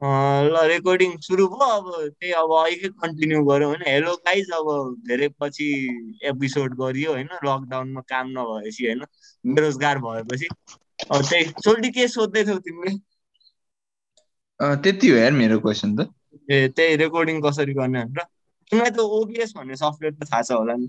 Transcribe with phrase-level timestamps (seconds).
[0.00, 4.70] ल रेकर्डिङ सुरु भयो अब त्यही अब अहिले कन्टिन्यू गरौँ होइन हेलो गाइज अब
[5.08, 5.66] धेरै पछि
[6.24, 7.28] एपिसोड गरियो होइन?
[7.44, 9.04] लकडाउनमा काम नभएपछि होइन?
[9.44, 10.48] बेरोजगार भएपछि।
[11.10, 12.96] अब त्यही। सोल्टी के सोध्दै थियौ तिमीले
[14.80, 16.08] त्यति हो यार मेरो क्वेसन त।
[16.48, 18.24] ए त्यही रेकर्डिङ कसरी गर्ने भनेर।
[18.72, 20.88] तिमीलाई त ओबिएस भन्ने सफ्टवेयर त थाहा छ होला नि।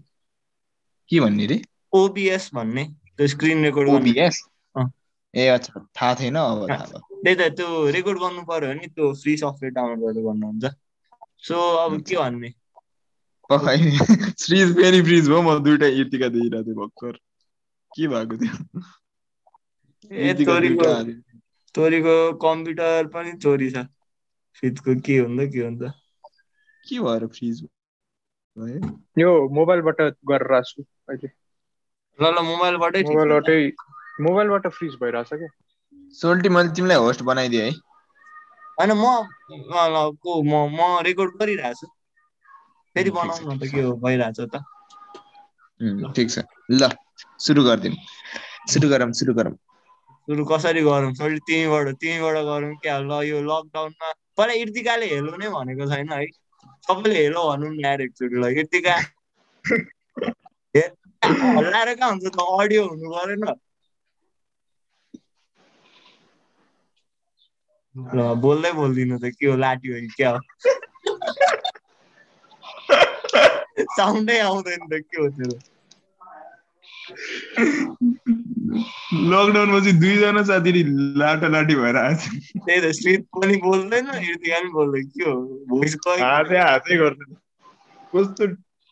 [1.09, 1.61] के भन्ने रे?
[1.93, 2.85] ओबिएस भन्ने।
[3.17, 4.41] त्यो स्क्रिन रेकर्ड गर्ने। ओबिएस
[5.33, 6.85] ए अच्छा थाहा थिएन अब थाहा
[7.23, 10.73] त्यही त त्यो रेकर्ड गर्नु पर्यो भने त्यो फ्री सफ्टवेयर डाउनलोड गरेर गर्नुहुन्छ।
[11.47, 12.49] सो अब के भन्ने?
[13.49, 17.17] फ्रिज फेरि फ्रिज भयो म दुइटा इर्तिका दिइरहेको थिएँ भर्खर।
[17.91, 18.55] के भएको थियो?
[21.75, 23.85] तोरीको कम्प्युटर पनि चोरी छ।
[24.55, 25.91] फ्रिजको के हुन्छ के हुन्छ
[26.89, 27.61] के भएर फ्रिज
[29.19, 31.29] यो मोबाइलबाट गरेर आएको छु अहिले।
[32.19, 33.59] ल ल मोबाइलबाटै ठिक छ। मोबाइलबाटै
[34.21, 35.51] मोबाइलबाट फ्रिज भइरहेछ क्या
[36.15, 37.71] सोल्टी मैले तिमीलाई होस्ट बनाइदिएँ है
[38.77, 39.05] होइन म
[40.19, 41.87] को म म रेकर्ड गरिरहेको छु
[42.95, 44.63] फेरि बनाउनु न त के हो भइरहेछ त
[46.13, 46.43] ठिक छ
[46.75, 46.89] ल
[47.39, 47.99] सुरु गरिदिउँ
[48.69, 49.55] सुरु गरौँ सुरु गरौँ
[50.27, 55.49] सुरु कसरी गरौँ सरी तिमीबाट तिमीबाट गरौँ क्या ल यो लकडाउनमा पहिला इर्तिकाले हेलो नै
[55.51, 56.21] भनेको छैन है
[56.87, 58.95] सबैले हेलो भनौँ न यार एकचोटि ल इर्तिका
[61.51, 63.45] हल्लाएर कहाँ हुन्छ त अडियो हुनु परेन
[67.95, 70.39] ल बोल्दै बोल्दिनँ त के हो लाट्यो कि क्या हो?
[73.97, 75.51] साउन्डै आउँदैन त के हो त्यो
[79.31, 80.71] लकडाउन पछि दुईजना साथी
[81.19, 82.21] लाटा लाटी भएर आएछ
[82.65, 85.35] त्यही त स्मित पनि बोल्दैन इर्तिका पनि बोल्दैन के हो?
[85.69, 87.35] भोइस हातै हातै गर्दैन।
[88.13, 88.45] कस्तो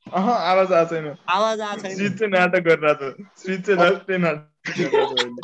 [0.07, 4.17] अह आवाज आएको छैन। आवाज आएको छैन। श्रीत चाहिँ नाटक गरिरहेको छ। श्रीत चाहिँ लास्टै
[4.17, 5.41] नाटक गरिरहेको।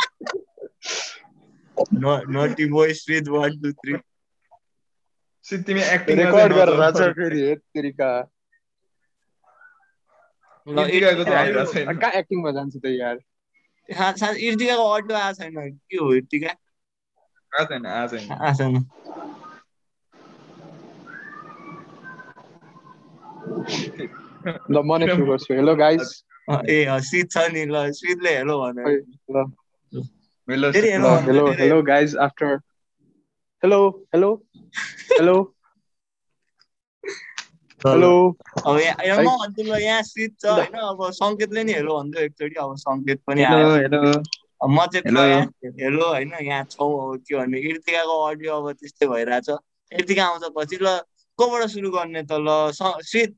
[1.77, 3.93] Naughty boy Smit one two three
[5.45, 8.09] Shreet तिमी एक्टिङ रेकर्ड गरेर आएको छ फेरि हेत तेरिका
[10.67, 13.17] ल इर्तिकाको चाहिँ इर्तिका- आइरहेको छैन कहाँ एक्टिङमा जान्छ त यार
[13.89, 18.73] हा, सा- इर्तिकाको अडियो आएको छैन के हो इर्तिका आएको छैन आएको छैन आएको छैन
[24.71, 26.09] ल म नै सुरु गर्छु हेलो गाइस
[26.69, 28.95] ए शीत छ नि ल शीतले हेलो भन्यो
[29.33, 29.45] ल
[30.47, 32.55] हेलो हेलो भन्नु हेलो धेरै- hello guys after
[33.63, 33.79] hello
[34.13, 34.29] hello
[35.11, 35.35] hello
[37.81, 38.09] hello
[38.65, 42.75] अब यहाँ म भन्छु यहाँ शीत छ होइन अब सङ्केतले नि हेलो भन्दै एकचोटि अब
[42.77, 44.01] सङ्केत पनि आयो हेलो
[44.69, 45.03] म चाहिँ
[45.79, 49.49] हेलो। होइन यहाँ छौँ अब के भन्ने इर्तिकाको अडियो अब त्यस्तै भइरहेछ
[49.91, 50.95] इर्तिका आउँछ पछि ल
[51.39, 53.35] कोबाट सुरु गर्ने त ल स- शीत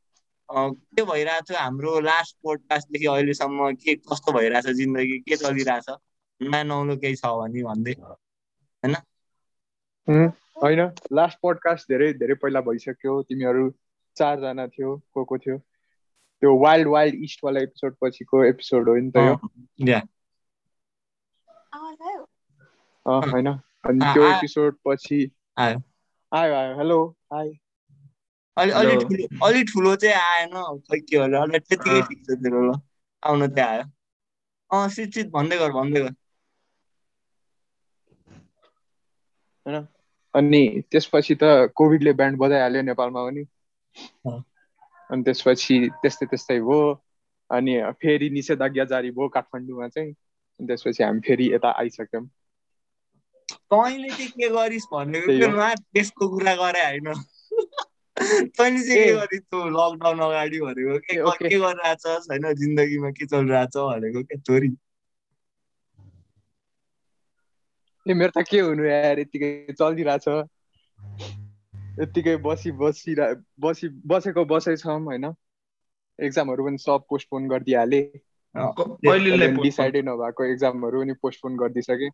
[0.50, 5.90] अँ, के भइरहेछ हाम्रो लास्ट पोडकास्टदेखि अहिलेसम्म के कस्तो भइरहेछ जिन्दगी के चलिरहेछ
[6.42, 7.94] नयाँ नौलो केही छ भने भन्दै।
[10.64, 10.82] होइन?
[11.14, 13.70] लास्ट पोडकास्ट धेरै धेरै पहिला भइसक्यो। तिमीहरू
[14.18, 15.58] चारजना थियो को को थियो?
[16.42, 19.36] त्यो वाइल्ड वाइल्ड इस्ट वाला एपिसोड पछिको एपिसोड हो नि त यो।
[23.06, 25.20] होइन। अनि त्यो एपिसोड पछि
[25.58, 25.82] आयो।
[26.32, 27.00] आयो आयो। हेलो
[27.34, 27.50] हाई
[28.58, 32.80] अलि। ठुलो अलि ठुलो चाहिँ आएन खै के होला। अलि त्यतिकै। ठिक छ तेरो ल
[33.24, 33.84] आउन चाहिँ आयो।
[34.72, 36.14] अँ सिट सिट भन्दै गर भन्दै गर।
[40.36, 41.44] अनि त्यसपछि त
[41.76, 43.44] कोभिडले ब्यान्ड बजाइहाल्यो नेपालमा पनि।
[45.12, 46.80] अनि त्यसपछि त्यस्तै त्यस्तै भयो।
[47.50, 52.26] अनि फेरि निषेधाज्ञा जारी भयो काठमाडौँमा चाहिँ। अनि त्यसपछि हामी फेरि यता आइसक्यौँ।
[53.72, 57.14] तैँले चाहिँ के गरिस् भनेको त्यसको कुरा गरे होइन।
[58.58, 62.28] तैँले चाहिँ के। गरिस् तँ लकडाउन अगाडि भनेको। के गरिरहेछस्?
[62.32, 64.70] होइन जिन्दगीमा के चलिरहेछ भनेको के छोरी
[68.08, 70.28] ए मेरो त के हुनु यार यत्तिकै चलिरहेछ।
[71.98, 75.26] यत्तिकै बसी बसिरह बसी बसेको बसै छौँ होइन।
[76.20, 78.02] एक्जामहरू पनि सब पोस्टपोन गरिदिइहाले?
[79.64, 82.10] डिसाइडै नभएको एक्जामहरू पनि पोस्टपोन गरिदिइसके।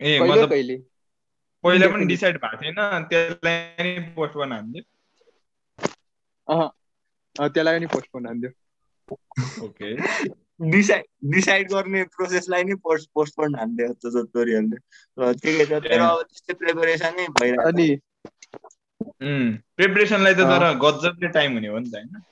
[0.00, 0.76] ए मतलब कहिले?
[1.64, 2.06] पहिला पनि.
[2.06, 4.82] डिसाइड भएको थिएन त्यसलाई नै पोस्टपोन हान्थ्यो
[6.48, 6.68] अँ,
[7.36, 8.50] त्यसलाई पनि पोस्टपोन हान्थ्यो
[9.64, 9.94] ओके
[10.60, 14.78] डिसाइड डिसाइड गर्ने प्रोसेसलाई नै पोस्ट पोस्टपोन हान्थ्यो जस्तो छोरीहरूले
[15.18, 17.88] र ठिकै छ तेरो अब त्यस्तै प्रिपरेसनै भइरहेको अनि
[19.76, 22.24] प्रिपरेसनलाई त। तर गजबले टाइम हुने हो नि त होइन?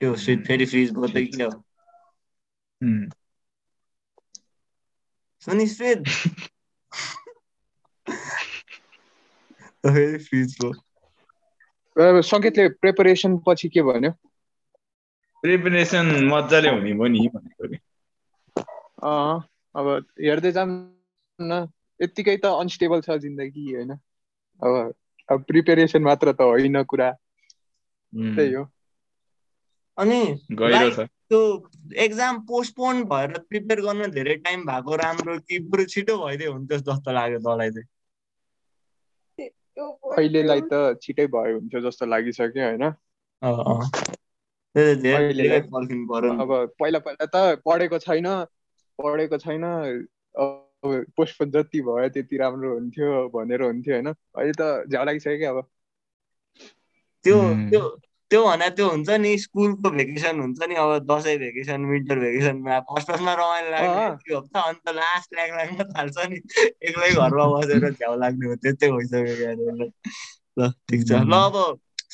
[0.00, 1.52] त्यो स्विट फेरि फ्रिज भयो त के हो?
[5.42, 6.08] सुनि स्विट
[9.86, 10.18] फेरि?
[10.20, 10.72] फ्रिज भयो
[11.98, 14.10] सङ्केतले प्रिपरेसन पछि के भन्यो?
[15.42, 17.78] प्रिपरेसन मजाले हुने भयो नि भनेको नि
[19.04, 20.70] अँ अब हेर्दै जाऊँ
[21.40, 21.68] न
[22.02, 23.92] यत्तिकै त अनस्टेबल छ जिन्दगी होइन?
[24.62, 24.94] अब
[25.28, 27.10] अब प्रिपेरेसन मात्र त होइन कुरा।
[28.14, 28.64] त्यही हो।
[29.98, 35.84] अनि गहिरो छ। त्यो एक्जाम पोस्टपोन भएर प्रिपेयर गर्न धेरै टाइम भएको राम्रो कि बरु
[35.84, 37.88] छिटो भइदियो हुन्थ्यो जस्तो लाग्यो तँलाई चाहिँ।
[39.76, 42.90] अहिलेलाई त छिटै भयो हुन्थ्यो जस्तो लागिसक्यो होइन।
[46.34, 48.26] अब पहिला पहिला त पढेको छैन
[48.98, 49.64] पढेको छैन
[50.36, 54.08] अब पोस्टपोन जति भयो त्यति राम्रो हुन्थ्यो भनेर हुन्थ्यो होइन?
[54.08, 55.66] अहिले त झ्याउ लागिसक्यो अब।
[57.24, 57.36] त्यो
[57.66, 57.80] त्यो
[58.34, 63.06] त्यो भने त्यो हुन्छ नि स्कुलको भेकेसन हुन्छ नि अब दसैँ भेकेसन विन्टर भेकेसनमा फर्स्ट
[63.08, 66.38] फर्स्टमा रमाइलो लाग्ने। यति हप्ता अन्त लास्ट ल्याग लाग्न थाल्छ नि।
[66.88, 69.86] एक्लै घरमा बसेर झ्याउ लाग्ने हो त्यस्तै भइसक्यो।
[70.58, 71.56] ल ठिक छ। ल अब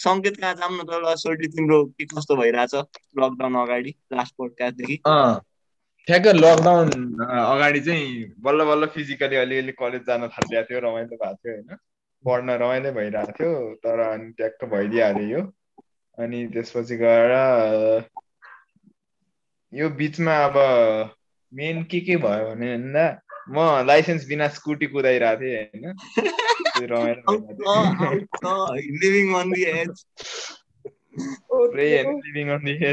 [0.01, 0.91] सङ्केत कहाँ जाऊँ न त?
[1.05, 2.75] ल सोल्टी तिम्रो के कस्तो भइरहेछ
[3.21, 4.97] लकडाउन अगाडि लास्ट पोडकास्टदेखि
[6.09, 6.89] ठ्याक्क लकडाउन
[7.21, 11.81] अगाडि चाहिँ बल्ल बल्ल फिजिकली अलिअलि कलेज जान थालिरहेको थियो रमाइलो भएको थियो होइन?
[12.25, 13.53] पढ्न रमाइलो भइरहेको थियो
[13.85, 15.43] तर अनि ट्याक्क भइदिइहाल्यो यो।
[16.21, 17.33] अनि त्यसपछि गएर
[19.75, 20.57] यो बिचमा अब
[21.53, 25.95] मेन के के भयो भने भन्दा म लाइसेन्स बिना स्कुटी कुदाइरहेको थिएँ होइन।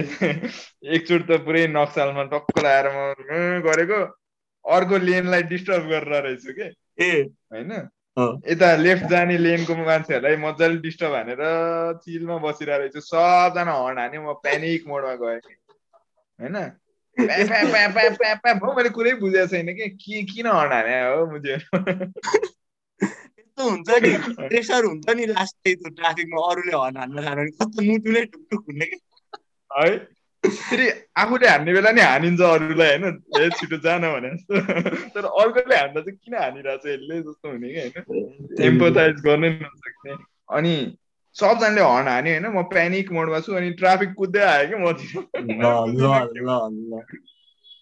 [0.93, 3.99] एकचोटि त पुरै नक्सालमा टक्क लगाएर म गरेको।
[4.65, 6.67] अर्को लेनलाई डिस्टर्ब गरेर रहेछु के?
[7.05, 7.23] ए।
[7.53, 11.41] होइन। यता लेफ्ट जाने लेनको मान्छेहरूलाई मजाले डिस्टर्ब हानेर
[12.05, 15.39] चिलमा बसिरहेको रहेछु। सबजना हर्न हान्यो म प्यानिक मोडमा गएँ।
[16.39, 16.57] होइन?
[17.17, 21.57] मैले कुरै बुझेको छैन कि के किन हर्न हाने हो बुझ्यो
[23.05, 28.21] यस्तो हुन्छ नि प्रेसर हुन्छ नि लास्ट त्यो ट्राफिकमा अरूले हर्न हान्न भने कस्तो मुटुले
[28.25, 28.97] ढुकढुक हुने कि?
[29.77, 30.16] है?
[30.43, 30.87] फेरि
[31.17, 33.05] आफूले हान्ने बेला नि हानिन्छ अरूलाई होइन?
[33.37, 34.53] ए छिटो जान भने जस्तो।
[35.09, 37.93] तर अर्कोले हान्दा चाहिँ किन हानिरहेको छ यसले जस्तो हुने कि होइन?
[38.61, 40.13] एम्पोथाइज गर्नै नसक्ने।
[40.49, 40.97] अनि
[41.35, 42.47] सबजनाले हर्न हान्यो होइन?
[42.47, 44.93] म प्यानिक मोडमा छु अनि ट्राफिक कुद्दै आयो कि म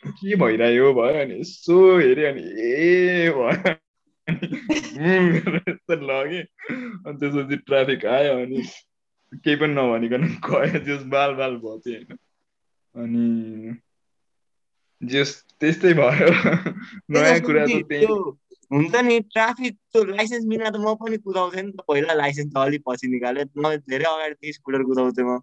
[0.05, 3.75] के भइरह्यो भयो अनि यसो हेऱ्यो अनि ए भयो।
[6.01, 6.43] लगेँ
[7.05, 8.59] अनि त्यसपछि ट्राफिक आयो अनि
[9.33, 12.17] केही पनि नभनिकन गयो त्यस बाल बाल भयो होइन?
[12.95, 13.75] अनि
[15.01, 15.31] जस
[15.61, 16.27] त्यस्तै भयो।
[17.11, 18.07] नयाँ कुरा त त्यही।
[18.71, 22.57] हुन्छ नि ट्राफिक त्यो लाइसेन्स बिना त म पनि कुदाउँथेँ नि त पहिला लाइसेन्स त
[22.57, 25.39] अलिक पछि निकालेँ म धेरै अगाडि स्कुटर कुदाउँथेँ म।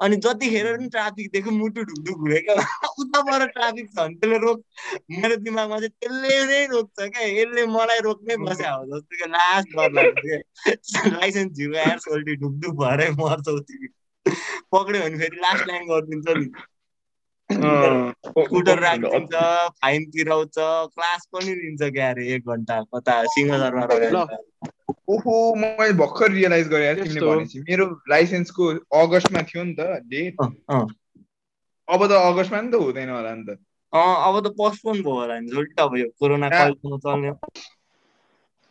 [0.00, 2.54] अनि जतिखेर पनि ट्राफिक देख्यो मुटु ढुकढुक हुने क्या।
[2.98, 4.64] उता पर ट्राफिक छ भने त्यसले रोक
[5.10, 9.76] मेरो दिमागमा चाहिँ त्यसले नै रोक्छ क्या। यसले मलाई रोक्नै बस्या हो जस्तो कि लास्ट
[9.76, 13.88] डर लाग्छ क्या। लाइसेन्स झिरो आएर सोल्टी ढुकढुक भएरै मर्छौ तिमी
[14.72, 16.50] पक्रियो भने फेरि लास्ट लाइन गरिदिन्छ नि।
[17.52, 19.34] स्कुटर राखिदिन्छ
[19.82, 24.26] फाइन तिराउँछ क्लास पनि दिन्छ क्या अरे एक घन्टा कता सिंहदरमा ल।
[25.08, 26.94] ओहो मैले भर्खर रियलाइज गरेँ
[27.60, 28.68] मेरो लाइसेन्सको
[29.02, 30.34] अगस्तमा थियो नि त डेट।
[31.88, 33.58] अब त अगस्तमा नि त हुँदैन होला नि त।
[33.92, 37.32] अँ, अब त पोस्टपोन भयो होला नि जोल्टी अब यो कोरोना कहिलेसम्म चल्ने?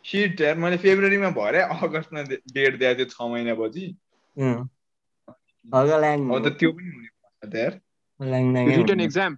[0.04, 3.86] सिट यार मैले फेब्रुअरीमा भरे अगस्तमा डेट दिएको थियो छ महिनापछि
[6.34, 7.08] अब त त्यो पनि हुने
[7.50, 7.80] त यार।
[8.68, 9.36] रिटर्न। एक्जाम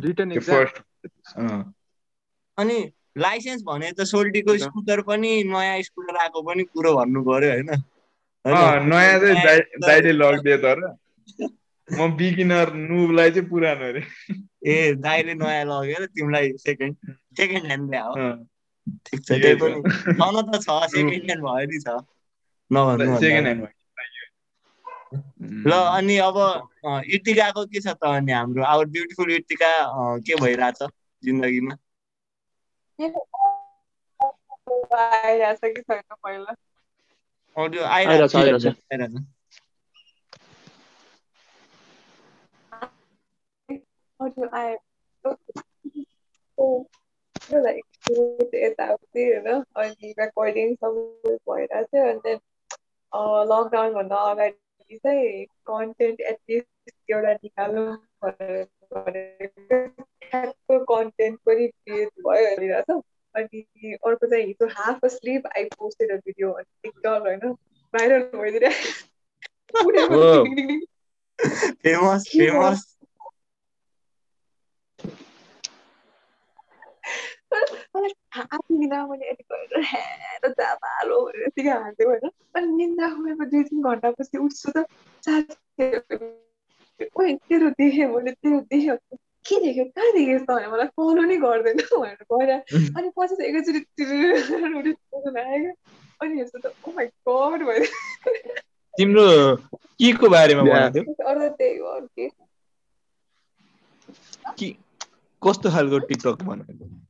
[0.00, 0.64] रिटर्न एक्जाम
[2.58, 2.78] अनि
[3.18, 7.70] लाइसेन्स भने त सोल्टीको। स्कुटर पनि नयाँ स्कुटर आएको पनि कुरो भन्नु पर्यो होइन
[8.44, 10.80] नयाँ चाहिँ दाइले लगिदियो तर
[11.88, 14.02] म बिगिनर नुबलाई चाहिँ पुरानो अरे
[14.66, 16.96] ए दाइले नयाँ लगेर तिमीलाई सेकेन्ड
[17.38, 18.46] सेकेन्ड ह्यान्ड ल्यायो अँ,
[19.06, 19.82] ठिक छ त्यही। पनि
[20.14, 21.96] छन त छ सेकेन्ड ह्यान्ड भयो नि छ
[22.70, 23.66] नभन्नु सेकेन्ड ह्यान्ड
[25.66, 28.64] ल अनि अब अँ, इर्तिकाको के छ त अनि हाम्रो?
[28.66, 30.82] आवर ब्युटिफुल इर्तिका अँ, के भइरहेछ
[31.22, 31.76] जिन्दगीमा?
[48.54, 49.48] यताउति होइन?
[49.76, 52.34] अनि रेकर्डिङ सबै भइरहेको थियो अनि
[53.50, 54.56] लकडाउनभन्दा अगाडि
[54.96, 57.86] चाहिँ कन्टेन्ट एटलिस्ट एउटा निकालौँ
[58.22, 58.66] भनेर
[60.70, 63.04] कन्टेन्ट पनि क्रिएट भयो हेरिरहेको छ
[63.34, 67.52] अनि अर्को चाहिँ हिजो half asleep I posted uh video TikTok होइन
[67.94, 68.96] भाइरल भइदिरहेको
[70.12, 70.22] ओ।
[71.78, 72.84] फेमस फेमस
[77.52, 79.82] मलाई थाहा थिएन मैले यति गरेर
[81.38, 84.86] यतिकै हाँसेको होइन अनि निन्द्रा दुई तिन घन्टापछि उठ्छु त
[85.22, 88.96] साथीहरूले ओइ तेरो देखेँ मैले तेरो देखेँ
[89.44, 92.50] के देख्यो कहाँ देखेस् त भने मलाई फलो नै गर्दैन भनेर गएर
[92.92, 93.80] अनि पछि चाहिँ एकैचोटि
[95.40, 95.72] आयो
[96.20, 97.84] अनि हेर्छु त ओ माई गड भयो
[98.94, 99.56] तिम्रो
[100.00, 102.30] के को बारेमा अरू त्यही हो अरू के
[104.58, 104.76] कि
[105.42, 107.07] कस्तो खालको टिकटक बनाएको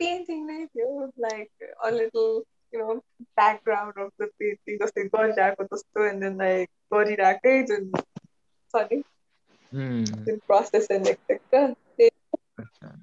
[0.00, 2.28] पेन्टिङ नै थियो like a little
[2.72, 2.94] you know
[3.36, 9.02] background of the painting जस्तै गरिरहेको जस्तो एन्ड देन लाइक गरिरहेकै जुन छ नि
[9.72, 11.64] जुन प्रोसेस एन्ड एक्सेट्रा
[12.58, 12.94] अच्छा।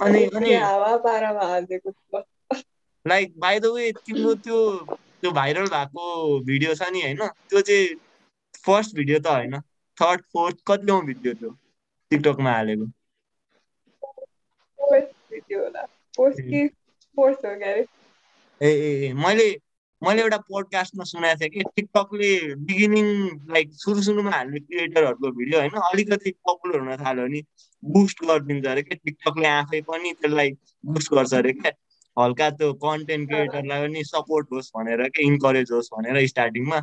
[0.00, 2.22] अनि अनि हावा पारामा हालिदिएको थियो
[3.04, 6.08] लाइक बाई द वे तिम्रो त्यो त्यो भाइरल भएको
[6.44, 7.94] भिडियो छ नि होइन त्यो चाहिँ
[8.64, 9.60] फर्स्ट भिडियो त होइन
[9.98, 11.50] थर्ड फोर्थ कतिौँ भिडियो थियो
[12.10, 12.86] टिकटकमा हालेको
[15.40, 16.68] कि
[17.18, 17.86] क्यारे।
[18.60, 19.56] ए मैले
[20.02, 23.06] मैले एउटा पोडकास्टमा सुनेको थिएँ कि टिकटकले बिगिनिङ
[23.52, 27.42] लाइक सुरु सुरुमा हाल्ने क्रिएटरहरूको भिडियो होइन अलिकति पपुलर हुन थाल्यो भने
[27.84, 30.50] बुस्ट गरिदिन्छ अरे क्या। टिकटकले आफै पनि त्यसलाई
[30.86, 31.72] बुस्ट गर्छ अरे क्या।
[32.24, 36.80] हल्का त्यो कन्टेन्ट क्रिएटरलाई पनि सपोर्ट होस् भनेर क्या इन्करेज होस् भनेर स्टार्टिङमा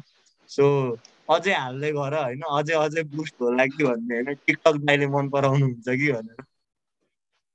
[0.47, 0.97] सो
[1.29, 5.89] अझै हाल्दै गर होइन अझै अझै बुस्ट होला कि भन्ने होइन। टिकटक दाइले मन पराउनुहुन्छ
[5.89, 6.43] कि भनेर।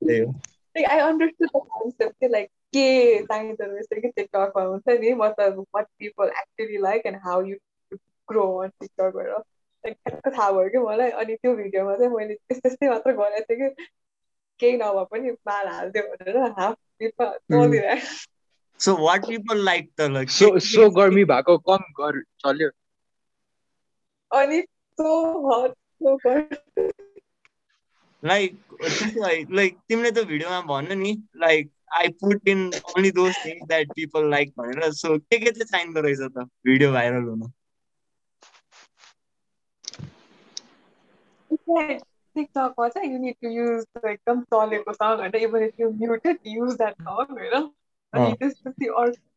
[0.03, 0.41] त्यही हो।
[0.77, 5.65] Like I understood the concept कि लाइक के चाहिँदो रहेछ कि टिकटकमा हुन्छ नि मतलब
[5.75, 7.57] what people actually like and how you
[8.29, 12.69] grow on टिकटकबाट like ठ्याक्क थाहा भयो कि मलाई अनि त्यो भिडियोमा चाहिँ मैले त्यस्तै
[12.69, 13.87] त्यस्तै मात्र गरेको थिएँ कि
[14.61, 18.33] केही नभए पनि माल हालिदियो भनेर हाफ पिपा चलिरहेको
[18.81, 22.71] सो वाट पिपल लाइक त लाइक सो सो गर्मी भएको कम गर चल्यो
[24.31, 24.61] अनि
[24.99, 25.11] so
[25.49, 26.55] hot so hot
[28.25, 28.59] like
[29.51, 34.31] like तिमीले त भिडियोमा भन्नु नि like I put in only those things that people
[34.31, 37.53] like भनेर सो के के चाहिँ चाहिँदो रहेछ त भिडियो भाइरल हुन।
[42.37, 46.25] TikTokमा चाहिँ you need to use the एकदम चलेको song होइन even if you mute
[46.31, 49.34] it use that song होइन अनि अँ। त्यसपछि अर्को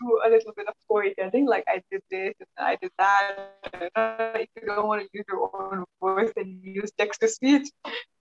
[0.00, 3.36] do a little bit of storytelling like I did this and I did that
[3.74, 7.68] होइन if you don't want to use your own voice then use text to speech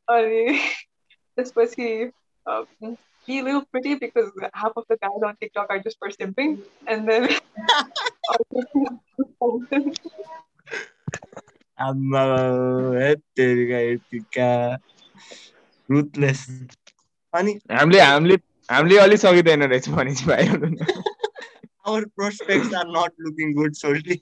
[0.10, 0.44] अनि
[1.38, 2.12] त्यसपछि
[2.46, 6.10] um, be a little pretty because half of the guys on TikTok are just for
[6.10, 7.30] simping and then
[11.80, 12.22] आम्मा
[13.02, 14.50] हेत्तेरिका यतिका
[15.90, 16.42] ruthless
[17.34, 18.36] अनि हामीले हामीले
[18.70, 20.76] हामीले अलिक सकिँदैन रहेछ भने चाहिँ भाइरल हुन
[21.85, 24.19] our prospects are not looking good solely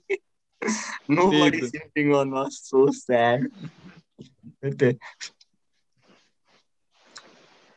[1.09, 1.69] nobody People.
[1.71, 3.41] simping on us so sad.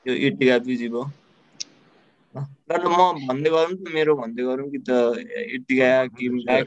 [0.06, 1.04] यो इटिका बिजी भयो
[2.68, 4.90] ल त म भन्दै गरौँ त मेरो भन्दै गरौँ कि त
[5.56, 6.66] इटिका किम back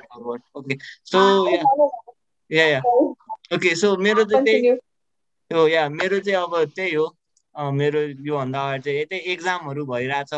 [0.57, 0.75] okay
[1.11, 1.21] so
[2.49, 2.81] yeah yeah
[3.53, 4.79] okay so मेरो चाहिँ त्यही continue.
[5.51, 7.05] यो या मेरो चाहिँ अब त्यही हो
[7.73, 10.33] मेरो योभन्दा अगाडि चाहिँ त्यही एक्जामहरू भइरहेछ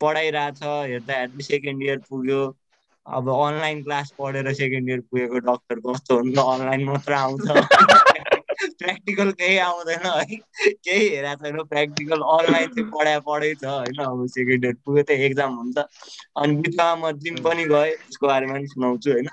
[0.00, 2.42] पढाइरहेछ हेर्दा हेर्दै सेकेन्ड इयर पुग्यो।
[3.06, 7.46] अब अनलाइन क्लास पढेर सेकेन्ड इयर पुगेको डक्टर कस्तो हुन्छ अनलाइन मात्र आउँछ।
[8.78, 10.36] प्र्याक्टिकल केही आउँदैन है।
[10.84, 15.24] केही हेरेको छैन प्र्याक्टिकल अनलाइन चाहिँ पढाइ पढै छ होइन। अब सेकेन्ड इयर पुग्यो त्यही
[15.24, 15.78] एक्जाम हुन्छ।
[16.36, 19.28] अनि बिचमा म जिम पनि गएँ त्यसको बारेमा पनि सुनाउँछु होइन।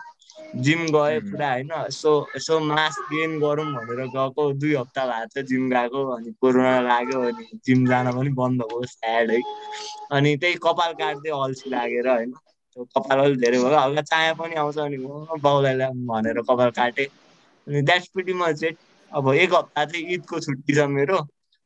[0.56, 1.20] जिम गएँ.
[1.22, 6.04] पुरा होइन यसो यसो मास गेन गरौँ भनेर गएको दुई हप्ता भएको थियो जिम गएको
[6.16, 9.40] अनि कोरोना लाग्यो अनि जिम जान पनि बन्द भयो स्याड है।
[10.12, 12.32] अनि त्यही कपाल काट्दै अल्छी लागेर होइन
[12.78, 14.98] कपाल अलिक धेरै भयो। हल्का चाया पनि आउँछ अनि
[15.42, 15.76] बाउलाई
[16.08, 17.08] भनेर कपाल काटेँ।
[17.68, 18.78] अनि द्याट्स पिटी मच इट
[19.12, 21.20] अब एक हप्ता चाहिँ ईदको छुट्टी छ मेरो।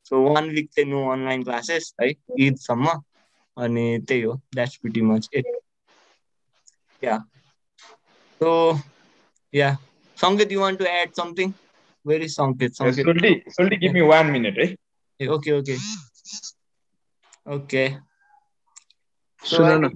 [0.06, 2.10] सो वान विक चाहिँ नो अनलाइन क्लासेस है
[2.40, 2.88] ईदसम्म
[3.58, 5.46] अनि त्यही हो that's pretty much it
[7.02, 7.18] yeah
[8.42, 8.52] so
[9.54, 9.70] yeah
[10.18, 11.54] Sanket you want to add something
[12.06, 14.68] very Sanket Sanket सोल्टी सोल्टी गिभ मी वान मिनट है
[15.20, 15.78] ए ओके ओके
[17.52, 17.86] ओके
[19.42, 19.90] सुन न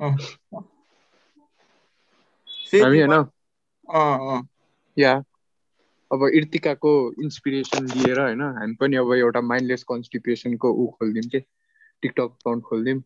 [0.00, 0.26] हामी
[3.00, 3.24] होइन अँ
[4.28, 4.42] अँ
[4.96, 5.14] या
[6.10, 8.40] अब इर्तिकाको इन्सपिरेसन लिएर होइन?
[8.54, 11.40] हामी पनि अब एउटा माइन्डलेस कन्स्टिपेसनको ऊ खोलिदिउँ के?
[12.02, 13.02] टिकटक अकाउन्ट खोलिदिउँ।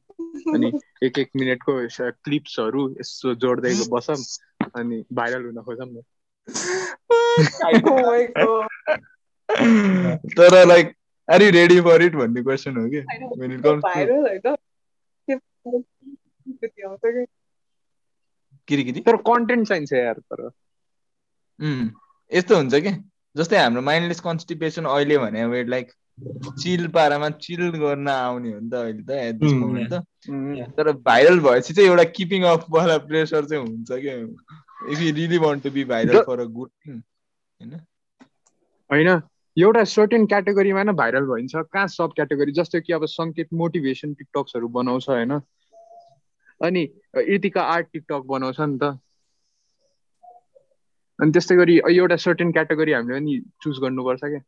[0.55, 0.73] अनि
[1.05, 1.77] एक एक मिनटको
[2.21, 4.19] क्लिप्सहरू यसो जोड्दै बसौँ।
[4.77, 6.03] अनि भाइरल हुन खोजौँ न
[10.39, 10.95] तर like
[11.31, 13.01] are you ready for it भन्ने क्वेसन हो कि?
[13.37, 14.57] When it comes to- viral होइन
[15.29, 17.27] त्यो आउँछ कि
[18.69, 20.51] किरिकिरी तर कन्टेन्ट चाहिन्छ यार तर.
[22.33, 23.05] यस्तो हुन्छ कि?
[23.37, 25.93] जस्तै हाम्रो माइन्डलेस कन्स्टिपेसन अहिले भने अब लाइक
[26.63, 30.05] चिल पारामा चिल गर्न आउने हो नि त अहिले त एट दिस मोमेन्ट त।
[30.77, 34.15] तर भाइरल भएपछि चाहिँ एउटा किपिङ अफ वाला प्रेसर चाहिँ हुन्छ क्या।
[34.93, 37.81] If you really want to be viral for a good thing होइन?
[38.91, 39.09] होइन
[39.57, 44.69] एउटा सर्टेन क्याटेगोरीमा नै भाइरल भइन्छ कहाँ सब क्याटेगोरी जस्तो कि अब सङ्केत मोटिभेसन टिकटक्सहरू
[44.69, 45.41] बनाउँछ होइन?
[46.61, 46.89] अनि
[47.29, 48.99] यतिका आर्ट टिकटक बनाउँछ नि त।
[51.19, 54.41] अनि त्यस्तै गरी एउटा सर्टेन क्याटेगोरी हामीले पनि चुज गर्नुपर्छ क्या।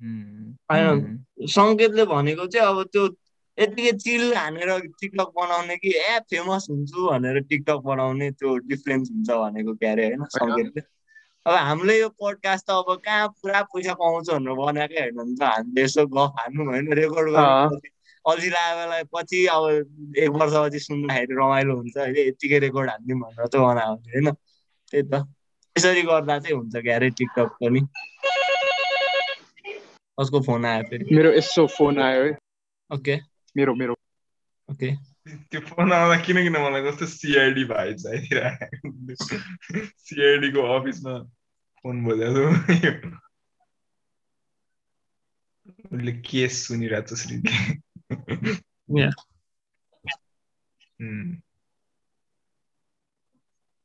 [0.00, 3.06] होइन सङ्केतले भनेको चाहिँ अब त्यो
[3.58, 9.30] यतिकै चिल हानेर टिकटक बनाउने कि ए फेमस हुन्छु भनेर टिकटक बनाउने त्यो डिफ्रेन्स हुन्छ
[9.30, 10.82] भनेको के अरे होइन। सङ्केतले।
[11.46, 15.42] अब हामीले यो पोडकास्ट त अब कहाँ पुरा पैसा पाउँछ भनेर बनाएकै होइन नि त
[15.42, 17.78] हामीले यसो गफ हान्नु होइन रेकर्ड गर्नु
[18.24, 19.64] अल्झी बेला पछि अब
[20.18, 24.30] एक वर्षपछि सुन्दाखेरि रमाइलो हुन्छ। होइन यत्तिकै रेकर्ड हानिदिउँ भनेर चाहिँ बनायो होइन।
[24.90, 25.24] त्यही त।
[25.76, 27.80] यसरी गर्दा चाहिँ हुन्छ क्या अरे टिकटक पनि।
[30.18, 32.32] कसको फोन आयो फेरि मेरो यसो फोन आयो है
[32.90, 33.16] ओके
[33.56, 33.96] मेरो मेरो
[34.68, 34.94] ओके
[35.50, 39.14] त्यो फोन आउँदा किन किन मलाई कस्तो सिआइडी भाइ चाहिरहेको
[40.06, 41.18] सिआइडीको अफिसमा
[41.84, 42.48] फोन बोलेको
[45.92, 47.36] उसले केस सुनिरहेको छ श्री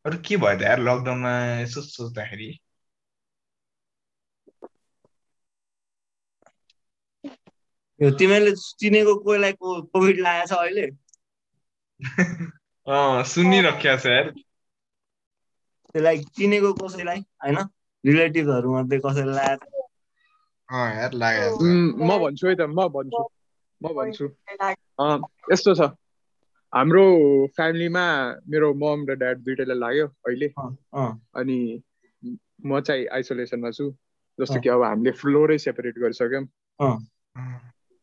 [0.05, 2.49] अरू के भयो त यार लकडाउनमा यसो सोच्दाखेरि
[8.01, 10.85] यो तिमीले चिनेको कोहीलाई कोभिड लागेको छ अहिले?
[13.31, 14.29] सुनिराख्या छ यार
[15.91, 17.57] त्यसलाई चिनेको कसैलाई होइन?
[18.03, 19.79] रिलेटिभहरू मध्ये कसैलाई लागेको
[22.07, 23.21] म भन्छु है त म भन्छु
[23.81, 24.25] म भन्छु।
[25.51, 25.81] यस्तो छ।
[26.73, 27.05] हाम्रो
[27.55, 28.05] फ्यामिलीमा
[28.49, 30.47] मेरो मम र ड्याड दुइटैलाई लाग्यो अहिले।
[31.39, 31.57] अनि
[32.65, 33.85] म चाहिँ आइसोलेसनमा छु।
[34.39, 36.45] जस्तो कि अब हामीले फ्लोरै सेपरेट गरिसक्यौँ।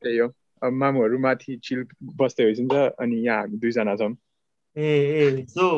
[0.03, 0.29] त्यही हो
[0.63, 1.85] अब मामुहरू माथि चिल
[2.17, 4.15] बस्दै होइसिन्छ अनि यहाँ हामी दुईजना छौँ
[4.77, 5.69] ए ए सो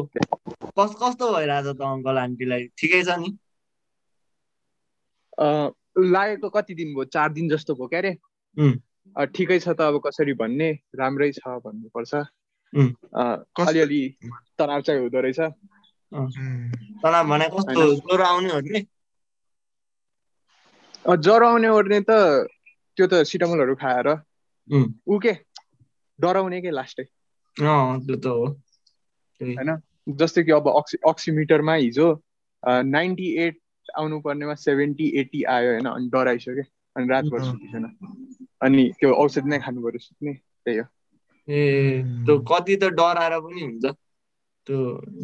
[0.79, 3.31] कस कस्तो भइरहेछ त अङ्कल आन्टीलाई ठिकै छ नि
[6.11, 10.35] लागेको कति दिन भयो चार दिन जस्तो भयो क्या अरे ठिकै छ त अब कसरी
[10.35, 12.14] भन्ने राम्रै छ भन्नुपर्छ
[13.62, 14.03] अलिअलि
[14.59, 15.40] तनाव चाहिँ हुँदो रहेछ
[17.03, 18.85] तनाव भने कस्तो ज्वरो आउने
[21.18, 22.21] ज्वरो आउने ओर्ने त
[23.01, 24.15] त्यो त सिटामोलहरू खाएर
[25.09, 25.33] ऊ के?
[26.19, 27.05] डराउने के लास्टै?
[28.07, 28.45] त्यो त हो।
[29.41, 29.71] होइन?
[30.19, 32.09] जस्तै कि अब अक्सि अक्सिमिटरमा हिजो
[32.89, 33.59] नाइन्टी एट
[33.97, 35.87] आउनु पर्नेमा सेभेन्टी एट्टी आयो होइन?
[35.89, 36.65] अनि डराइसक्यो
[36.97, 37.85] अनि रातभर सुतिसेन
[38.63, 40.87] अनि त्यो औषध नै खानु पर्यो सुत्ने त्यही हो।
[41.49, 41.61] ए
[42.27, 43.95] त्यो कति त डराएर पनि हुन्छ।
[44.69, 44.79] त्यो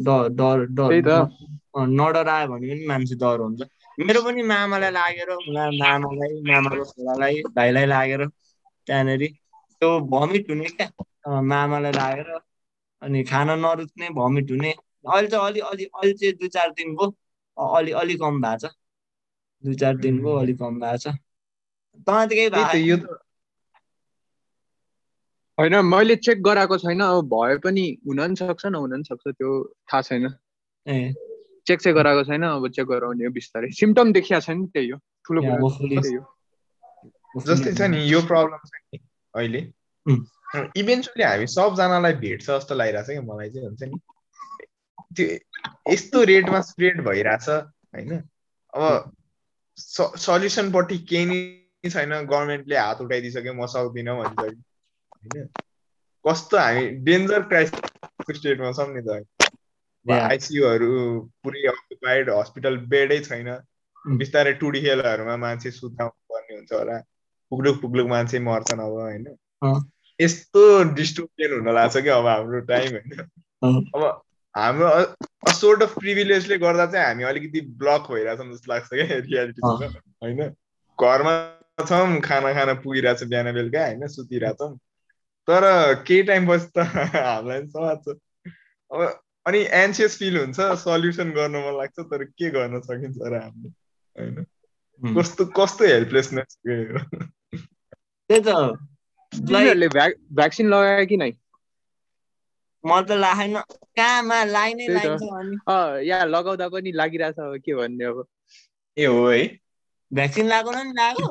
[0.05, 1.01] डर डर डर
[1.89, 3.61] नडरायो भने पनि मान्छे डर हुन्छ।
[3.97, 10.87] मेरो पनि मामालाई लागेर मामालाई मामाको छोरालाई भाइलाई लागेर त्यहाँनिर त्यो भमिट हुने क्या।
[11.51, 12.29] मामालाई लागेर
[13.01, 17.07] अनि खाना नरुच्ने भमिट हुने। अहिले चाहिँ अलि अलि अहिले चाहिँ दुई चार दिन भयो।
[17.57, 18.71] अलि अलि कम भएको छ।
[19.63, 21.15] दुई चार दिन भयो अलिक कम भएको छ।
[22.07, 23.15] तँलाई त केही भएको
[25.57, 29.51] होइन मैले चेक गराएको छैन। अब भए पनि हुन पनि सक्छ नहुन पनि सक्छ त्यो
[29.89, 30.33] थाहा छैन।
[30.85, 31.13] ए।
[31.67, 35.41] चेक चाहिँ गराएको छैन अब चेक गराउने हो बिस्तारै। सिम्टम देखिया छैन त्यही हो। ठुलो
[37.45, 38.99] जस्तै छ नि यो प्रब्लम छ नि
[39.35, 39.61] अहिले
[40.79, 43.97] इभेन्चुली हामी सबजनालाई भेट्छ जस्तो लागिरहेछ क्या मलाई चाहिँ हुन्छ नि।
[45.15, 45.27] त्यो
[45.93, 48.11] यस्तो रेटमा स्प्रेड भइरहेछ होइन?
[48.73, 48.83] अब
[49.77, 55.47] सल्युसनपट्टि केही नै छैन गभर्मेन्टले हात उठाइदिइसक्यो म सक्दिनँ भनिसक्यो होइन?
[56.25, 59.09] कस्तो हामी डेन्जर क्राइसिस स्टेटमा छौँ नि त
[60.13, 63.59] आइसियुहरू पुरै अकुपाइड हस्पिटल बेडै छैन।
[64.07, 66.99] बिस्तारै टुडी खेलहरूमा मान्छे सुताउनु पर्ने हुन्छ होला।
[67.49, 69.35] पुग्लुक पुग्लुक मान्छे मर्छन् अब होइन?
[70.21, 73.21] यस्तो डिस्टोपियन हुन लाग्छ कि अब हाम्रो टाइम होइन?
[73.95, 74.21] अब
[74.55, 79.83] हाम्रो सोर्ट अफ प्रिभिलेजले गर्दा चाहिँ हामी अलिकति ब्लक भइरहेछौँ जस्तो लाग्छ क्या रियालिटीसँग
[80.23, 80.49] होइन?
[81.01, 84.07] घरमा छौँ खाना खाना पुगिरहेछ बिहान बेलुका होइन?
[84.07, 84.77] सुतिरहेछौँ।
[85.47, 85.63] तर
[86.07, 86.79] केही टाइम पछि त
[87.15, 88.17] हामीलाई समाज छ
[88.91, 93.69] अब अनि एन्सियस फिल हुन्छ सल्युसन गर्न मन लाग्छ तर के गर्न सकिन्छ र हामीले?
[94.17, 94.45] होइन।
[95.17, 98.47] कस्तो कस्तो हेल्पलेसनेस त्यही त।
[99.33, 101.31] तिमीहरूले भ्याक्सिन लगायो कि नै?
[102.83, 103.09] म त
[103.97, 105.23] कहाँमा लाइनै लाइन्छ
[106.07, 108.25] या लगाउँदा पनि लागिरहेछ अब के भन्ने अब?
[108.97, 109.41] ए हो है।
[110.13, 111.29] भ्याक्सिन लगाएको नि लाग्यो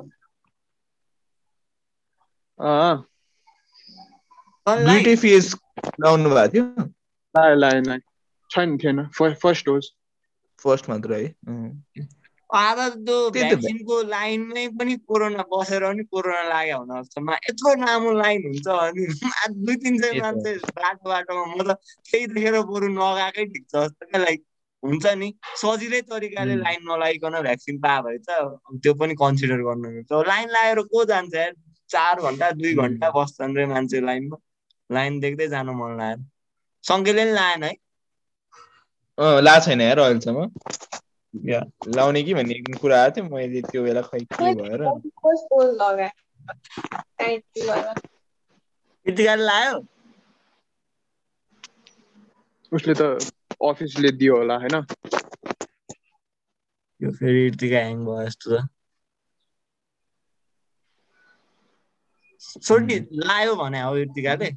[6.00, 6.64] लाउनु भएको थियो?
[7.54, 7.98] लायो।
[8.50, 9.90] छैन थिएन फर्स्ट डोज
[10.64, 11.34] फर्स्ट मात्र है
[12.50, 12.88] आधा
[13.30, 19.06] भ्याक्सिनको लाइनमै पनि कोरोना बसेर पनि कोरोना लाग्यो हुन जस्तोमा यत्रो लामो लाइन हुन्छ अनि
[19.66, 21.78] दुई तिन सय मान्छे बाटो बाटोमा म त
[22.10, 24.44] त्यही देखेर बरु नगएकै ठिक छ जस्तो क्या लाइक
[24.82, 30.48] हुन्छ नि। सजिलै तरिकाले। लाइन नलागिकन भ्याक्सिन पायो भने त त्यो पनि कन्सिडर गर्नु लाइन
[30.48, 31.52] लगाएर को जान्छ यार?
[31.90, 34.36] चार घन्टा दुई हुँ। घन्टा बस्छन् रे मान्छे लाइनमा।
[34.90, 36.24] लाइन देख्दै जानु मन लागेर
[36.84, 37.72] सङ्केले नि लाएन है।
[39.18, 40.46] ला छैन यार अहिलेसम्म।
[41.90, 44.86] लाउने कि भन्ने कुरा आएको थियो मैले त्यो बेला खै के भएर
[49.06, 49.80] यतिकाले लायो?
[52.72, 53.06] उसले त
[53.64, 54.82] अफिसले दियो होला होइन?
[57.00, 58.60] यो फेरि यतिका ह्याङ भयो जस्तो
[62.42, 64.50] छ सोटी लायो भने हो यतिकाले।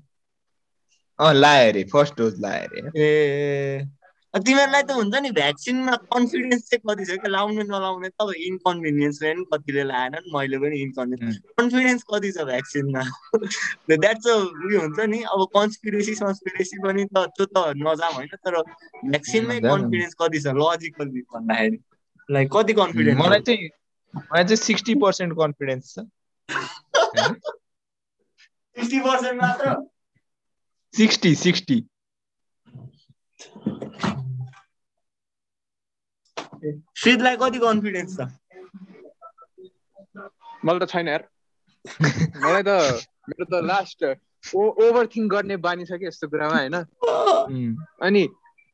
[1.19, 3.85] अँ लायो अरे फर्स्ट डोज लायो अरे। ए।
[4.33, 7.17] तिमीहरूलाई त हुन्छ नि भ्याक्सिनमा कन्फिडेन्स चाहिँ कति छ?
[7.17, 13.03] कि लाउने नलाउने त इन्कन्भिनियन्सले पनि कतिले लाएनन् मैले पनि इन्कन्भिनियन्स। कन्फिडेन्स कति छ भ्याक्सिनमा?
[13.89, 14.35] द्याट्स अ
[14.69, 20.13] उयो हुन्छ नि अब कन्सपिरेसी संस्पिरेसी पनि त त्यो त नजाम होइन तर भ्याक्सिनमै। कन्फिडेन्स
[20.13, 21.79] कति छ लजिकली भन्दाखेरि?
[22.29, 23.69] लाइक कति कन्फिडेन्स मलाई चाहिँ
[24.13, 26.05] मलाई चाहिँ सिक्सटी पर्सेन्ट कन्फिडेन्स छ।
[28.77, 29.75] सिक्सटी पर्सेन्ट मात्र?
[30.93, 31.85] Sixty sixty.
[36.59, 38.21] श्रीतलाई कति कन्फिडेन्स छ?
[40.65, 41.23] मलाई त छैन यार।
[42.43, 42.71] मलाई त
[43.29, 44.03] मेरो त लास्ट
[44.55, 46.75] ओभर थिङ्क गर्ने बानी छ कि यस्तो कुरामा होइन?
[48.01, 48.23] अनि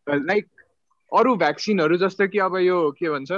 [0.07, 0.45] लाइक
[1.11, 3.31] अरू भ्याक्सिनहरू जस्तो कि अब यो के भन्छ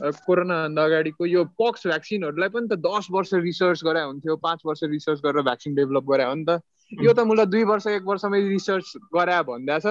[0.00, 5.20] कोरोनाभन्दा अगाडिको यो पक्स भ्याक्सिनहरूलाई पनि त दस वर्ष रिसर्च गरे हुन्थ्यो पाँच वर्ष रिसर्च
[5.26, 6.60] गरेर भ्याक्सिन डेभलप गरे हो नि त।
[6.92, 9.86] यो त मलाई दुई वर्ष एक वर्षमै रिसर्च गरे भन्दा छ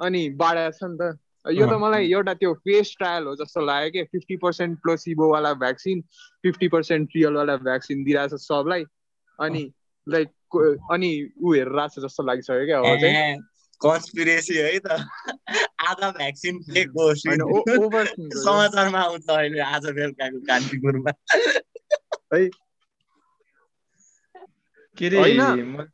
[0.00, 1.02] अनि बाढाएको छ नि त।
[1.50, 6.00] यो त। मलाई एउटा त्यो फेस ट्रायल हो जस्तो लाग्यो कि फिफ्टी पर्सेन्ट प्लोसिबोवाला भ्याक्सिन
[6.42, 8.84] फिफ्टी पर्सेन्ट रियलवाला भ्याक्सिन दिइरहेछ सबलाई।
[9.40, 9.72] अनि
[10.08, 10.28] लाइक
[10.90, 13.40] अनि ऊ हेरेर आएको छ जस्तो लागिसक्यो क्या अब चाहिँ।
[13.80, 14.86] कन्सपिरेसी है त।
[15.88, 17.64] आधा भ्याक्सिन फेक हो
[18.44, 21.10] समाचारमा आउँछ अहिले आज बेलुकाको कान्तिपुरमा।
[24.96, 25.90] के अरे होइन। म-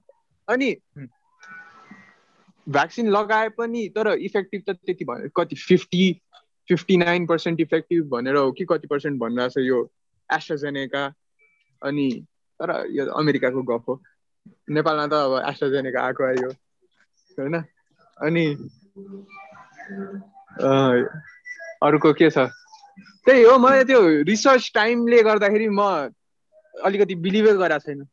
[0.49, 1.07] अनि हुँ।
[2.69, 6.21] भ्याक्सिन लगाए पनि तर इफेक्टिभ त त्यति भयो कति fifty
[6.69, 9.79] fifty nine percent effective भनेर हो कि कति पर्सेन्ट भनिरहेको छ यो
[10.33, 11.05] एस्ट्राजेनेका
[11.83, 12.27] अनि
[12.63, 14.03] तर यो अमेरिकाको गफ हो।
[14.71, 16.51] नेपालमा त अब एस्ट्राजेनेका आएको आयो।
[17.39, 17.57] होइन?
[18.23, 18.47] अनि
[21.83, 22.39] अर्को के छ?
[23.27, 25.83] त्यही हो मैले त्यो रिसर्च टाइमले गर्दाखेरि म
[26.75, 28.07] अलिकति बिलिभै गरेको छैन।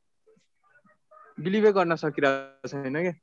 [1.40, 3.14] बिलिभै गर्न सकिरहेको छैन क्या।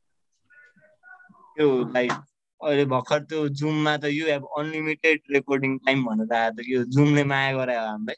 [1.56, 2.12] त्यो लाइक
[2.60, 7.24] अहिले भर्खर त्यो जुममा त you have unlimited recording time भनेर आएको थियो कि जुमले
[7.32, 8.16] माया गरायो हामीलाई।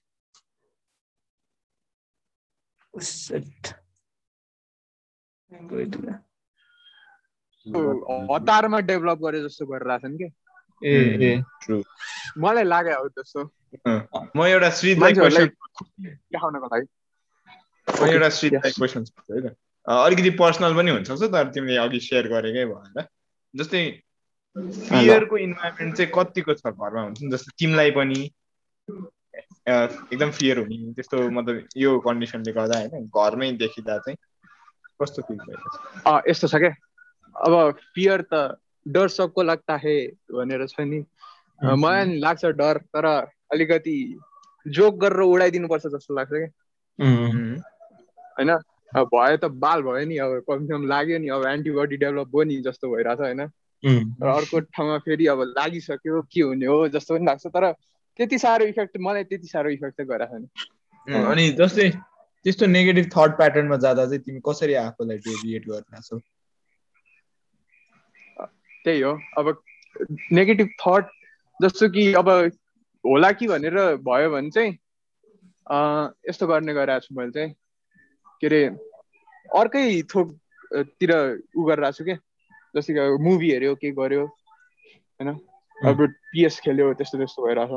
[8.32, 10.28] हतारमा डेभलप गरे जस्तो गरिरहेछन् कि?
[10.84, 10.96] ए
[11.28, 11.76] ए। ट्रु
[12.44, 13.40] मलाई लाग्यो हो जस्तो
[14.36, 15.46] म एउटा क्वेसन
[16.00, 16.86] देखाउनको लागि।
[17.88, 18.28] म एउटा.
[18.78, 23.06] क्वेसन सोध्छु है त। अलिकति पर्सनल पनि हुनसक्छ तर तिमीले अघि सेयर गरेकै भएर।
[23.58, 23.82] जस्तै
[24.56, 27.30] फियरको इन्भाइरोमेन्ट चाहिँ कतिको छ घरमा हुन्छ नि?
[27.30, 28.20] जस्तै तिमीलाई पनि
[29.68, 34.16] एकदम फियर हुने त्यस्तो मतलब यो कन्डिसनले गर्दा होइन घरमै देखिँदा चाहिँ
[35.02, 35.76] कस्तो फिल भइरहेको छ?
[36.28, 36.74] यस्तो छ क्या
[37.36, 37.52] अब
[37.94, 39.96] फियर त डर सबको लाग्दा है
[40.32, 41.00] भनेर छ नि।
[41.60, 43.06] मलाई लाग्छ डर तर
[43.52, 43.96] अलिकति
[44.66, 46.48] जोक गरेर उडाइदिनुपर्छ जस्तो लाग्छ क्या
[48.38, 48.50] होइन?
[48.96, 52.56] अब भयो त बाल भयो नि अब कमसेकम लाग्यो नि अब एन्टिबडी डेभलप भयो नि
[52.64, 53.40] जस्तो भइरहेछ होइन?
[54.22, 57.72] र अर्को ठाउँमा फेरि अब लागिसक्यो के हुने हो जस्तो पनि लाग्छ तर
[58.18, 61.90] त्यति साह्रो इफेक्ट मलाई त्यति साह्रो इफेक्ट चाहिँ गरेको छैन। अनि जस्तै
[62.44, 66.18] त्यस्तो नेगेटिभ थट प्याटर्नमा जाँदा चाहिँ तिमी कसरी आफूलाई डेभिएट गरिरहेछौ
[68.84, 69.62] त्यही हो अब
[70.32, 71.04] नेगेटिभ थट
[71.60, 72.28] जस्तो कि अब
[73.04, 74.72] होला कि भनेर भयो भने चाहिँ
[76.28, 77.54] यस्तो गर्ने गरिरहेको छु मैले चाहिँ।
[78.40, 78.62] के अरे
[79.60, 80.26] अर्कै थोक
[80.76, 81.10] अ, तिर
[81.56, 82.16] उ गरिरहेको छु क्या
[82.76, 85.28] जस्तै कि अब मुभी हेऱ्यो के गर्यो होइन।
[85.76, 85.98] अब
[86.32, 87.72] पिएस खेल्यो त्यस्तो त्यस्तो भइरहेछ।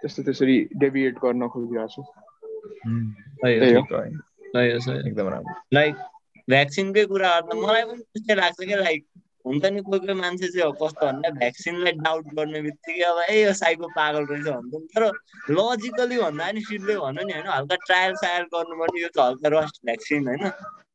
[0.00, 2.02] त्यस्तो त्यसरी डेभिएट गर्न खोजिरहेको छु।
[5.04, 5.94] एकदम राम्रो। लाइक
[6.48, 9.02] भ्याक्सिनकै कुरा गर्दा मलाई पनि त्यस्तै लाग्छ क्या लाइक
[9.44, 13.42] हुन्छ नि कोही कोही मान्छे चाहिँ अब कस्तो भन्दा भ्याक्सिनलाई डाउट गर्ने बित्तिकै अब ए
[13.42, 15.04] यो साइको पागल रहेछ भन्छ नि तर
[15.58, 19.48] लजिकली भन्दा नि सिधै भन्नु नि होइन हल्का ट्रायल सायल गर्नु पर्ने यो त हल्का
[19.56, 20.50] रस्ट भ्याक्सिन होइन।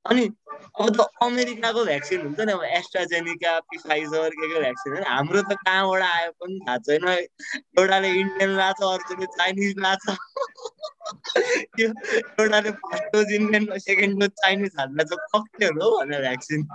[0.05, 0.23] अनि
[0.81, 5.57] अब त अमेरिकाको भ्याक्सिन हुन्छ नि अब एस्ट्राजेनिका पिफाइजर के के भ्याक्सिन होइन। हाम्रो त
[5.65, 7.07] कहाँबाट आयो पनि थाहा छैन।
[7.79, 10.05] एउटाले इन्डियन लाछ अर्कोले चाइनिज लाछ।
[11.79, 16.67] यो एउटाले first dose Indian second dose Chinese हान्दा चाहिँ कक्टेल हो भनेर भ्याक्सिन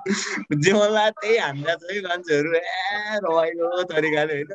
[0.60, 4.52] जे त्यही हान्दा चाहिँ मान्छेहरू ए रमाइलो तरिकाले होइन।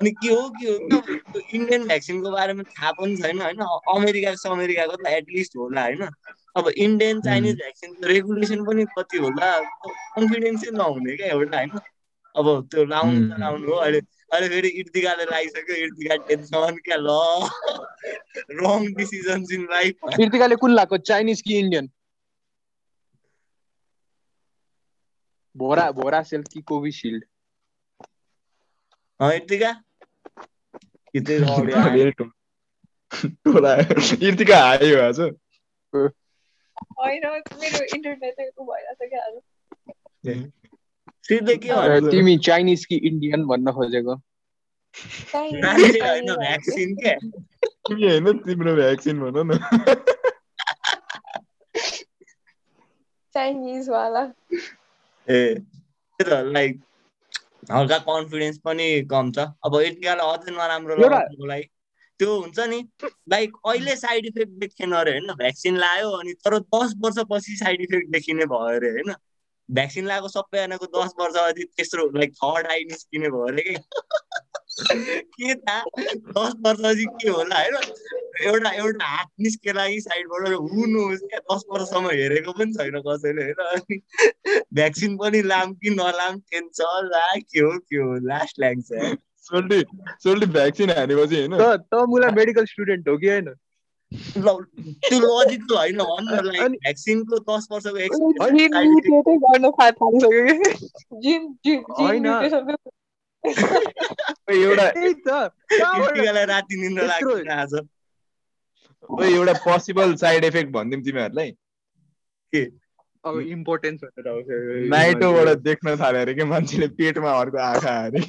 [0.00, 3.60] अनि के हो के हो त्यो इन्डियन भ्याक्सिनको बारेमा थाहा पनि छैन होइन।
[3.94, 6.08] अमेरिका अमेरिकाको त एटलिस्ट होला होइन।
[6.56, 9.50] अब इन्डियन चाइनिज भ्याक्सिनको रेगुलेसन पनि कति होला?
[9.86, 11.78] कन्फिडेन्सै नहुने क्या एउटा होइन।
[12.36, 13.38] अब त्यो लाउनु त.
[13.40, 14.00] लाउनु हो अहिले
[14.32, 17.08] अहिले फेरि इर्तिकाले लगाइसक्यो इर्तिका टेन्सन क्या ल।
[18.60, 21.86] रङ डिसिजन्स इन लाइफ इर्तिकाले कुन लगाएको चाइनिज कि इन्डियन
[25.56, 27.22] भोरा भोरा सेल कि कोभिसिल्ड?
[29.20, 29.70] इर्तिका
[31.18, 32.26] आयो?
[34.28, 35.20] इर्तिका हायो आज।
[36.98, 37.24] होइन
[37.60, 39.36] मेरो इन्टरनेट भइरहेछ क्या आज।
[41.26, 44.14] श्रीले के तिमी चाइनिज कि इन्डियन भन्न खोजेको?
[47.86, 49.58] तिमी होइन तिम्रो भ्याक्सिन भन न।
[53.34, 54.32] चाइनिज वाला
[55.30, 55.54] ए
[56.20, 56.80] त लाइक
[57.72, 61.62] हल्का कन्फिडेन्स पनि कम छ। अब इर्तिकालाई अझै नराम्रो लगाउनुको लागि।
[62.18, 62.88] त्यो हुन्छ नि
[63.28, 65.32] लाइक अहिले साइड इफेक्ट देखेन अरे होइन?
[65.32, 69.14] भ्याक्सिन लायो अनि तर दस वर्षपछि साइड इफेक्ट देखिने भयो अरे होइन?
[69.70, 73.76] भ्याक्सिन लगाएको सबैजनाको दस वर्षपछि तेस्रो लाइक थर्ड आई निस्किने भयो अरे कि?
[75.20, 77.76] के थाहा दस वर्षपछि के होला होइन?
[78.42, 83.62] एउटा एउटा हात निस्केला कि साइडबाट हुनु क्या। दस वर्षसम्म हेरेको पनि छैन कसैले होइन?
[83.66, 84.00] अनि
[84.74, 89.84] भ्याक्सिन पनि लाम कि नलाम टेन्सन ला के हो के हो लास्ट लाग्छ सोल्टी
[90.22, 91.58] सोल्टी भ्याक्सिन हानेपछि होइन?
[91.58, 93.54] त त मुला मेडिकल स्टुडेन्ट हो कि होइन?
[94.12, 97.96] त्यो होइन भन्न भ्याक्सिनको दस वर्षको
[104.52, 107.74] एउटा त्यही त। कहाँबाट- इर्तिकालाई राति निन्द्रा यत्रो- लाग्दैन आज।
[109.10, 111.50] ओइ, एउटा पोसिबल साइड इफेक्ट भनिदिउँ तिमीहरूलाई।
[113.24, 114.46] अब इम्पोर्टेन्स भनेर आउँछ।
[114.88, 118.20] नाइटोबाट देख्न थाल्यो अरे कि मान्छेले पेटमा अर्को आँखा अरे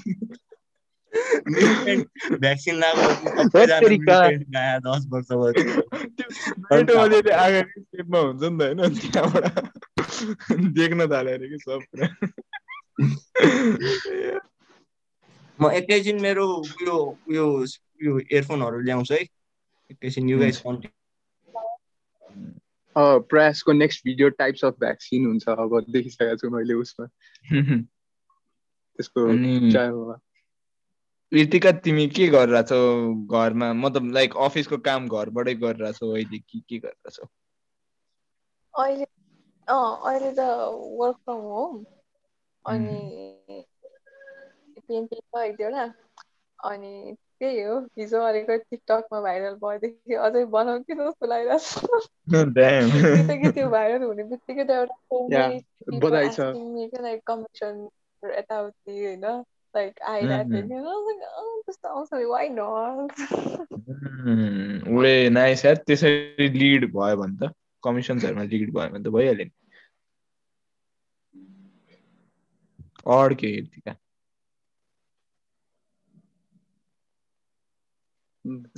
[1.14, 3.72] भ्याक्सिन लगाएको दस
[7.32, 9.46] आँखा पेटमा हुन्छ नि त होइन त्यहाँबाट
[10.74, 12.08] देख्न थाल्यो अरे कि सब कुरा
[15.60, 19.22] म एकैछिन मेरो उयो उयो उयो इयरफोनहरू ल्याउँछु है
[19.92, 20.98] एकैछिन यु गाइस कन्टिन्यू
[23.20, 27.06] प्रयासको next video types of vaccine हुन्छ अब देखिसकेको छु मैले उसमा
[29.00, 29.28] त्यसको
[31.32, 32.80] ऋतिका तिमी के गरिरहेछौ
[33.34, 33.72] घरमा?
[33.76, 37.30] मतलब लाइक अफिसको काम घरबाटै गरिरहेछौ अहिले के के गरिरहेछौ
[38.74, 39.06] अहिले
[39.68, 40.46] अँ अहिले त
[40.96, 41.84] वर्क फ्रम होम
[42.66, 42.98] अनि
[44.82, 45.86] पेन्टिङ छ एक दुईवटा
[46.60, 46.92] अनि
[47.40, 51.98] त्यही हो हिजो अलिकति टिकटकमा भाइरल भएदेखि अझै बनाऊ कि जस्तो लागिरहेको
[53.52, 54.96] त्यो भाइरल हुने बित्तिकै त एउटा
[57.26, 57.88] कमिसन
[58.24, 59.26] यताउति होइन।
[59.78, 63.12] आइरहेको थियो like, "अँ, त्यस्तो आउँछ नि वाइ नट
[64.28, 69.46] उम्, उले नाइस यार त्यसरी लिड भयो भने त कमिसन्सहरूमा लिड भयो भने त भइहाल्यो
[69.46, 69.52] नि
[73.08, 73.96] अड के ऋतिका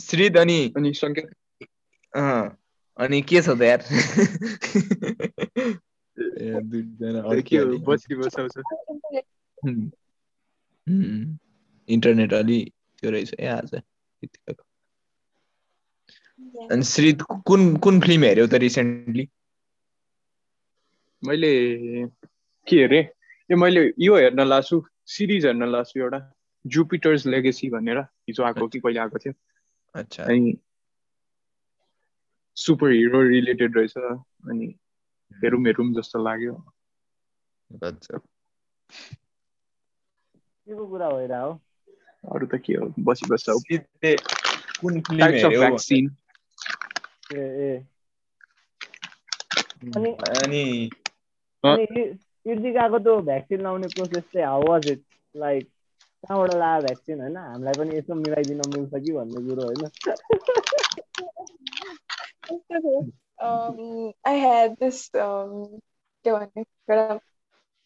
[0.02, 1.30] श्रीद अनि अनि सङ्केत
[2.98, 3.82] अनि के छ त यार
[7.42, 7.58] के।
[7.88, 8.54] बसी बसाउँछ
[10.89, 13.75] इन्टरनेट अलि त्यो रहेछ। ए आज
[16.71, 19.28] अनि श्रीद कुन कुन फिल्म हेऱ्यौ त रिसेन्टली
[21.23, 21.52] मैले
[22.67, 23.04] के हेरेँ?
[23.52, 26.19] ए मैले यो हेर्न लाछु सिरिज हेर्न लाछु एउटा।
[26.65, 29.34] जुपिटर्स लेगेसी भनेर। हिजो आएको कि कहिले आएको थियो।
[29.95, 30.58] अच्छा। अनि
[32.56, 34.75] सुपर हिरो रिलेटेड रहेछ। अनि
[35.43, 36.54] हेरौँ हेरौँ जस्तो लाग्यो।
[40.69, 41.51] केको कुरा भइरह हो
[42.36, 43.53] अरू त के हो बसी बस्छ
[44.82, 46.10] कुन फिल्म टाइप्स अफ भ्याक्सिन
[47.34, 47.71] ए ए
[49.95, 50.12] अनि
[50.43, 50.63] अनि
[52.45, 55.03] इर्तिकाको त्यो भ्याक्सिन लाउने प्रोसेस चाहिँ हाउ वाज इट
[55.36, 55.67] लाइक
[56.23, 59.84] कहाँबाट लायो भ्याक्सिन होइन हामीलाई पनि यसो मिलाइदिन मिल्छ कि भन्ने कुरो होइन
[63.39, 65.51] um, I had this um,
[66.25, 67.19] के भन्ने एउटा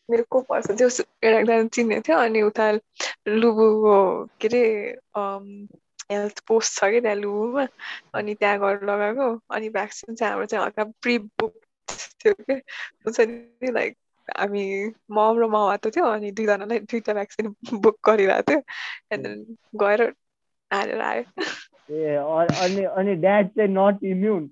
[0.10, 0.88] मेरो को पर्छ त्यो
[1.24, 2.72] एउटा एकजना चिन्ने थियो अनि उता
[3.28, 3.98] लुबुको
[4.42, 4.64] के अरे
[6.12, 7.68] हेल्थ पोस्ट छ कि त्यहाँ लुबुमा
[8.16, 11.54] अनि त्यहाँ गएर लगाएको अनि भ्याक्सिन चाहिँ हाम्रो चाहिँ हल्का प्रि बुक
[12.20, 13.98] थियो कि हुन्छ नि लाइक
[14.38, 14.66] हामी
[15.12, 20.04] मम र माउ आएको थियो अनि दुईजनालाई दुईवटा भ्याक्सिन बुक गरिरहेको थियो देन गएर
[20.72, 21.24] हालेर आयो
[21.92, 22.16] ए
[22.66, 24.50] अनि अनि ड्याड चाहिँ not immune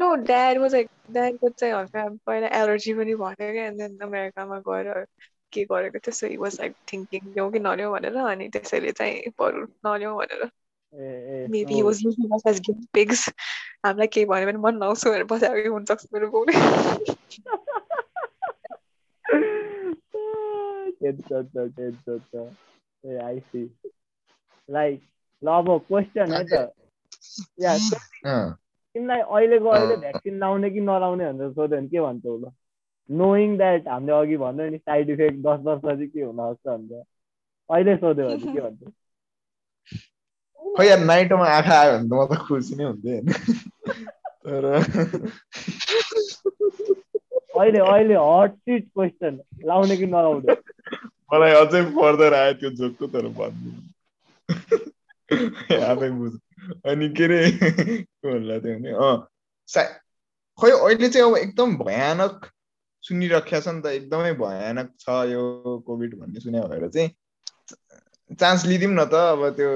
[0.00, 4.58] no dad was like ड्याडको चाहिँ हल्का पहिला एलर्जी पनि भयो क्या एन्ड देन अमेरिकामा
[4.68, 5.04] गएर
[5.52, 9.32] के गरेको थियो so he was like thinking ल्याउँ कि नल्याउँ भनेर अनि त्यसैले चाहिँ
[9.40, 10.44] बरु नल्याउँ भनेर
[10.94, 13.28] uh A maybe he was using us as guinea pigs
[13.86, 16.52] हामीलाई केही भन्यो भने मन नआउँछु भनेर बसेको कि हुनसक्छ मेरो बाउले
[21.00, 22.46] टेन्सन छ टेन्सन छ
[23.04, 23.62] ए आई सी
[24.68, 25.00] लाइक
[25.42, 26.72] ल अब क्वेसन है त
[27.60, 28.56] या अँ,
[28.94, 32.52] तिमीलाई अहिलेको अहिले भ्याक्सिन लाउने कि नलाउने भनेर सोध्यो भने के भन्छौ ल
[33.10, 37.02] नोइङ द्याट हामीले अघि भन्यो नि साइड इफेक्ट दस वर्षपछि के हुन सक्छ भनेर।
[37.70, 38.90] अहिले सोध्यो भने के भन्छौ?
[40.76, 43.26] खै यार नाइटोमा आँखा आयो भने त म त खुसी नै हुन्थेँ होइन।
[44.46, 44.64] तर
[47.60, 50.54] अहिले अहिले हट सिट क्वेसन लाउने कि नलाउने?
[51.32, 53.72] मलाई अझै फर्दर आयो त्यो जोकको तर भन्नु।
[55.90, 56.32] आफै बुझ।
[56.90, 57.70] अनि के अरे के
[58.30, 59.26] भन्ला थियो भने अँ।
[59.68, 59.82] सा
[60.58, 62.46] खै अहिले चाहिँ अब एकदम भयानक
[63.04, 65.42] सुनिराखेको छ नि त। एकदमै भयानक छ यो
[65.86, 67.10] कोभिड भन्ने सुने भएर चाहिँ।
[68.40, 69.70] चान्स लिदिउँ न त। अब त्यो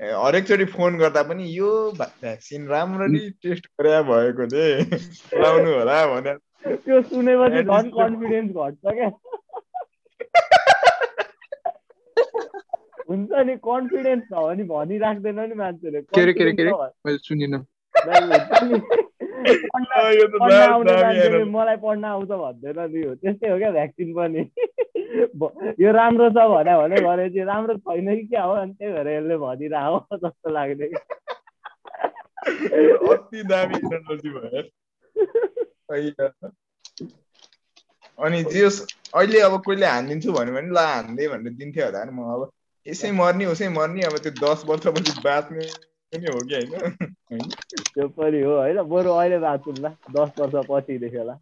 [0.00, 4.66] हरेकचोटि फोन गर्दा पनि यो भ्याक्सिन राम्ररी टेस्ट गरे भएकोले
[5.42, 6.34] लाउनु होला भने
[6.68, 9.10] त्यो सुनेपछि झन् कन्फिडेन्स घट्छ क्या।
[13.08, 16.00] हुन्छ नि कन्फिडेन्स छ भने भनिराख्दैन नि मान्छेले।
[21.44, 24.48] मलाई पढ्न आउँछ भन्दैन नि हो। त्यस्तै हो क्या भ्याक्सिन पनि।
[25.80, 28.52] यो राम्रो छ भने भने भनेपछि राम्रो छैन कि क्या हो?
[28.52, 30.94] अनि त्यही भएर यसले भनिरह जस्तो लाग्ने। कि।
[33.12, 34.62] अति दामी एनर्जी भयो।
[35.90, 36.10] खै
[38.18, 38.68] अनि जे
[39.14, 42.50] अहिले अब कोहीले हानिदिन्छु भन्यो भने ल हान्दै भनेर दिन्थ्यो होला नि म अब।
[42.88, 45.66] यसै मर्ने उसै मर्ने अब त्यो दस वर्षपछि बाँच्ने
[46.12, 47.50] पनि हो कि होइन?
[47.94, 48.82] त्यो पनि हो होइन?
[48.92, 51.34] बरु अहिले बाँचौँला दस वर्ष पछिदेखि होला।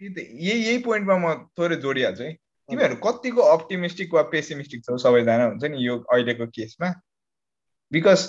[0.00, 2.32] त्यही त यही यही पोइन्टमा म थोरै जोडिहाल्छु है।
[2.68, 4.96] तिमीहरू कतिको अप्टिमिस्टिक वा पेसिमिस्टिक छौ?
[4.96, 6.90] सबैजना हुन्छ नि यो अहिलेको केसमा।
[7.92, 8.20] बिकज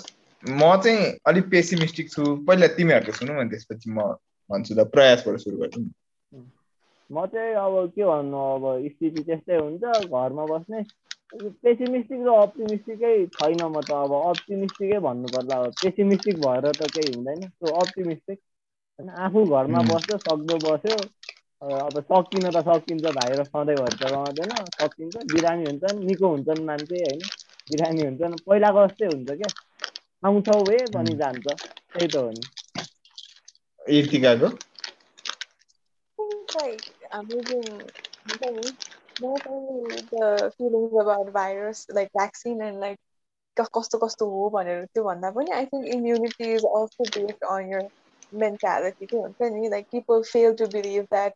[0.44, 4.12] म चाहिँ अलिक पेसिमिस्टिक छु। पहिला तिमीहरूको सुनौ अनि त्यसपछि म
[4.50, 5.90] भन्छु ल प्रयासबाट सुरु गर्छु नि
[7.10, 10.82] म चाहिँ अब के भन्नु अब स्थिति त्यस्तै हुन्छ घरमा बस्ने।
[11.32, 17.10] पेसिमिस्टिक र अप्टिमिस्टिकै छैन म त अब। अप्टिमिस्टिकै भन्नु पर्ला अब पेसिमिस्टिक भएर त केही
[17.10, 19.82] हुँदैन। सो अप्टिमिस्टिक होइन आफू घरमा.
[19.88, 20.98] बस्यो सक्दो बस्यो।
[21.62, 27.22] अब सकिन त सकिन्छ भाइरस सधैँभरि त रहँदैन सकिन्छ बिरामी हुन्छन् निको हुन्छन् मान्छे होइन?
[27.70, 29.50] बिरामी हुन्छन्। पहिलाको जस्तै हुन्छ क्या।
[30.22, 30.58] आउँछौ
[30.92, 31.16] पनि उम्.
[31.18, 32.44] जान्छ। त्यही त हो नि।
[33.80, 34.52] इर्तिकाको?
[39.11, 42.97] think like I'm using maybe not only the feelings about virus like vaccine and like
[43.57, 47.71] क- कस्तो कस्तो हो भनेर त्यो भन्दा पनि I think immunity is also based on
[47.71, 47.89] your
[48.33, 51.33] mentality के हुन्छ नि like people fail to believe that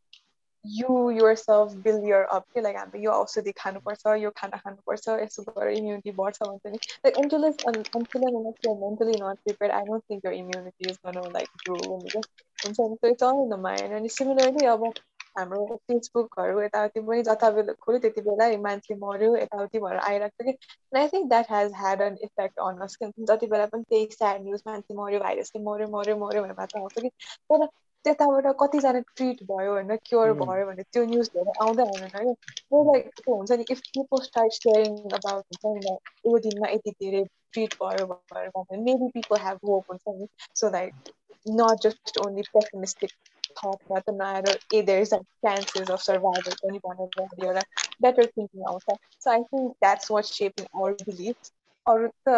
[0.66, 5.44] you yourself build your up के लाइक हामीले यो औषधि खानुपर्छ यो खाना खानुपर्छ यसो
[5.52, 9.40] गरेर इम्युनिटी बढ्छ भन्छ नि like until it's un, until and unless you're mentally not
[9.46, 12.22] prepared, I don't think your immunity is gonna like grow भनेर
[12.66, 14.94] हुन्छ नि so it's all in the mind अनि similarly अब
[15.39, 20.47] हाम्रो फेसबुकहरू यताउति पनि जता बेला खोल्यो त्यति बेला मान्छे मऱ्यो यताउति भएर आइरहेको छ
[20.47, 20.59] कि।
[20.93, 24.43] And I think that has had an effect on us जति बेला पनि त्यही स्याड
[24.43, 27.09] न्युज मान्छे मऱ्यो भाइरसले मऱ्यो मऱ्यो मऱ्यो भनेर मात्र आउँछ कि।
[27.51, 27.67] तर
[28.05, 30.41] त्यताबाट कतिजना ट्रिट भयो होइन क्योर उम्.
[30.41, 32.35] भयो भने त्यो न्युजहरू आउँदै आउँदैन है
[32.71, 35.97] So like त्यो हुन्छ नि if people start sharing about हुन्छ नि
[36.27, 37.23] यो दिनमा यति धेरै
[37.53, 40.27] ट्रिट भयो भनेर भने मेबी पिपल हेभ होप हुन्छ नि।
[40.61, 41.13] So like
[41.47, 43.11] not just only pessimistic
[43.56, 47.64] thought मात्र नआएर ए there is chances of survival पनि भनेर एउटा
[48.02, 51.52] बेटर थिङ्किङ आउँछ so I think that's what shaping our belief
[51.86, 52.36] अरू त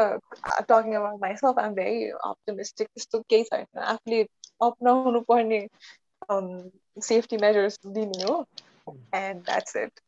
[0.63, 4.21] talking about myself I'm very optimistic त्यस्तो केही छैन आफूले
[4.61, 5.61] अप्नाउनु पर्ने
[7.03, 8.35] सेफ्टी मेजर्स दिने हो
[9.15, 9.99] एन्ड द्याट्स इट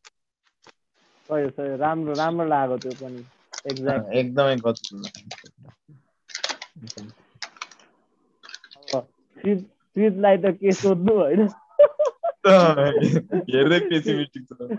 [1.28, 3.22] सही हो, सही हो। राम्रो राम्रो लाग्यो त्यो पनि
[3.66, 5.04] एक्ज्याक्ट एकदमै गजब
[9.95, 11.41] फ्रिजलाई त के सोध्नु होइन
[12.43, 14.69] हेर्दै पेसिमिस्टिक छ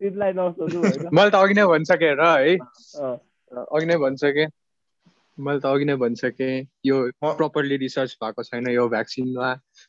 [0.00, 3.14] फ्रिजलाई नसोध्नु होइन मैले त अघि नै भनिसकेँ र है अँ,
[3.72, 4.46] अघि नै भनिसकेँ
[5.38, 6.52] मैले त अघि नै भनिसकेँ
[6.86, 9.48] यो प्रपरली रिसर्च भएको छैन यो भ्याक्सिनमा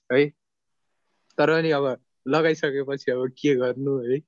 [0.10, 0.22] है
[1.38, 1.86] तर नि अब
[2.28, 4.20] लगाइसकेपछि अब के गर्नु है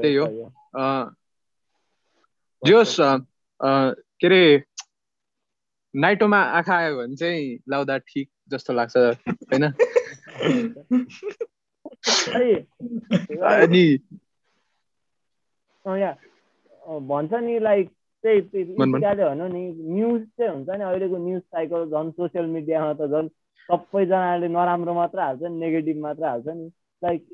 [0.00, 1.14] त्यही हो। सही हो अँ,
[2.62, 3.16] जे होस् अँ,
[3.60, 4.42] अँ, के अरे
[5.94, 9.64] नाइटोमा आँखा आयो भने चाहिँ लाउँदा ठिक जस्तो लाग्छ होइन?
[13.44, 13.98] अनि
[17.00, 17.90] भन्छ नि लाइक
[18.24, 23.28] त्यही भनौँ नि न्युज चाहिँ हुन्छ नि अहिलेको न्युज साइकल झन् सोसियल मिडियामा त झन्
[23.68, 26.70] सबैजनाले नराम्रो मात्र हाल्छ नि नेगेटिभ मात्र हाल्छ नि।
[27.04, 27.26] लाइक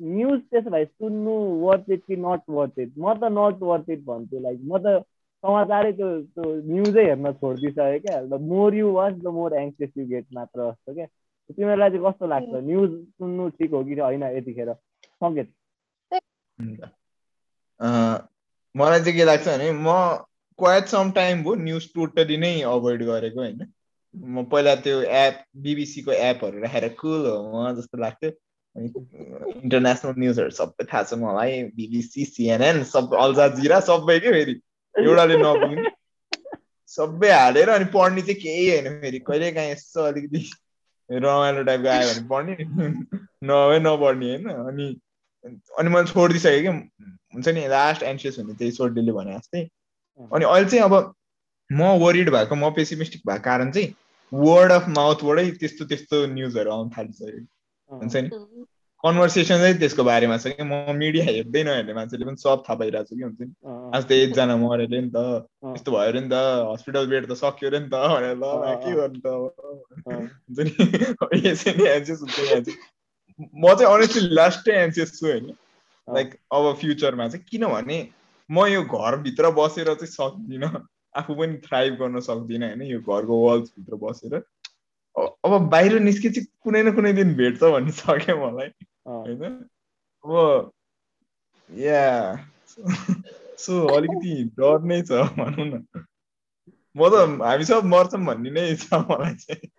[0.00, 1.30] न्युज त्यसो भए सुन्नु
[1.60, 5.04] वर्थ इट कि नट वर्थ इट म त नट वर्थ इट भन्छु लाइक म त
[5.44, 10.06] समाचारै त्यो त्यो न्युजै हेर्न छोडिदिइसकेँ क्या। The more you watch the more anxious you
[10.06, 11.06] get मात्र जस्तो क्या।
[11.50, 12.54] तिमीहरूलाई चाहिँ कस्तो लाग्छ?
[12.64, 14.72] न्युज सुन्नु ठिक हो कि होइन यतिखेर?
[15.22, 15.52] सङ्केत
[17.80, 18.28] अँ,
[18.74, 19.94] मलाई चाहिँ के लाग्छ भने म
[20.58, 23.66] क्वाइट सम टाइम भयो न्युज टोटली नै अभोइड गरेको होइन।
[24.14, 28.30] म पहिला त्यो एप बिबिसीको एपहरू राखेर कुल हो म जस्तो लाग्थ्यो।
[28.76, 28.88] अनि
[29.62, 34.54] इन्टरनेसनल न्युजहरू सबै थाहा छ मलाई बिबिसी सिएनएन सब अल्जाजिरा सबै के फेरि।
[35.04, 35.90] एउटाले नपुग्ने
[36.90, 40.44] सबै हालेर अनि पढ्ने चाहिँ केही होइन फेरि कहिले काहीँ यसो अलिकति
[41.10, 42.88] रमाइलो टाइपको आयो भने पढ्ने
[43.44, 44.88] नभए नपढ्ने होइन अनि
[45.78, 46.68] अनि मैले छोडिदिइसकेँ कि
[47.34, 49.62] हुन्छ नि लास्ट एन्सियस हुने त्यही सोर्डेले भने जस्तै
[50.32, 51.14] अनि अहिले चाहिँ अब
[51.70, 53.94] म वरिड भएको म पेसिमिस्टिक भएको कारण चाहिँ
[54.32, 58.28] वर्ड अफ माउथबाटै त्यस्तो त्यस्तो न्युजहरू आउनु थालिसक्यो हुन्छ नि
[59.04, 60.62] कन्भर्सेसन चाहिँ त्यसको बारेमा छ कि?
[60.62, 63.52] म मिडिया हेर्दै नहेर्ने मान्छेले पनि सब थाहा पाइरहेको छ कि हुन्छ नि?
[63.94, 65.46] आज त एकजना मऱ्यो अरे नि त
[65.76, 66.40] यस्तो भयो अरे नि त
[66.72, 68.44] हस्पिटल बेड त सक्यो अरे नि त भनेर ल
[68.82, 69.28] के। गर्नु त?
[70.08, 70.72] हुन्छ नि?
[71.46, 72.74] यसै नै एन्सियस हुन्छ
[73.38, 75.46] म चाहिँ अनेस्टली लास्टै एन्सियस छु होइन।
[76.08, 77.98] लाइक अब फ्युचरमा चाहिँ किनभने
[78.50, 80.74] म यो घरभित्र बसेर चाहिँ सक्दिनँ।
[81.16, 84.42] आफू पनि थ्राइभ गर्न सक्दिनँ होइन यो घरको वाल्सभित्र बसेर।
[85.44, 88.68] अब बाहिर निस्के चाहिँ कुनै न कुनै दिन भेट्छ भन्ने छ क्या मलाई
[89.06, 89.68] होइन?
[90.24, 90.70] अब
[91.70, 92.36] या
[93.58, 95.84] सो अलिकति डर नै छ भनौँ न।
[96.96, 99.70] म त हामी सब मर्छौँ भन्ने नै छ मलाई चाहिँ।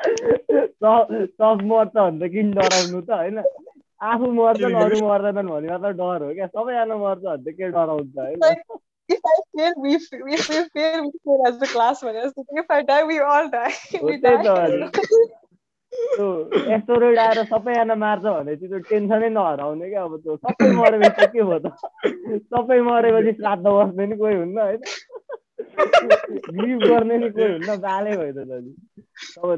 [0.80, 3.42] सब मर्छ भने त किन डराउनु त होइन?
[4.00, 8.18] आफू मर्छन् अरू मर्दैनन् भने मात्र डर हो क्या। सबैजना मर्छ भने त के डराउँछ
[8.18, 8.40] होइन?
[9.10, 12.00] if I fail, we f- if we fail, we fail as a class.
[12.00, 13.74] Thinking, if I die, we all die.
[14.02, 14.90] we die.
[15.92, 16.26] त्यो
[16.74, 21.58] एस्टोरोइड आएर सबैजना मार्छ भनेपछि त्यो टेन्सनै नहराउने क्या अब त्यो सबै मरेपछि के भयो
[21.58, 21.72] त
[22.52, 24.78] सबै मरेपछि श्राद्ध बस्ने नि कोही हुन्न होइन
[26.50, 28.72] ग्रिफ गर्ने नि कोही हुन्न बालै भयो त दाजु
[29.34, 29.56] सबै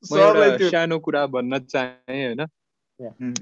[0.04, 3.34] सानो कुरा भन्न चाहेँ होइन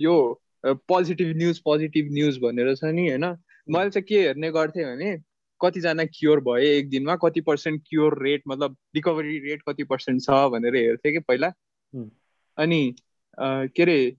[0.00, 0.16] यो
[0.64, 3.24] पोजिटिभ न्युज पोजिटिभ न्युज भनेर छ नि होइन
[3.68, 5.16] मैले चाहिँ के हेर्ने गर्थेँ भने
[5.60, 10.30] कतिजना क्योर भए एक दिनमा कति पर्सेन्ट क्योर रेट मतलब रिकभरी रेट कति पर्सेन्ट छ
[10.52, 11.52] भनेर हेर्थेँ कि पहिला।
[11.94, 12.10] हुँ।
[12.58, 12.96] अनि
[13.38, 14.16] के अरे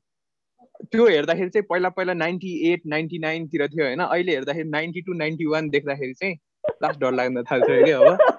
[0.91, 3.99] त्यो हेर्दाखेरि चाहिँ पहिला पहिला नाइन्टी एट नाइन्टी नाइनतिर थियो होइन?
[3.99, 6.35] अहिले हेर्दाखेरि नाइन्टी टू नाइन्टी वान देख्दाखेरि चाहिँ
[6.83, 8.36] लास्ट डर लाग्न थाल्छ कि अब।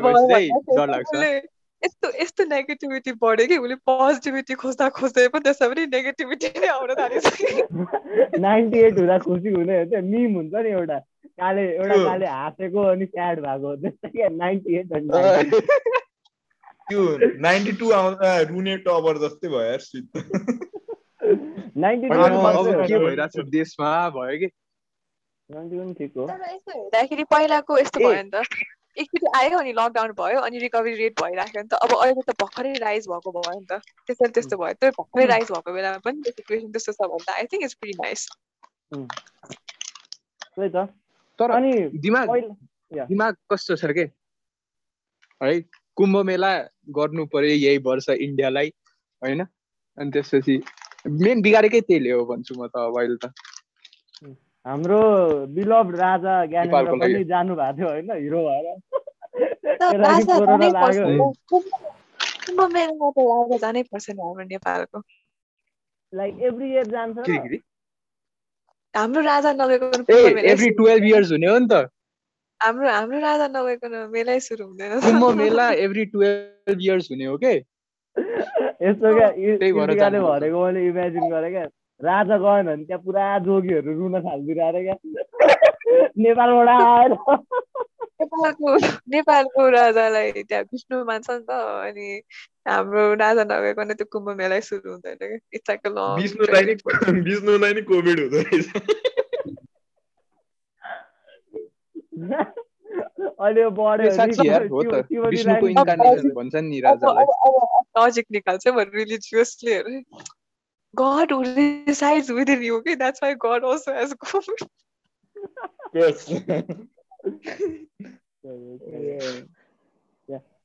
[1.82, 6.94] यस्तो यस्तो नेगेटिभिटी बढ्यो कि उसले पोजिटिभिटी खोज्दा खोज्दै पनि त्यसमा पनि नेगेटिभिटी नै आउन
[6.94, 7.66] थालिसक्यो
[8.46, 10.98] नाइन्टी एट हुँदा खुसी हुने हो त्यो मिम हुन्छ नि एउटा।
[11.40, 15.60] काले एउटा काले हाँसेको अनि स्याड भएको त्यस्तै क्या नाइन्टी एट अनि 90
[16.90, 17.02] त्यो
[17.40, 19.80] नाइन्टी टू आउँदा रुने टबर जस्तै भयो यार
[21.76, 22.14] नाइन्टी टू
[22.88, 24.54] के। भइरहेको छ देशमा भयो कि नाइन्टी पनि ठिक हो
[25.50, 28.42] तर यस्तो हेर्दाखेरि पहिलाको यस्तो। भयो नि त।
[28.98, 32.72] एकचोटि आयो अनि लकडाउन भयो अनि रिकभरी रेट भइराख्यो नि त। अब अहिले त भर्खरै
[32.82, 36.32] राइज भएको भयो नि त। त्यसरी त्यस्तो भयो। त्यो भर्खरै राइज भएको बेलामा पनि त्यो
[36.34, 38.22] सिचुएसन त्यस्तो छ भने त I think it's very nice
[40.56, 40.86] त्यही त।
[41.38, 41.72] तर अनि
[42.02, 42.26] दिमाग
[43.06, 44.04] दिमाग कस्तो छ के?
[45.40, 45.60] है
[45.96, 46.52] कुम्भ मेला
[46.98, 48.68] गर्नु पर्यो यही वर्ष इन्डियालाई
[49.22, 49.40] होइन?
[49.98, 50.54] अनि त्यसपछि
[51.22, 53.30] मेन बिगारेकै त्यसले हो भन्छु म त अब अहिले त।
[54.66, 58.80] हाम्रो बिलभ राजा ज्ञानेन्द्र। पनि जानु भएको थियो होइन हिरो भएर।
[66.14, 67.18] लाइक एभ्री इयर जान्छ।
[68.96, 69.86] हाम्रो राजा नगएको
[70.38, 71.88] एभ्री सुरु टुवेल्भ हुँदैन। इयर्स हुने हो नि त।
[72.62, 77.54] हाम्रो हाम्रो राजा नगएको मेलै सुरु हुँदैन। Kumbh Mela every twelve years हुने हो के?
[78.82, 79.28] यस्तो क्या।
[80.38, 81.66] भनेको मैले इमेजिन गरेँ क्या।
[82.00, 84.96] राजा गएन भने त्यहाँ पुरा जोगीहरू रुन थालिदिएर अरे क्या
[86.18, 87.12] नेपालबाट आएर
[88.20, 88.76] नेपालको
[89.08, 92.08] नेपालको राजालाई त्यहाँ विष्णु मान्छ नि त अनि
[92.68, 96.74] हाम्रो राजा नगएको त्यो कुम्भ मेलै सुरु हुँदैन क्या लङ विष्णुलाई नि
[97.22, 98.66] विष्णुलाई नि कोभिड हुँदो रहेछ
[103.40, 104.10] अहिले बढ्यो
[106.34, 107.26] भन्छन् नि राजालाई
[107.98, 109.74] लजिक निकाल्छ म religiously
[111.02, 112.94] God who resides within you, okay?
[112.94, 114.66] That's why God also has COVID.
[115.94, 116.26] Yes.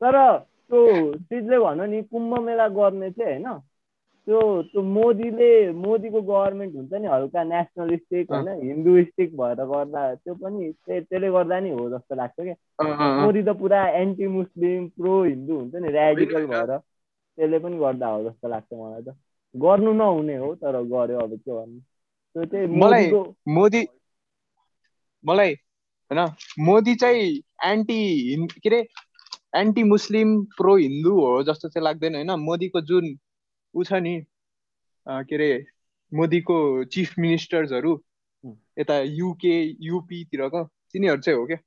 [0.01, 0.15] तर
[0.71, 0.81] त्यो
[1.29, 3.59] चिजले भन्यो नि कुम्भ मेला गर्ने चाहिँ होइन
[4.27, 4.39] त्यो
[4.71, 5.49] त्यो मोदीले
[5.81, 11.59] मोदीको गभर्मेन्ट हुन्छ नि हल्का नेसनलिस्टिक होइन हिन्दुइस्टिक भएर गर्दा त्यो पनि त्य- त्यसले गर्दा
[11.65, 12.55] नि हो जस्तो लाग्छ क्या।
[13.25, 18.23] मोदी त पुरा एन्टी मुस्लिम प्रो हिन्दू हुन्छ नि ऱ्याडिकल भएर त्यसले पनि गर्दा हो
[18.29, 19.15] जस्तो लाग्छ मलाई त
[19.55, 23.87] गर्नु नहुने हो तर गर्यो अब के त्यो चाहिँ मलाई- मोदी
[25.25, 25.53] मलाई
[26.11, 28.87] होइन मोदी चाहिँ एन्टी हिन्- के अरे?
[29.55, 32.31] एन्टी मुस्लिम प्रो हिन्दू हो जस्तो चाहिँ लाग्दैन होइन?
[32.31, 33.17] मोदीको जुन
[33.75, 34.25] ऊ छ नि
[35.07, 35.65] के अरे
[36.13, 38.03] मोदीको चिफ मिनिस्टर्सहरू।
[38.79, 41.57] यता युके युपीतिरको तिनीहरू चाहिँ हो क्या?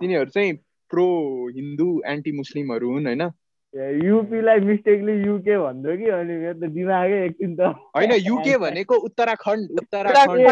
[0.00, 0.52] तिनीहरू चाहिँ
[0.90, 1.06] प्रो
[1.48, 3.30] हिन्दू एन्टी मुस्लिमहरू हुन् होइन?
[3.74, 7.60] युपीलाई मिस्टेकली युके भन्दो कि अनि मेरो त दिमागै एकछिन त
[7.96, 10.48] होइन युके भनेको उत्तराखण्ड उत्तराखण्ड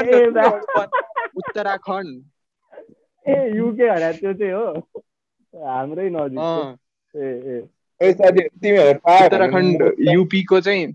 [1.36, 2.22] उत्तराखण्ड
[3.26, 4.64] ए युके भने त्यो चाहिँ हो।
[5.54, 6.40] हाम्रै नजिक
[7.14, 7.62] ए ए।
[8.00, 10.86] ए साथी तिमीहरू पायो भने उत्तराखण्ड म- युपीको चाहिँ।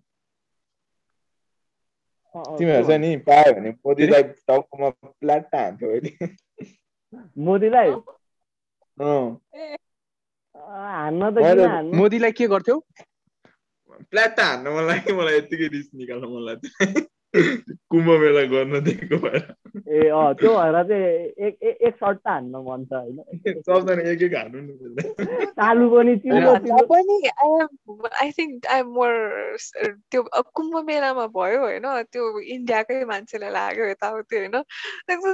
[2.35, 6.27] अँ, अँ, तिमीहरू चाहिँ नि पायो भने मोदीलाई टाउकोमा प्लाट्टा हान्थ्यो अहिले।
[7.37, 7.91] मोदीलाई?
[11.99, 12.77] मोदीलाई के गर्थ्यौ?
[14.11, 17.05] प्लाट्टा हान्न मन लाग्यो मलाई यत्तिकै रिस निकाल्नु मन लाग्थ्यो
[17.35, 19.43] कुम्भ मेला गर्न दिएको भएर।
[19.75, 24.21] ए अँ त्यो भएर चाहिँ एक एक एक सट्टा हान्न मन छ होइन। सबजना एक
[24.21, 24.73] एक हान्नु नि।
[25.59, 26.15] तालु पनि
[26.91, 27.17] पनि
[28.21, 29.11] आई थिङ्क आई मोर
[30.11, 30.23] त्यो
[30.55, 34.61] कुम्भ मेलामा भयो होइन त्यो इन्डियाकै मान्छेलाई लाग्यो यताउति होइन।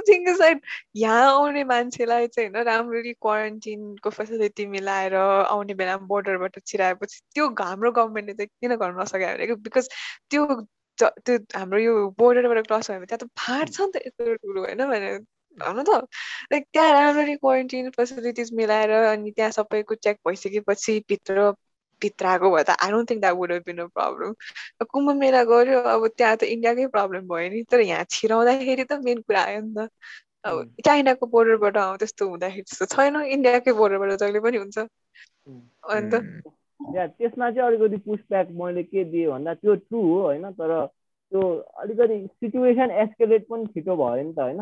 [0.08, 0.60] थिङ इज लाइक
[0.96, 7.92] यहाँ आउने मान्छेलाई चाहिँ होइन राम्ररी क्वारेन्टिनको फेसिलिटी मिलाएर आउने बेलामा बोर्डरबाट छिराएपछि त्यो हाम्रो
[7.92, 9.88] गभर्मेन्टले चाहिँ किन गर्न नसक्यो भने बिकज
[10.30, 10.46] त्यो
[11.20, 14.84] त्यो हाम्रो यो बोर्डरबाट क्रस भयो भने त्यहाँ त फाट्छ नि त यत्रो ठुलो होइन
[14.86, 15.10] भने
[15.58, 15.90] होइन त
[16.52, 21.50] लाइक त्यहाँ राम्ररी क्वारेन्टिन फेसिलिटिज मिलाएर अनि त्यहाँ सबैको चेक भइसकेपछि भित्र
[22.02, 24.34] भित्र आएको भए त I don't think that would been a problem
[24.86, 29.20] Kumbh Mela गऱ्यो अब त्यहाँ त इन्डियाकै प्रब्लम भयो नि तर यहाँ छिराउँदाखेरि त मेन
[29.22, 29.88] कुरा आयो नि त
[30.44, 34.78] अब। चाइनाको बोर्डरबाट आउँ त्यस्तो हुँदाखेरि त्यस्तो छैन इन्डियाकै बोर्डरबाट जहिले पनि हुन्छ
[35.88, 36.22] अनि त
[36.94, 40.50] या त्यसमा चाहिँ अलिकति पुसब्याक मैले के दिएँ भन्दा त्यो ट्रु हो होइन?
[40.50, 40.86] तर
[41.32, 41.42] त्यो
[41.78, 44.60] अलिकति सिचुएसन एस्केलेट पनि छिटो भयो नि त होइन?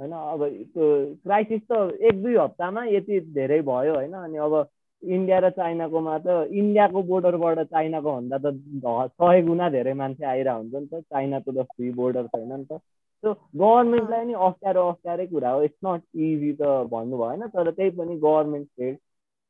[0.00, 4.12] होइन अब त्यो क्राइसिस त एक दुई हप्तामा यति धेरै भयो होइन?
[4.12, 4.66] अनि अब
[5.02, 10.74] इन्डिया र चाइनाकोमा त इन्डियाको बोर्डरबाट चाइनाको भन्दा त सय गुणा धेरै मान्छे आइरहेको हुन्छ
[10.74, 12.78] नि त। चाइनाको त फ्री बोर्डर छैन नि त।
[13.24, 16.62] त्यो गभर्मेन्टलाई नि अप्ठ्यारो अप्ठ्यारै कुरा हो। इट्स नट इजी त
[16.92, 18.68] भन्नु भएन तर त्यही पनि गभर्मेन्ट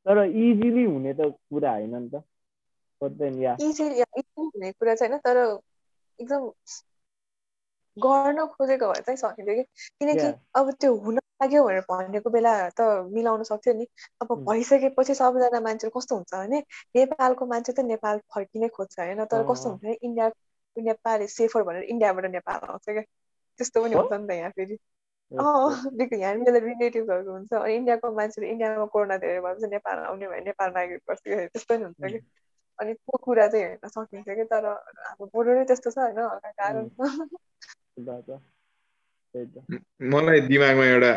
[0.07, 2.23] तर इजिली हुने त कुरा होइन नि त.
[3.61, 4.03] इजिली
[4.39, 5.37] हुने कुरा चाहिँ होइन तर
[6.19, 6.51] एकदम
[7.97, 9.63] गर्न खोजेको भए चाहिँ सकिन्थ्यो कि
[10.01, 10.27] किनकि.
[10.55, 12.81] अब त्यो हुन लाग्यो भनेर भनेको बेला त
[13.13, 13.87] मिलाउन सक्थ्यो नि
[14.21, 14.45] अब Mm.
[14.47, 16.61] भइसकेपछि सबजना मान्छे कस्तो हुन्छ भने
[16.95, 20.31] नेपालको मान्छे त नेपाल फर्किनै खोज्छ होइन तर कस्तो। हुन्छ भने इन्डिया
[20.77, 23.95] नेपाल सेफर भनेर इन्डियाबाट नेपाल आउँछ क्या त्यस्तो पनि?
[23.95, 24.77] हुन्छ नि त यहाँ फेरि
[25.33, 30.70] यहाँ मेरो रिलेटिभहरू हुन्छ। अनि इन्डियाको मान्छेले इन्डियामा कोरोना धेरै भएपछि नेपाल आउने भयो नेपाल
[30.74, 32.18] माइग्रेट गर्छ क्या त्यस्तो नि हुन्छ कि।
[32.79, 36.83] अनि त्यो कुरा चाहिँ हेर्न सकिन्छ कि तर अब बोर्डरै त्यस्तो छ होइन हल्का गाह्रो
[37.97, 39.64] त।
[40.14, 41.12] मलाई दिमागमा एउटा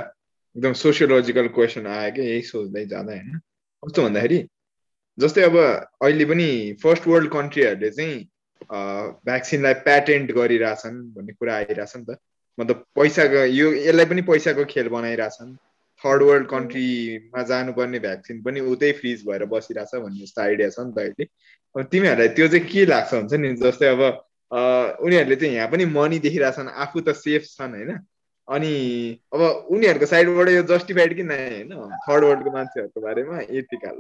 [0.55, 3.38] एकदम सोसियोलोजिकल क्वेसन आयो कि यही सोच्दै जाँदा होइन।
[3.84, 4.39] कस्तो भन्दाखेरि
[5.18, 6.49] जस्तै अब अहिले पनि
[6.84, 8.18] फर्स्ट वर्ल्ड कन्ट्रीहरूले चाहिँ
[9.26, 12.18] भ्याक्सिनलाई प्याटेन्ट गरिरहेछन् भन्ने कुरा आइरहेछ नि त।
[12.60, 15.55] मतलब पैसाको यो यसलाई पनि पैसाको खेल बनाइरहेछन्।
[16.03, 20.93] थर्ड वर्ल्ड कन्ट्रीमा जानुपर्ने भ्याक्सिन पनि उतै फ्रिज भएर बसिरहेछ भन्ने जस्तो आइडिया छ नि
[20.93, 21.26] त अहिले।
[21.76, 23.49] अब तिमीहरूलाई त्यो चाहिँ के लाग्छ हुन्छ नि?
[23.64, 24.01] जस्तै अब
[25.05, 27.91] उनीहरूले चाहिँ यहाँ पनि मनी देखिरहेछन् आफू त सेफ छन् होइन?
[28.47, 28.72] अनि
[29.34, 31.70] अब उनीहरूको साइडबाट यो जस्टिफाइड कि नै होइन?
[32.07, 33.99] थर्ड वर्ल्डको मान्छेहरूको बारेमा यतिकाल।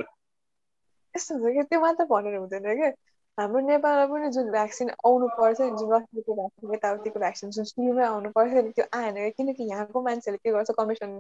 [1.15, 2.91] यस्तो हुन्छ कि त्यो मात्र भनेर हुँदैन क्या?
[3.39, 8.03] हाम्रो नेपालमा पनि जुन भ्याक्सिन आउनु पर्छ नि जुन रक्सीको भ्याक्सिन यताउतिको भ्याक्सिन जुन फ्रीमै
[8.05, 11.15] आउनु पर्छ नि त्यो आएन क्या किनकि यहाँको मान्छेले के गर्छ कमिसन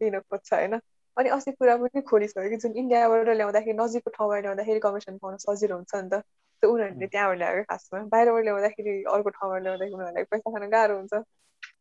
[0.00, 0.78] लिन खोज्छ होइन?
[1.16, 5.76] अनि अस्ति कुरा पनि खोलिसक्यो कि जुन इन्डियाबाट ल्याउँदाखेरि नजिकको ठाउँबाट ल्याउँदाखेरि कमिसन पाउन सजिलो
[5.76, 6.22] हुन्छ नि त।
[6.62, 11.14] त्यो उनीहरूले त्यहाँबाट ल्याएको खासमा। बाहिरबाट ल्याउँदाखेरि अर्को ठाउँबाट ल्याउँदाखेरि उनीहरूलाई पैसा खान गाह्रो हुन्छ।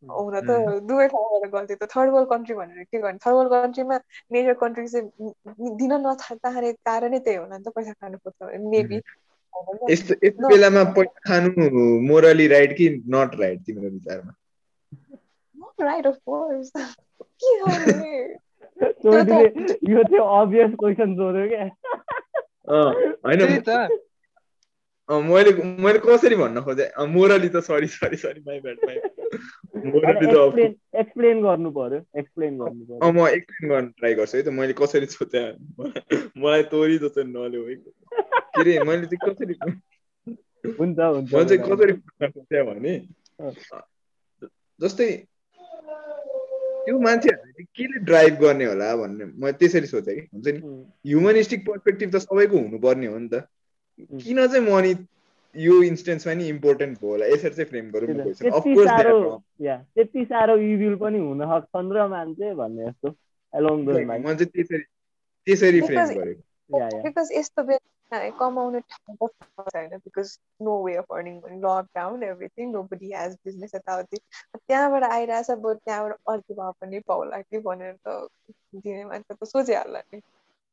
[0.04, 0.52] हुन त
[0.88, 3.20] दुवै ठाउँबाट गल्ती। त थर्ड वर्ल्ड कन्ट्री भनेर के गर्ने?
[3.26, 3.98] थर्ड वर्ल्ड कन्ट्रीमा
[4.32, 9.00] मेजर कन्ट्री चाहिँ दिन नचाहने कारणै त्यही होला नि त पैसा खानु खोज्छ मेबी
[9.90, 11.70] यस्तो यस्तो बेलामा पैसा खानु
[12.08, 14.34] मोरली राइट कि नट राइट तिम्रो विचारमा?
[15.82, 16.72] Right of course.
[17.44, 18.36] के
[18.92, 19.46] सोधिले
[19.94, 21.64] यो चाहिँ अभियस क्वेसन सोध्यो क्या।
[23.26, 23.88] होइन।
[25.12, 25.52] मैले
[25.84, 27.06] मैले कसरी भन्न खोजेँ?
[27.06, 28.96] मोरली त sorry sorry sorry my bad my
[29.76, 35.06] explain गर्नु पर्यो एक्सप्लेन गर्नु पर्यो। म एक्सप्लेन गर्न ट्राई गर्छु है त मैले कसरी
[35.14, 35.46] सोचेँ
[36.38, 39.54] मलाई तोरी जस्तो नल्याउ है। के अरे मैले चाहिँ कसरी
[40.80, 42.94] हुन्छ हुन्छ म चाहिँ। कसरी सोचेँ भने
[44.80, 45.10] जस्तै
[46.86, 50.60] त्यो मान्छेहरूले केले ड्राइभ गर्ने होला भन्ने म त्यसरी सोचेँ कि हुन्छ नि।
[51.10, 53.44] ह्युमनिस्टिक पर्सपेक्टिभ त सबैको हुनुपर्ने हो नि त।
[54.22, 54.94] किन चाहिँ मनी
[55.56, 59.18] यो इन्स्टेन्समा नि इम्पोर्टेन्ट भयो होला यसरी चाहिँ फ्रेम गरौँ त्यति साह्रो
[59.62, 63.16] या त्यति साह्रो इभिल पनि हुन सक्छन् र मान्छे भन्ने जस्तो
[63.54, 64.84] एलोङ दोज म चाहिँ त्यसरी
[65.48, 69.28] त्यसरी फ्रेम गरेको। या या। बिकज यस्तो बेला कमाउने ठाउँ पो
[69.70, 74.18] छैन because no way of earning lockdown everything nobody has business यताउति।
[74.58, 78.28] त्यहाँबाट आइरहेछ बरु त्यहाँबाट अर्को भए पनि पाउला कि भनेर त
[78.76, 80.22] दिने मान्छे त सोचिहाल्ला नि।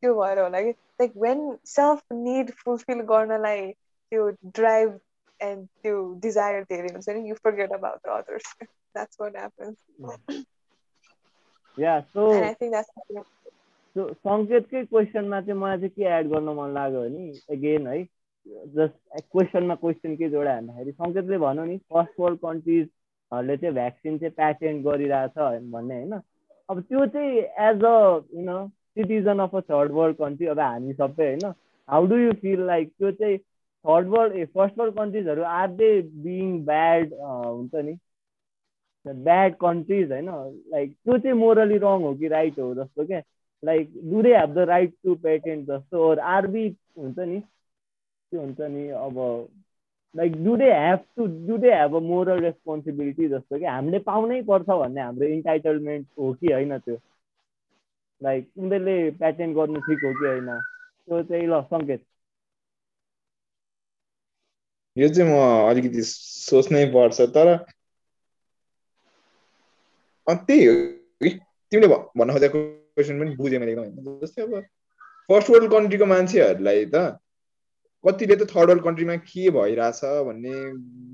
[0.03, 3.73] त्यो भएर होला कि like when self need fulfil गर्नलाई
[4.11, 4.99] त्यो ड्राइभ
[5.41, 10.45] एन्ड त्यो डिजायर धेरै हुन्छ नि you forget about others that's what happens
[11.79, 12.31] yeah so
[13.97, 18.03] so सङ्केतकै क्वेसनमा चाहिँ मलाई चाहिँ के एड गर्न मन लाग्यो भने एगेन है
[18.75, 24.35] जस्ट क्वेसनमा क्वेसन के जोडा भन्दाखेरि सङ्केतले भन्यो नि फर्स्ट वर्ल्ड कन्ट्रिजहरूले चाहिँ भ्याक्सिन चाहिँ
[24.35, 25.39] प्याटेन्ट गरिरहेछ
[25.73, 26.21] भन्ने होइन?
[26.69, 27.31] अब त्यो चाहिँ
[27.69, 27.97] as a
[28.35, 31.53] UN citizen of a third world country अब हामी सबै होइन?
[31.89, 33.39] How do you feel like त्यो चाहिँ
[33.85, 35.91] थर्ड वर्ल्ड ए फर्स्ट वर्ल्ड कन्ट्रिजहरू आर दे
[36.25, 37.99] बिङ ब्याड हुन्छ नि?
[39.07, 40.29] ब्याड कन्ट्रिज होइन?
[40.73, 43.21] लाइक त्यो चाहिँ मोरली रङ हो कि राइट हो जस्तो क्या
[43.63, 46.67] like do they have the right to patent जस्तो और आरबी
[46.99, 47.41] हुन्छ नि?
[48.33, 49.19] के हुन्छ नि अब
[50.15, 53.65] like do they have to do they have a moral responsibility जस्तो कि?
[53.65, 56.97] हामीले पाउनै पर्छ भन्ने हाम्रो इन्टाइटलमेन्ट हो कि होइन त्यो?
[58.21, 60.59] लाइक उनीहरूले पेटेन्ट गर्नु ठिक हो कि होइन?
[61.07, 62.05] त्यो चाहिँ ल सङ्केत।
[65.01, 65.37] यो चाहिँ म
[65.69, 67.57] अलिकति सोच्नै पर्छ तर
[70.27, 70.75] त्यही हो
[71.21, 71.31] कि
[71.73, 72.63] तिमीले भन्न खोजेको
[72.97, 74.55] क्वेसन पनि बुझेँ मैले एकदम जस्तै अब
[75.29, 77.03] फर्स्ट वर्ल्ड कन्ट्रीको मान्छेहरूलाई त
[78.05, 80.55] कतिले त थर्ड वर्ल्ड कन्ट्रीमा के भइरहेछ भन्ने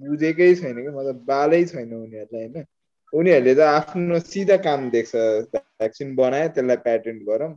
[0.03, 2.67] बुझेकै छैन कि मतलब बालै छैन उनीहरूलाई होइन
[3.13, 7.51] उनीहरूले त आफ्नो सिधा काम देख्छ भ्याक्सिन बनायो त्यसलाई प्याटेन्ट गरौँ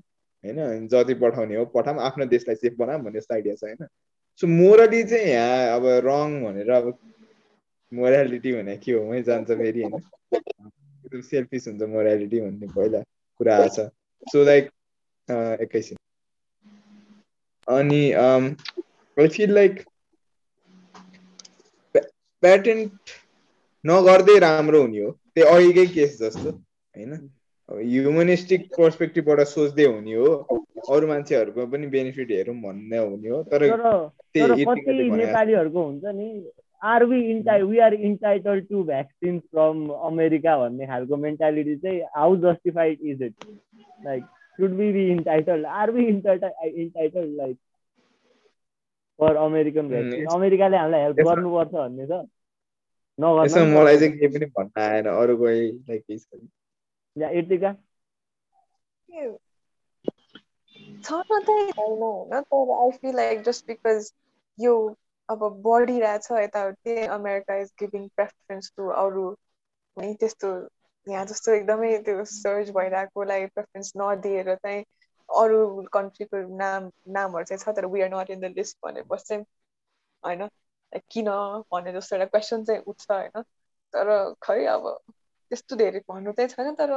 [0.43, 3.89] होइन जति पठाउने हो पठाऊँ आफ्नो देशलाई सेफ बनाऊँ भन्ने जस्तो आइडिया छ होइन
[4.41, 6.93] सो मोरली चाहिँ यहाँ अब रङ भनेर अब
[7.91, 9.03] मोरालिटी भने के हो?
[9.05, 13.01] मै जान्छ फेरि होइन। सेल्फिस हुन्छ मोरालिटी भन्ने पहिला
[13.39, 13.89] कुरा आएको छ
[14.27, 14.71] सो लाइक
[15.61, 15.97] एकैछिन।
[17.67, 19.83] अनि आई फिल लाइक
[22.43, 23.13] प्याटेन्ट
[23.83, 27.13] नगर्दै राम्रो हुने हो। त्यो अघिकै केस जस्तो होइन?
[27.69, 30.29] ह्युमनिस्टिक पर्सपेक्टिभबाट सोच्दै हुने हो।
[30.89, 33.65] अरू मान्छेहरूको पनि बेनिफिट हेरौँ भन्ने हुने हो तर
[34.35, 36.27] नेपालीहरूको हुन्छ नि
[36.81, 42.35] are we enti we are entitled to vaccine from America भन्ने खालको मेन्टालिटी चाहिँ how
[42.45, 43.35] justified is it
[43.99, 44.23] like
[44.59, 46.51] should be be entitled are we entitled
[46.81, 47.57] entitled like
[49.19, 52.21] for American vaccine अमेरिकाले हामीलाई हेल्प गर्नुपर्छ भन्ने छ।
[53.19, 55.35] नगर्न मलाई। चाहिँ केही पनि भन्न आएन अरू
[57.21, 57.73] कोहीलाई केही छैन या यतिका
[61.03, 64.11] छन चाहिँ होइन होइन तर I feel like just because
[64.59, 64.95] यो
[65.29, 69.35] अब बढिरहेछ यताउति America is giving preference to अरू
[69.97, 70.69] है त्यस्तो
[71.07, 74.83] यहाँ जस्तो एकदमै त्यो सर्च भइरहेकोलाई प्रेफरेन्स नदिएर चाहिँ
[75.29, 79.45] अरू कन्ट्रीको नाम नामहरू चाहिँ छ तर we are not in the list भनेपछि चाहिँ
[80.23, 80.49] होइन
[81.11, 81.29] किन
[81.71, 83.41] भन्ने जस्तो एउटा क्वेसन चाहिँ उठ्छ होइन
[83.93, 84.97] तर खै अब
[85.51, 86.93] त्यस्तो धेरै भन्नु चाहिँ छैन तर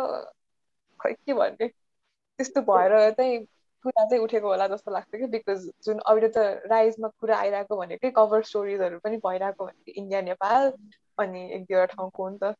[1.00, 3.38] खै के भन्ने त्यस्तो भएर चाहिँ
[3.84, 8.10] कुरा चाहिँ उठेको होला जस्तो लाग्छ कि बिकज जुन अहिले त राइजमा कुरा आइरहेको भनेकै
[8.10, 10.72] कभर स्टोरिजहरू पनि भइरहेको भनेको इन्डिया नेपाल
[11.18, 12.54] अनि एक दुईवटा ठाउँको हो नि त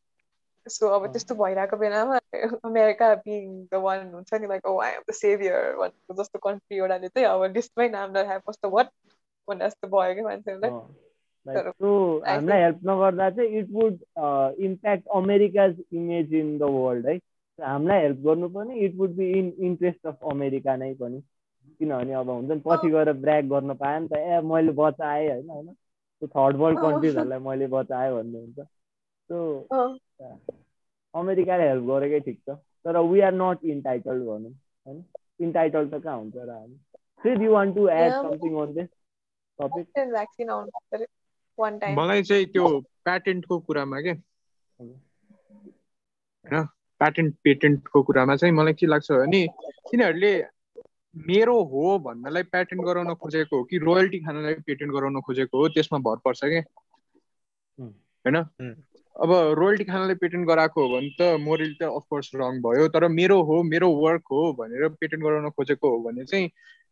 [0.67, 2.19] सो अब त्यस्तो भइरहेको बेलामा
[2.65, 6.77] अमेरिका बिङ द वान हुन्छ नि like oh I am the saviour भनेको जस्तो कन्ट्री
[6.77, 8.91] एउटाले चाहिँ अब लिस्टमै नाम नराखे कस्तो वाट
[9.49, 10.71] भन्ने जस्तो भयो कि मान्छेहरूलाई
[11.47, 11.91] सो
[12.27, 13.99] हामीलाई हेल्प नगर्दा चाहिँ it would
[14.65, 17.17] impact America's image in the world है।
[17.59, 21.21] हामीलाई हेल्प गर्नु पनि it would be in interest of America नै पनि।
[21.81, 25.49] किनभने अब हुन्छ नि पछि गएर ब्रेक गर्न पाएँ नि त ए मैले बचाएँ होइन
[25.51, 28.59] होइन। त्यो थर्ड वर्ल्ड। कन्ट्रिजहरूलाई मैले बचाएँ भन्ने हुन्छ।
[29.31, 29.69] सो
[31.15, 34.53] अमेरिकाले हेल्प गरेकै ठिक छ। तर वी आर नट इन्टाइटल्ड भनौँ
[34.87, 35.05] होइन।
[35.41, 36.77] इन्टाइटल त कहाँ हुन्छ र हामी?
[37.23, 38.13] फेरि you want to add.
[38.13, 38.89] Something on this
[39.59, 41.07] topic vaccine आउनु पऱ्यो।
[41.63, 42.69] वान टाइम मलाई चाहिँ त्यो
[43.05, 44.11] प्याटेन्टको कुरामा के?
[46.47, 46.65] होइन?
[46.99, 49.47] प्याटेन्ट पेटेन्टको कुरामा चाहिँ मलाई के लाग्छ भने
[49.91, 50.33] तिनीहरूले
[51.17, 55.99] मेरो हो भन्नलाई प्याटेन्ट गराउन खोजेको हो कि रोयल्टी खानलाई पेटेन्ट गराउन खोजेको हो त्यसमा
[55.99, 56.63] भर पर्छ क्या
[57.81, 58.37] होइन?
[59.21, 63.43] अब रोयल्टी खानलाई पेटेन्ट गराएको हो भने त मोरल त अफकोर्स रङ भयो तर मेरो
[63.43, 66.51] हो मेरो वर्क हो भनेर पेटेन्ट गराउन खोजेको हो भने चाहिँ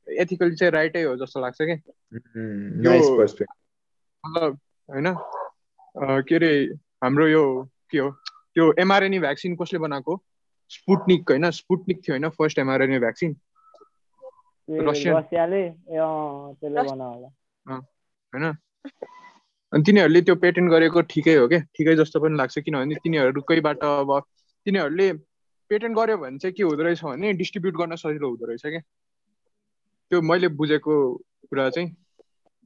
[0.08, 1.76] एथिकली चाहिँ राइटै हो जस्तो लाग्छ कि?
[4.26, 4.58] मतलब
[4.90, 5.06] होइन?
[5.06, 6.64] अ, के अरे
[7.04, 8.10] हाम्रो यो के हो?
[8.54, 10.22] त्यो एमआरएनए भ्याक्सिन कसले बनाएको?
[10.68, 11.50] स्पुटनिक होइन?
[11.50, 12.28] स्पुटनिक थियो होइन?
[12.28, 13.36] फर्स्ट एमआरएनए भ्याक्सिन
[18.34, 18.54] होइन?
[19.72, 24.22] अनि तिनीहरूले त्यो पेटेन्ट गरेको ठिकै हो क्या ठिकै जस्तो पनि लाग्छ किनभने तिनीहरूकैबाट अब
[24.64, 25.12] तिनीहरूले
[25.68, 28.80] पेटेन्ट गर्यो भने चाहिँ के हुँदो रहेछ भने डिस्ट्रिब्युट गर्न सजिलो हुँदो रहेछ क्या
[30.10, 31.16] त्यो मैले बुझेको
[31.50, 31.96] कुरा चाहिँ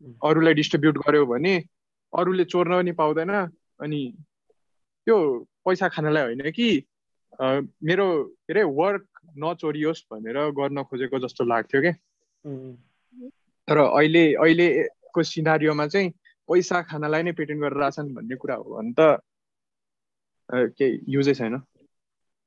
[0.02, 1.64] अरूलाई डिस्ट्रिब्युट गर्यो भने
[2.12, 3.30] अरूले चोर्न पनि पाउँदैन
[3.80, 4.00] अनि
[5.06, 6.84] त्यो पैसा खानलाई होइन कि
[7.84, 9.06] मेरो के अरे वर्क
[9.38, 11.92] नचोरियोस् भनेर गर्न खोजेको जस्तो लाग्थ्यो क्या
[13.68, 16.10] तर अहिले अहिलेको सिनारीमा चाहिँ
[16.48, 19.20] पैसा खानलाई नै पेटेन्ट गरेर भन्ने कुरा हो भने त
[20.76, 21.56] केही युजै छैन।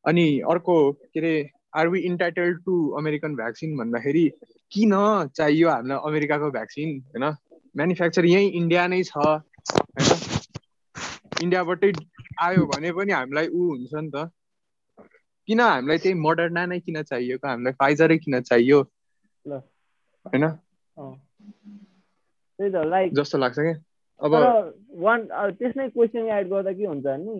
[0.05, 1.33] अनि अर्को के अरे
[1.77, 4.25] are we entitled to American vaccine भन्दाखेरि
[4.71, 4.93] किन
[5.35, 7.25] चाहियो हामीलाई अमेरिकाको भ्याक्सिन होइन?
[7.75, 10.11] म्यानुफ्याक्चर यहीँ इन्डिया नै छ होइन?
[11.41, 11.91] इन्डियाबाटै
[12.41, 14.29] आयो भने पनि हामीलाई ऊ हुन्छ नि त।
[15.47, 18.79] किन हामीलाई त्यही मोडर्ना नै किन चाहिएको हामीलाई फाइजरै किन चाहियो।
[19.45, 20.45] होइन?
[20.97, 21.13] अँ।
[22.59, 23.75] त्यही त लाइक जस्तो लाग्छ क्या।
[24.19, 24.33] अब
[24.99, 27.35] वान त्यसमै क्वेसन एड गर्दा के हुन्छ भने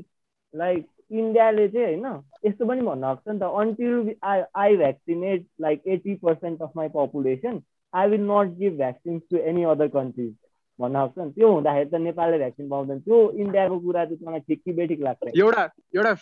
[0.53, 5.81] लाइक इन्डियाले चाहिँ होइन यस्तो पनि भन्न सक्छ नि त until I I vaccinate like
[5.87, 7.61] eighty percent of my population
[7.93, 10.33] I will not give vaccines to any other countries
[10.79, 14.61] भन्न सक्छ नि त्यो हुँदाखेरि त नेपालले भ्याक्सिन पाउँदैन। त्यो इन्डियाको कुरा चाहिँ मलाई ठिक
[14.65, 15.63] कि बेठिक लाग्छ। एउटा
[15.95, 16.15] एउटा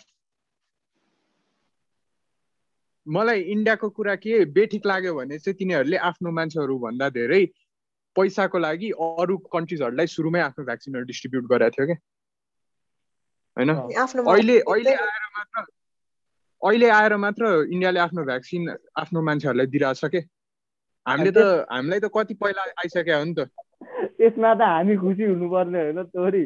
[3.06, 7.44] मलाई इन्डियाको कुरा के बेठिक लाग्यो भने चाहिँ तिनीहरूले आफ्नो मान्छेहरू भन्दा धेरै
[8.16, 11.98] पैसाको लागि अरू कन्ट्रिजहरूलाई सुरुमै आफ्नो भ्याक्सिनहरू डिस्ट्रिब्युट गरेको थियो क्या।
[13.56, 13.70] होइन?
[13.70, 14.60] अहिले
[14.94, 15.64] आएर मात्र
[16.62, 20.20] अहिले आएर मात्र इन्डियाले आफ्नो भ्याक्सिन आफ्नो मान्छेहरूलाई दिइरहेछ के?
[21.06, 23.48] हामीले त हामीलाई त कति पहिला आइसक्यो हो नि त।
[24.18, 26.44] त्यसमा त हामी खुसी हुनुपर्ने होइन तोरी।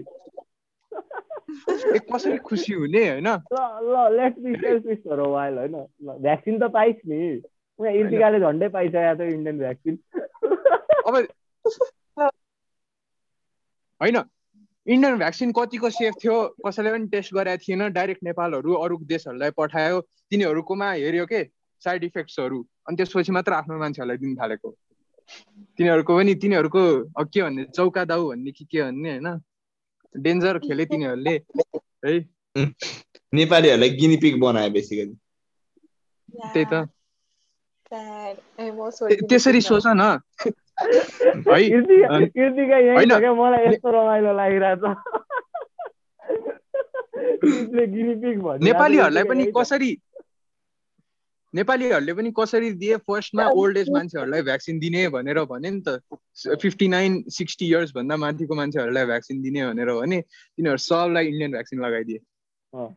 [2.11, 3.29] कसरी खुसी हुने होइन?
[3.53, 5.77] ल ल let be selfish for while होइन?
[6.03, 7.21] ल भ्याक्सिन त पाइस् नि।
[7.79, 9.95] उहाँ इर्तिकाले झन्डै पाइसकेको थियो इन्डियन भ्याक्सिन
[11.07, 11.15] अब
[14.01, 14.17] होइन।
[14.91, 16.37] इन्डियन भ्याक्सिन कतिको सेफ थियो?
[16.67, 21.45] कसैले पनि टेस्ट गरेको थिएन। डाइरेक्ट नेपालहरू अरू देशहरूलाई पठायो। तिनीहरूकोमा हेऱ्यो के?
[21.85, 24.71] साइड इफेक्ट्सहरू। अनि त्यसपछि मात्र आफ्नो मान्छेहरूलाई दिन थालेको।
[25.79, 26.83] तिनीहरूको पनि तिनीहरूको
[27.25, 27.65] के भन्ने?
[27.65, 29.29] चौका दाउ भन्ने कि के भन्ने होइन?
[30.17, 31.35] डेन्जर खेले तिनीहरूले।
[32.07, 32.19] है?
[33.35, 35.15] नेपालीहरूलाई गिनिपिक बनायो बेसिकली
[36.55, 36.89] त्यही त।
[39.29, 40.19] त्यसरी। सोच न।
[43.35, 44.33] मलाई यस्तो रमाइलो
[48.65, 49.91] नेपालीहरूलाई पनि। कसरी
[51.55, 55.89] नेपालीहरूले पनि कसरी दिए फर्स्टमा ओल्ड एज मान्छेहरूलाई भ्याक्सिन दिने भनेर भने नि त
[56.63, 61.81] फिफ्टी नाइन सिक्सटी इयर्स भन्दा माथिको मान्छेहरूलाई भ्याक्सिन दिने भनेर भने तिनीहरू सबलाई इन्डियन भ्याक्सिन
[61.81, 62.19] लगाइदिए
[62.75, 62.89] अँ।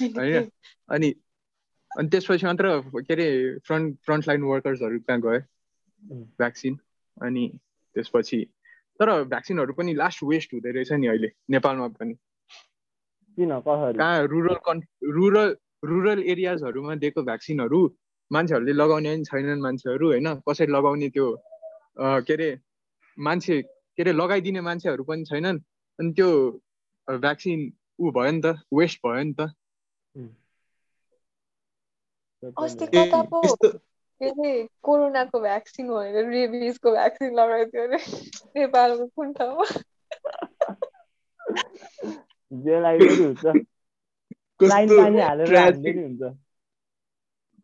[0.00, 0.50] होइन
[0.88, 1.14] अनि
[1.98, 5.40] अनि त्यसपछि मात्र के अरे फ्रन्ट फ्रन्ट लाइन वर्कर्सहरू कहाँ गए.
[6.12, 6.78] भ्याक्सिन
[7.22, 7.44] अनि
[7.94, 8.44] त्यसपछि
[9.00, 12.14] तर भ्याक्सिनहरू पनि लास्ट वेस्ट हुँदै रहेछ नि अहिले नेपालमा पनि।
[13.38, 17.80] किन कहाँ रुरल कन् रुरल रुरल एरियाजहरूमा दिएको भ्याक्सिनहरू
[18.32, 20.34] मान्छेहरूले लगाउने पनि छैनन् मान्छेहरू होइन?
[20.48, 21.26] कसरी लगाउने त्यो
[21.98, 22.58] के अरे
[23.18, 25.58] मान्छे के अरे लगाइदिने मान्छेहरू पनि छैनन्।
[25.98, 26.28] अनि त्यो
[27.08, 29.40] भ्याक्सिन ऊ भयो नि त वेस्ट भयो नि त।
[34.20, 37.98] के अरे कोरोनाको भ्याक्सिन भनेर रेबिजको भ्याक्सिन लगाइदियो अरे
[38.56, 39.64] नेपालको कुन ठाउँमा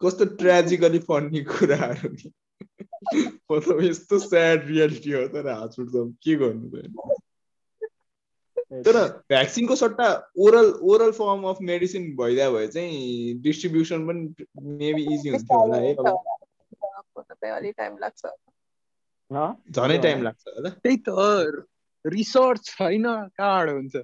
[0.01, 2.33] कस्तो ट्राजिक ट्रेजिकली फन्नी कुराहरू नि
[3.53, 5.93] मतलब यस्तो स्याड रियालिटी हो तर हाँस उठ्छ
[6.25, 6.69] के गर्नु
[8.85, 8.97] तर
[9.29, 14.47] भ्याक्सिनको सट्टा oral oral form of medicine भइदियो भए चाहिँ डिस्ट्रिब्युसन पनि
[14.77, 15.95] मेबी इजी हुन्थ्यो होला है
[17.21, 18.25] अब अलिक टाइम लाग्छ
[19.31, 19.53] न?
[19.71, 21.09] झनै टाइम लाग्छ होला त्यही त
[22.05, 23.97] रिसर्च छैन हुन्छ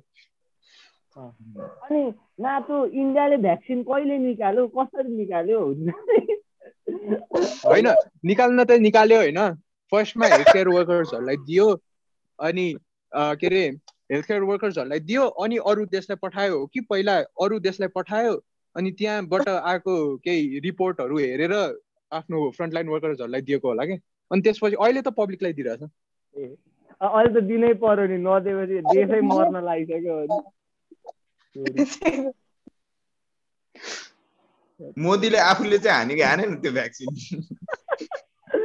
[1.16, 2.02] अनि
[2.40, 5.60] न त इन्डियाले भ्याक्सिन कहिले निकाल्यो कसरी निकाल्यो
[7.64, 7.88] होइन
[8.24, 9.40] निकाल्न त निकाल्यो होइन
[9.92, 11.68] फर्स्टमा हेल्थ केयर वर्कर्सहरूलाई दियो
[12.38, 12.66] अनि
[13.12, 13.62] के अरे
[14.12, 18.34] हेल्थ केयर वर्कर्सहरूलाई दियो अनि अरू देशलाई पठायो हो कि पहिला अरू देशलाई पठायो
[18.76, 21.54] अनि त्यहाँबाट आएको केही रिपोर्टहरू हेरेर
[22.12, 23.98] आफ्नो फ्रन्टलाइन वर्कर्सहरूलाई दिएको होला कि?
[24.30, 25.82] अनि त्यसपछि अहिले त पब्लिकलाई दिइरहेछ।
[27.00, 30.16] अहिले त दिनै पर्यो नि नदिएपछि देशै मर्न लागिसक्यो।
[34.98, 37.08] मोदीले आफूले चाहिँ हानेको हाने नि त्यो भ्याक्सिन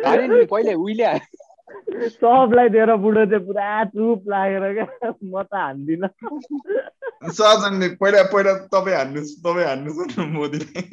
[0.05, 5.53] हाने नि पहिले उहिले हाने। सबलाई दिएर बुढो चाहिँ पुरा चुप लागेर क्या म त
[5.53, 6.09] हान्दिनँ।
[7.31, 10.83] सहजनले पहिला पहिला तपाईँ हान्नुहोस् तपाईँ हान्नुहोस् न मोदीलाई।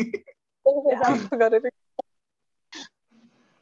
[1.34, 1.70] गरेर।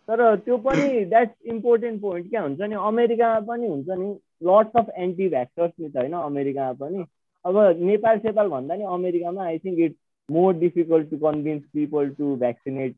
[0.09, 2.75] तर त्यो पनि द्याट्स इम्पोर्टेन्ट पोइन्ट क्या हुन्छ नि?
[2.89, 4.09] अमेरिकामा पनि हुन्छ नि
[4.49, 7.05] लट्स अफ एन्टी भ्याक्सर्स नि त होइन अमेरिकामा पनि।
[7.45, 9.99] अब नेपाल सेपाल भन्दा नि अमेरिकामा I think it's
[10.29, 12.95] more difficult to convince people to vaccinate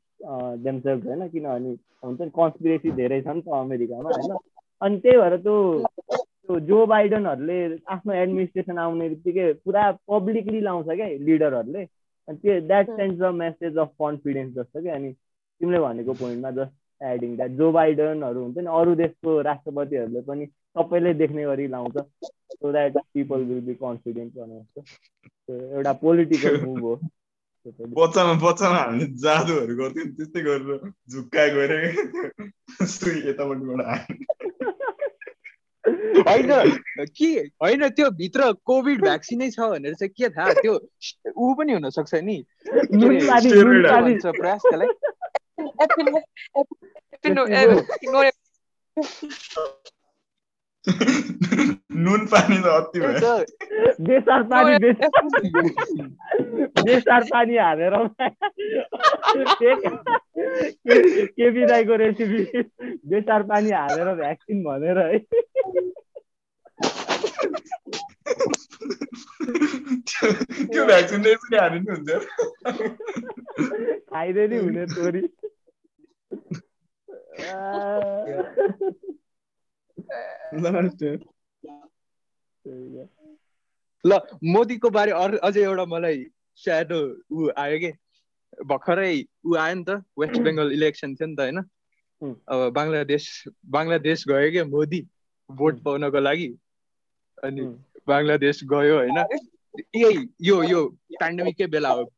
[0.64, 4.36] themselves होइन। किनभने हुन्छ नि कन्सपिरेसी धेरै छ नि त अमेरिकामा होइन।
[4.82, 5.56] अनि त्यही भएर त्यो
[6.12, 7.58] त्यो जो बाइडनहरूले
[7.94, 11.82] आफ्नो एडमिनिस्ट्रेसन आउने बित्तिकै पुरा पब्लिकली लाउँछ क्या लिडरहरूले
[12.28, 16.74] अनि त्यो that sense the message of confidence जस्तो क्या। अनि तिमीले भनेको पोइन्टमा जस्ट
[17.00, 21.98] एडिङ द्याट जो बाइडनहरू हुन्छ नि अरू देशको राष्ट्रपतिहरूले पनि सबैले देख्ने गरी लाउँछ
[22.52, 27.00] so that people will be confident भने जस्तो एउटा पोलिटिकल मुभ हो।
[27.66, 34.08] बच्चामा बच्चामा हामीले जादुहरू गर्थ्यौँ नि त्यस्तै गरेर झुक्का गएर सुई यतापट्टिबाट
[36.28, 40.88] होइन के होइन त्यो भित्र कोभिड भ्याक्सिनै छ भनेर चाहिँ के थाहा त्यो
[41.36, 42.44] ऊ पनि हुन सक्छ नि
[52.04, 53.20] नुन पानी नुन त अति भयो
[54.08, 55.16] बेसार पानी बेस-
[56.86, 57.94] बेसार पानी हालेर
[61.36, 62.62] केपी राईको रेसिपी
[63.12, 65.18] बेसार पानी हालेर भ्याक्सिन भनेर है
[70.72, 72.10] त्यो भ्याक्सिन चाहिँ यसरी हालिनु हुन्छ
[74.12, 75.22] खाइदिए नि हुने तोरी
[84.06, 86.24] ल मोदीको बारे अरू अझै एउटा मलाई
[86.56, 87.00] स्याडो
[87.32, 87.92] ऊ आयो कि?
[88.66, 91.58] भर्खरै ऊ आयो नि त वेस्ट बेङ्गल इलेक्सन थियो नि त होइन?
[92.22, 95.06] हुँ। अब बङ्गलादेश बङ्गलादेश गयो क्या मोदी?
[95.50, 96.48] भोट पाउनको लागि।
[97.42, 97.62] अनि।
[98.08, 99.18] बङ्गलादेश गयो होइन?
[99.94, 100.88] यही यो यो
[101.20, 102.12] पेन्डेमिककै बेला हो।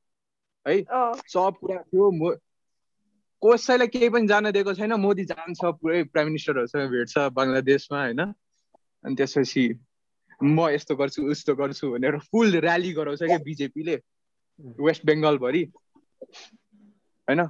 [0.69, 0.85] है?
[1.29, 2.11] सब कुरा थियो
[3.43, 8.21] कसैलाई केही पनि जान दिएको छैन। मोदी जान्छ पुरै प्राइम मिनिस्टरहरूसँग भेट्छ बङ्गलादेशमा होइन?
[9.05, 9.65] अनि त्यसपछि
[10.43, 13.97] म यस्तो गर्छु उस्तो गर्छु भनेर फुल ऱ्याली गराउँछ क्या बिजेपीले
[14.81, 15.63] वेस्ट बेङ्गलभरि
[17.29, 17.41] होइन?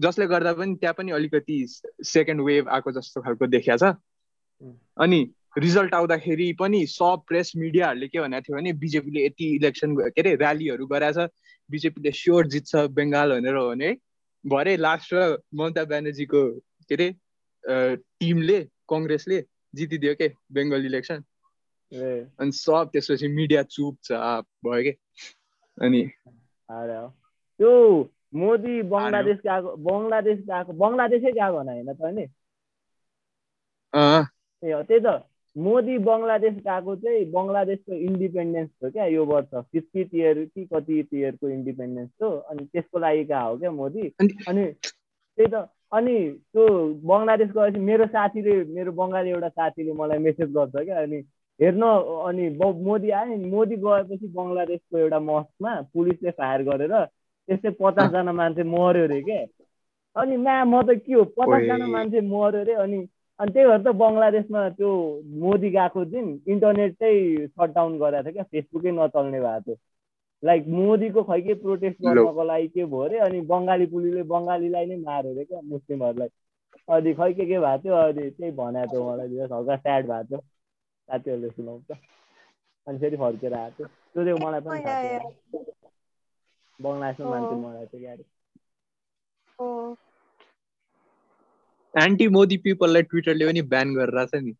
[0.00, 1.56] जसले गर्दा पनि त्यहाँ पनि अलिकति
[2.04, 3.92] सेकेन्ड वेभ आएको जस्तो खालको देखिया छ।
[4.96, 5.20] अनि
[5.58, 10.32] रिजल्ट आउँदाखेरि पनि सब प्रेस मिडियाहरूले के भनेको थियो भने बिजेपीले यति इलेक्सन के अरे
[10.36, 11.18] ऱ्यालीहरू गराएछ।
[11.70, 13.96] बिजेपीले स्योर जित्छ बेङ्गाल भनेर भने है
[14.46, 16.42] भरे लास्ट र ममता ब्यानर्जीको
[16.88, 17.08] के अरे
[18.20, 19.44] टिमले कङ्ग्रेसले
[19.74, 21.24] जितिदियो के बेङ्गल इलेक्सन?
[21.92, 24.92] ए। अनि सब त्यसपछि मिडिया चुपचाप भयो के?
[25.82, 26.02] अनि।
[27.58, 27.72] त्यो
[28.34, 32.26] मोदी बङ्गलादेश गएको बङ्गलादेश गएको बङ्गलादेशै गएको होइन त नि
[34.62, 35.22] ए त्यही त।
[35.56, 41.48] मोदी बङ्गलादेश गएको चाहिँ बङ्गलादेशको इन्डिपेन्डेन्स हो क्या यो वर्ष। फिफ्टिथ इयर कि कति इयरको
[41.48, 44.12] इन्डिपेन्डेन्स हो अनि त्यसको लागि गएको हो क्या मोदी?
[44.48, 44.72] अनि-
[45.38, 46.14] त्यही त अनि
[46.52, 46.66] त्यो
[47.08, 51.16] बङ्गलादेश गएपछि मेरो साथीले मेरो बङ्गाली एउटा साथीले मलाई मेसेज गर्छ क्या अनि
[51.60, 51.82] हेर्न
[52.28, 52.48] अनि
[52.84, 56.92] मोदी आयो नि मोदी गएपछि बङ्गलादेशको एउटा मस्कमा पुलिसले फायर गरेर
[57.48, 59.38] त्यस्तै पचासजना मान्छे मऱ्यो अरे के।
[60.16, 62.98] अनि म्या म त के हो पचासजना। मान्छे मऱ्यो अरे अनि
[63.40, 64.90] अनि त्यही भएर त बङ्गलादेशमा त्यो
[65.40, 69.76] मोदी गएको दिन इन्टरनेट चाहिँ सटडाउन गरेको थियो क्या फेसबुकै नचल्ने भएको थियो।
[70.42, 74.96] लाइक मोदीको खै के प्रोटेस्ट। गर्नको लागि के भयो अरे अनि बङ्गाली पुलिसले बङ्गालीलाई नै
[74.96, 76.28] मार्यो अरे क्या मुस्लिमहरूलाई।
[76.88, 80.40] अनि खै के के भएको थियो अनि त्यही भनेको थियो मलाई हल्का स्याड भएको थियो।
[81.08, 81.90] साथीहरूले सुनाउँछ।
[82.86, 85.64] अनि फेरि फर्केर आएको थियो। त्यो चाहिँ मलाई पनि थाहा थियो
[86.80, 88.10] बङ्गलादेशमा मान्छे। मरेको थियो
[91.96, 94.52] एन्टी मोदी पिपललाई ट्विटरले पनि ब्यान गरेर छ नि।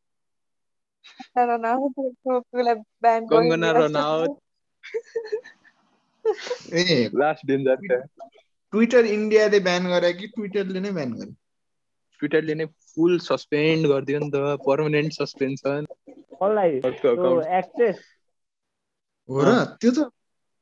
[3.32, 4.38] Kangana Ranaut
[6.74, 7.76] uh last danger
[8.72, 11.32] Twitter इन्डियाले ब्यान गरे कि ट्विटरले नै ब्यान गरे?
[12.20, 15.86] ट्विटरले नै फुल सस्पेन्ड गरिदियो नि त पर्मानेन्ट सस्पेन्सन
[16.34, 18.02] कसलाई त्यो एक्ट्रेस
[19.28, 20.08] हो र त्यो त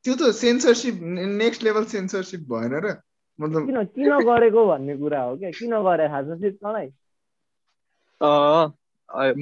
[0.05, 1.03] त्यो त सेन्सरसिप
[1.43, 2.95] नेक्स्ट लेभल सेन्सरसिप भएन र।
[3.41, 5.51] मतलब किन किन गरेको भन्ने कुरा हो क्या?
[5.51, 6.89] किन गरे थाहा छ तँलाई?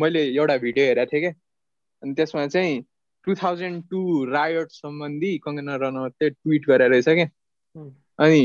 [0.01, 1.33] मैले एउटा भिडियो हेरेको थिएँ क्या।
[2.03, 2.83] अनि त्यसमा चाहिँ
[3.27, 7.29] टु थाउजन्ड टू रायट सम्बन्धी कङ्गना रनौतले ट्विट गरेर रहेछ क्या।
[7.77, 8.41] हुँ। अनि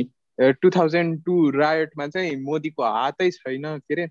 [0.62, 4.08] टु थाउजन्ड टू रायटमा चाहिँ मोदीको हातै छैन के अरे?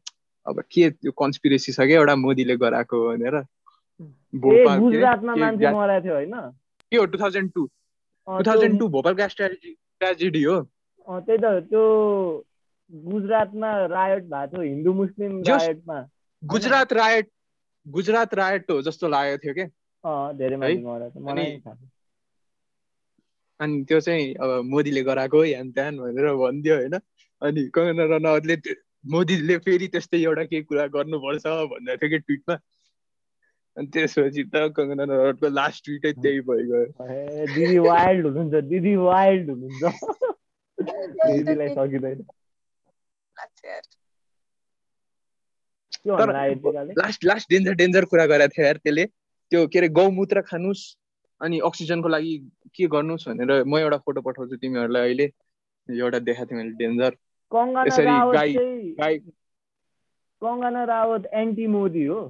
[0.46, 1.98] अब के त्यो कन्सपिरेसी छ क्या?
[2.00, 3.36] एउटा मोदीले गराएको भनेर।
[4.42, 4.78] भोपाल
[6.90, 7.04] के हो?
[7.06, 7.66] Two thousand two.
[8.28, 10.58] Two thousand two भोपालका tragedy tragedy हो।
[11.08, 11.82] त्यही त त्यो
[12.92, 16.00] गुजरातमा रायट भएको थियो हिन्दू मुस्लिम रायटमा
[16.42, 17.28] गुजरात रायट
[17.86, 19.66] गुजरात रायट हो जस्तो लागेको थियो
[20.04, 20.56] अँ धेरै
[23.60, 26.94] अनि- त्यो चाहिँ अब मोदीले गराएको ह्यान त्यान भनेर भनिदियो होइन?
[27.42, 28.56] अनि कङ्गना रनवतले
[29.04, 32.56] मोदीले फेरि त्यस्तै एउटा केही कुरा गर्नुपर्छ भन्दै थियो कि ट्विटमा?
[33.76, 36.84] अनि त्यसपछि त कङ्गना रनवतको लास्ट ट्विटै त्यही भइगयो।
[37.54, 40.35] दिदी वाइल्ड हुनुहुन्छ दिदी वाइल्ड हुनुहुन्छ।
[40.86, 42.26] दिदीलाई सकिँदैन?
[46.98, 49.04] लास्ट लास्ट डेन्जर डेन्जर कुरा गरेको थियो यार त्यसले
[49.52, 50.84] त्यो के अरे गौमूत्र खानुहोस्
[51.40, 52.34] अनि अक्सिजनको लागि
[52.74, 55.26] के गर्नुहोस् भनेर म एउटा फोटो पठाउँछु तिमीहरूलाई अहिले
[55.88, 57.16] एउटा देखाएको थिएँ मैले डेन्जर
[57.52, 58.56] कङ्गना यसरी गाई-
[58.98, 59.18] गाई
[60.42, 62.20] कङ्गना रावत एन्टी मोदी हो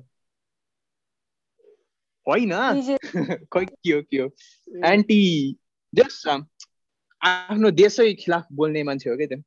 [2.26, 2.52] होइन
[3.52, 4.28] खै के हो के हो
[4.84, 5.20] एन्टी
[5.92, 6.22] देश
[7.26, 9.40] आफ्नो देशै खिलाफ बोल्ने मान्छे हो क्या त्यो।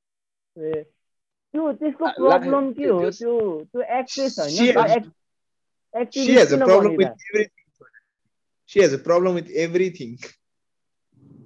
[0.66, 0.84] ए,
[1.54, 3.00] त्यो त्यसको प्रब्लम के हो?
[3.10, 5.12] त्यो- त्यो एक्ट्रेस होइन has-
[6.14, 7.68] She has a problem with everything.
[8.72, 10.12] She has a problem with everything.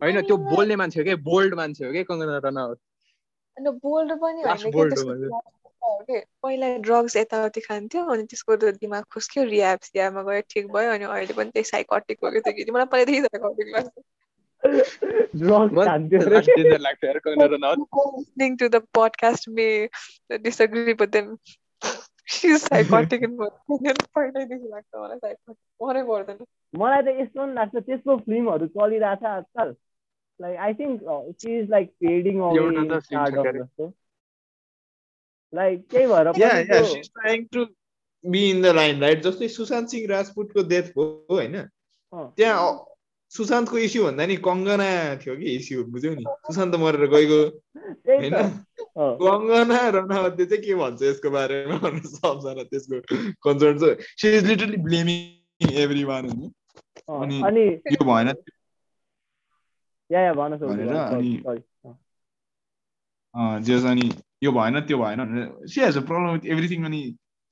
[0.03, 2.79] होइन त्यो बोल्ने मान्छे हो क्या बोल्ड मान्छे हो क्या कङ्गना रनावत
[3.57, 4.71] अन्त बोल्ड पनि होइन कि
[6.07, 6.19] कि?
[6.43, 11.03] पहिला ड्रग्स यताउति खान्थ्यो अनि त्यसको त दिमाग खुस्क्यो रियाब सियाबमा गयो ठिक भयो अनि
[11.05, 13.89] अहिले पनि त्यही साइकोटिक हो कि त्यो मलाई पहिलादेखि साइकोटिक लाग्छ।
[18.33, 19.89] Listening to the podcast may
[20.41, 21.37] disagree, but then
[22.25, 23.37] she's psychotic in
[26.77, 29.75] मलाई त यस्तो पनि लाग्छ त्यसको फिल्महरू चलिरहेछ आजकल
[30.41, 31.01] like I think
[31.41, 33.93] she is like क्यारे। जस्तो
[35.55, 36.27] लाइक त्यही भएर
[37.51, 37.61] to
[38.31, 39.19] be in the limelight.
[39.21, 41.55] जस्तै सुशान्त सिंह राजपुतको डेथ भयो होइन
[42.15, 42.85] त्यहाँ
[43.33, 44.87] सुशान्तको इस्यु भन्दा नि कङ्गना
[45.21, 47.39] थियो कि इस्यु बुझ्यौ नि सुशान्त मरेर गएको
[48.09, 48.33] होइन
[49.21, 51.77] कङ्गना रनावतले चाहिँ के भन्छ यसको बारेमा
[52.07, 52.99] सबजना त्यसको
[53.45, 55.73] कन्सर्न छ she is literally blaming
[56.03, 56.51] everyone होइन
[57.23, 57.41] अनि-
[57.93, 58.33] यो भएन
[60.67, 61.41] भनेर भन, अनि-
[63.63, 64.09] जस अनि
[64.43, 67.01] यो भएन त्यो भएन भनेर she has a problem with everything अनि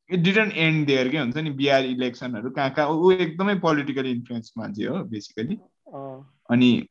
[0.09, 4.53] इट डिडन्ट एन्ड देयर के हुन्छ नि बिहार इलेक्सनहरू कहाँ कहाँ ऊ एकदमै पोलिटिकली इन्फ्लुएन्स
[4.57, 5.57] मान्छे हो बेसिकली
[5.91, 6.87] अनि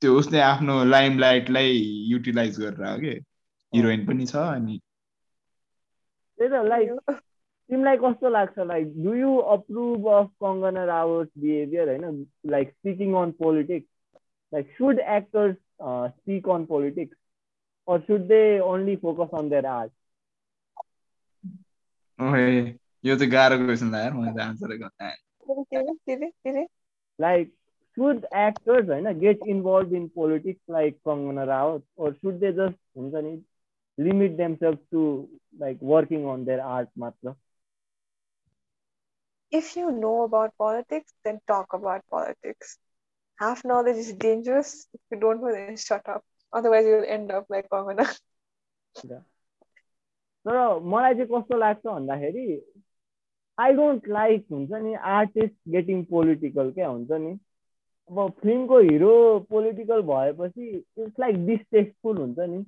[0.00, 1.72] त्यो उसले आफ्नो लाइम लाइटलाई
[2.10, 3.20] युटिलाइज गरेर हो कि?
[3.74, 4.80] हिरोइन पनि छ अनि
[6.38, 8.58] त्यही त लाइक तिमीलाई कस्तो लाग्छ?
[8.58, 12.26] Like do you approve of Kangana Rawat behaviour होइन?
[12.46, 13.88] Like speaking on politics?
[14.54, 15.56] Like should actors
[16.16, 17.16] speak on politics?
[17.88, 19.92] Or should they only focus on their art?
[22.18, 22.46] ओहे
[23.04, 26.66] यो चाहिँ गाह्रो क्वेसन लाग्यो यार मैले त आन्सर के अरे के अरे के अरे
[27.18, 27.52] Like,
[27.97, 33.23] should actors होइन get involved in politics like Kangana Rao, or should they just हुन्छ
[33.29, 33.37] नि
[33.97, 37.35] limit themselves to like working on their art मात्र?
[39.51, 42.77] if you know about politics, then talk about politics.
[43.37, 44.87] Half knowledge is dangerous.
[44.93, 46.23] If you don't know, then shut up.
[46.53, 48.07] Otherwise, you'll end up like Kangana.
[50.47, 52.45] तर मलाई चाहिँ कस्तो लाग्छ भन्दाखेरि
[53.61, 57.33] I don't like हुन्छ नि artist getting political क्या हुन्छ नि
[58.10, 59.14] अब फिल्मको हिरो
[59.50, 62.64] पोलिटिकल भएपछि इट्स लाइक डिस्टेस्टफुल हुन्छ नि।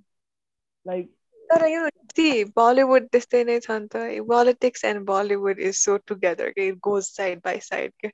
[0.86, 1.14] लाइक
[1.50, 6.48] तर यो see, Bollywood त्यस्तै नै छ नि त। politics and Bollywood is so together
[6.56, 8.10] के it goes side by side के.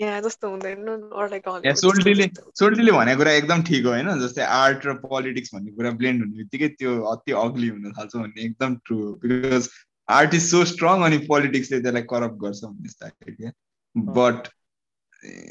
[0.00, 0.78] यहाँ जस्तो हुँदैन
[1.80, 2.26] सोल्टीले।
[2.58, 4.08] सोल्टीले भनेको कुरा एकदम ठिक हो होइन?
[4.20, 8.42] जस्तै आर्ट र पोलिटिक्स भन्ने कुरा ब्लेन्ड हुने बित्तिकै त्यो अति अग्ली हुन थाल्छ भन्ने
[8.44, 9.68] एकदम ट्रु हो। Because
[10.08, 13.50] art is so strong अनि पोलिटिक्सले त्यसलाई करप्ट गर्छ भन्ने
[13.96, 14.48] बट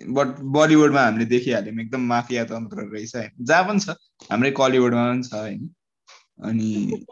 [0.10, 3.90] बट बलिउडमा हामीले देखिहाल्यौँ एकदम माफिया तन्त्र रहेछ होइन जहाँ पनि छ
[4.32, 5.70] हाम्रै कलिउडमा पनि छ होइन
[6.44, 7.06] अनि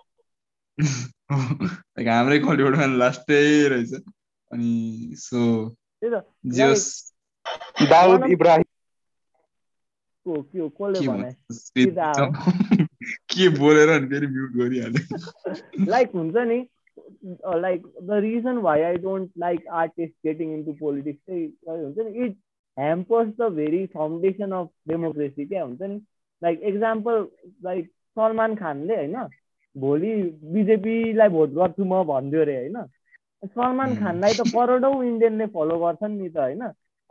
[2.10, 3.94] हाम्रै कलिउडमा लास्टै रहेछ।
[4.52, 5.76] अनि सो
[7.90, 8.64] दाउद इब्राहिम।
[10.28, 10.42] को
[13.60, 15.18] बोलेर अनि फेरि म्युट गरिहाल्यो?
[15.88, 16.70] लाइक हुन्छ नि।
[17.56, 22.38] Like the reason why I don't like artist getting into politics चाहिँ हुन्छ नि it
[22.78, 26.02] hampers the very foundation of democracy क्या हुन्छ नि
[26.42, 27.28] लाइक एक्जाम्पल
[27.64, 29.16] लाइक सलमान खानले होइन
[29.76, 30.14] भोलि
[30.54, 32.84] बिजेपीलाई भोट गर्छु म भनिदियो अरे होइन
[33.46, 33.96] सलमान.
[33.96, 36.62] खानलाई त करोडौँ इन्डियनले फलो गर्छन् नि त होइन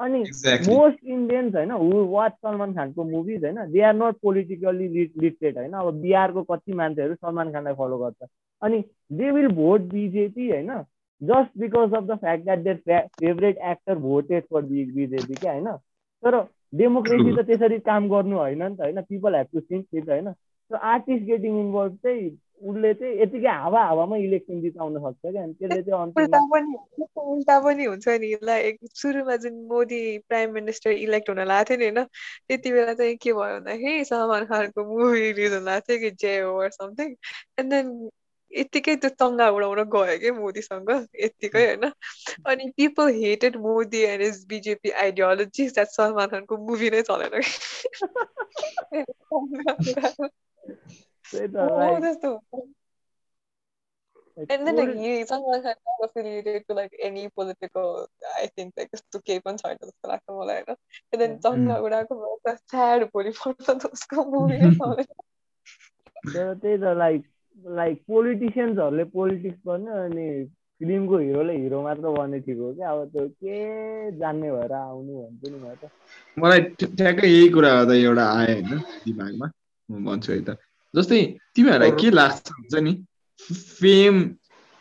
[0.01, 0.18] अनि
[0.66, 5.72] मोस्ट इन्डियन्स होइन हु वाच सलमान खानको मुभिज होइन they are not politically literate होइन
[5.72, 8.28] अब बिहारको कति मान्छेहरू सलमान खानलाई फलो गर्छ
[8.63, 10.73] अनि दे विल भोट बिजेपी होइन?
[11.23, 15.77] Just because of the fact that their favourite actor voted for BJP क्या होइन?
[16.23, 16.41] तर
[16.75, 19.01] डेमोक्रेसी त त्यसरी काम गर्नु होइन नि त होइन?
[19.01, 20.33] People have to think it होइन?
[20.71, 22.31] सो आर्टिस्ट गेटिङ इन्भल्भ चाहिँ
[22.63, 27.19] उसले चाहिँ यतिकै हावा हावामा इलेक्सन जिताउन सक्छ क्या अनि त्यसले चाहिँ उल्टा पनि हुन्छ
[27.19, 31.85] उल्टा पनि हुन्छ नि लाइक सुरुमा जुन मोदी प्राइम मिनिस्टर इलेक्ट हुन लागेको थियो नि
[31.85, 32.05] होइन?
[32.49, 36.43] त्यति बेला चाहिँ के भयो भन्दाखेरि सलमान खानको मुभी रिलिज हुन लागेको थियो कि जे
[36.43, 37.15] ओर समथिङ
[37.59, 38.11] एन्ड देन
[38.53, 40.91] यत्तिकै त्यो तङ्गा उडाउन गयो कि मोदीसँग
[41.25, 41.85] यत्तिकै होइन
[42.47, 47.39] अनि people hated Modi and is BJP ideology that Salman खानको मुभी नै चलेन
[51.31, 52.69] त्यस्तो हुन्छ
[54.37, 58.09] And then like he Salman Khan not affiliated to like any political
[58.43, 60.77] I think like यस्तो केही पनि छैन जस्तो लाग्छ मलाई होइन
[61.13, 65.11] and then चङ्गा उडाएको भएर स्याड भोलिपल्ट त उसको मुभी नै चलेन
[66.29, 70.27] तर त्यही त लाइक लाइक पोलिटिसियन्सहरूले पोलिटिक्स गर्ने अनि
[70.81, 75.51] फिल्मको हिरोले हिरो मात्र बन्ने ठिक हो क्या अब त्यो के जान्ने भएर आउनु भन्छु
[75.51, 75.91] नि म त
[76.37, 79.47] मलाई ठ्या- ठ्याक्कै यही कुरा गर्दा एउटा आयो होइन दिमागमा
[79.89, 80.57] म भन्छु है त
[80.95, 81.21] जस्तै
[81.55, 82.93] तिमीहरूलाई के लाग्छ हुन्छ नि
[83.81, 84.23] फेम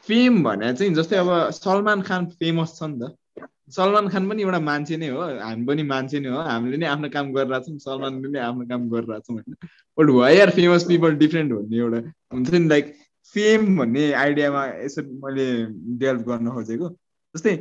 [0.07, 3.15] फेम भने चाहिँ जस्तै अब सलमान खान फेमस छ नि त
[3.71, 7.09] सलमान खान पनि एउटा मान्छे नै हो। हामी पनि मान्छे नै हो। हामीले नै आफ्नो
[7.09, 9.55] काम गरिरहेको छौँ। सलमानले नै आफ्नो काम गरिरहेको छौँ होइन।
[9.97, 11.99] But why are famous people different भन्ने एउटा
[12.33, 12.93] हुन्छ नि लाइक
[13.35, 15.47] फेम भन्ने आइडियामा यसरी मैले
[15.97, 16.89] डेभलप गर्न खोजेको।
[17.35, 17.55] जस्तै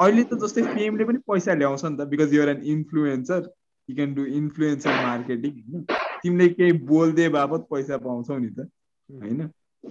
[0.00, 3.48] अहिले त जस्तै फेमले पनि पैसा ल्याउँछ नि त। Because you're an influencer
[3.88, 5.84] you can do influencer marketing होइन।
[6.22, 8.68] तिमीले केही बोलिदिए बापत पैसा पाउँछौ नि त
[9.10, 9.48] होइन।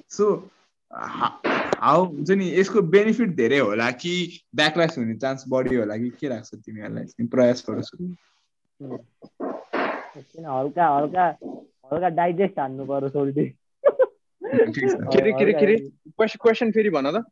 [0.10, 0.26] सो
[1.80, 6.30] हाउ हुन्छ नि यसको बेनिफिट धेरै होला कि ब्याकल्यास हुने चान्स बढी होला कि के
[6.30, 8.08] लाग्छ तिमीहरूलाई प्रयास गर सुरु
[10.18, 11.28] किन हल्का हल्का
[11.94, 13.46] हल्का डाइजेस्ट हान्नु पर्यो सोल्टी?
[16.40, 17.26] क्वेसन फेरि भन त।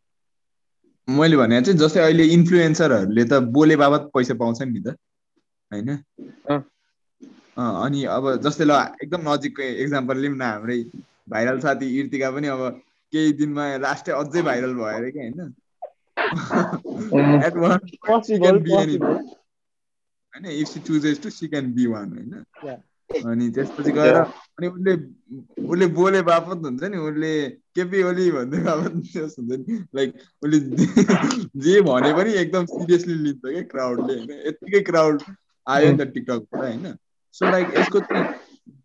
[1.09, 4.87] मैले भने चाहिँ जस्तै अहिले इन्फ्लुएन्सरहरूले त बोले बाबत पैसा पाउँछन् नि त
[5.71, 5.97] होइन?
[6.49, 6.63] अँ।
[7.57, 8.71] अँ, अनि अब जस्तै ल
[9.03, 10.83] एकदम नजिकको इक्जाम्पल लिउँ न हाम्रै
[11.29, 12.81] भाइरल साथी इर्तिका पनि अब
[13.13, 15.53] केही दिनमा लास्टै अझै भाइरल भयो अरे कि होइन?
[20.51, 22.33] If she chooses to she can be one होइन.
[23.25, 24.93] अनि त्यसपछि गएर अनि उसले
[25.69, 27.31] उसले बोले बापत हुन्छ नि उसले
[27.75, 30.09] केपी ओली भन्दै बापत जस हुन्छ नि। लाइक
[30.43, 30.59] उसले
[31.65, 34.31] जे भने पनि एकदम सिरियसली लिन्छ क्या क्राउडले होइन?
[34.47, 35.21] यत्तिकै क्राउड
[35.67, 36.85] आयो नि त टिकटकबाट होइन?
[37.35, 38.25] सो लाइक यसको चाहिँ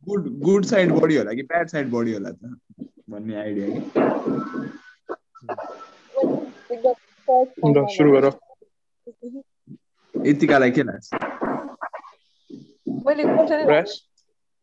[0.09, 2.57] गुड गुड साइड बढी होला कि ब्याड साइड बढी होला त?
[3.09, 3.81] भन्ने आइडिया कि
[7.97, 8.31] सुरु गर
[10.15, 11.11] यतिकालाई के लाग्छ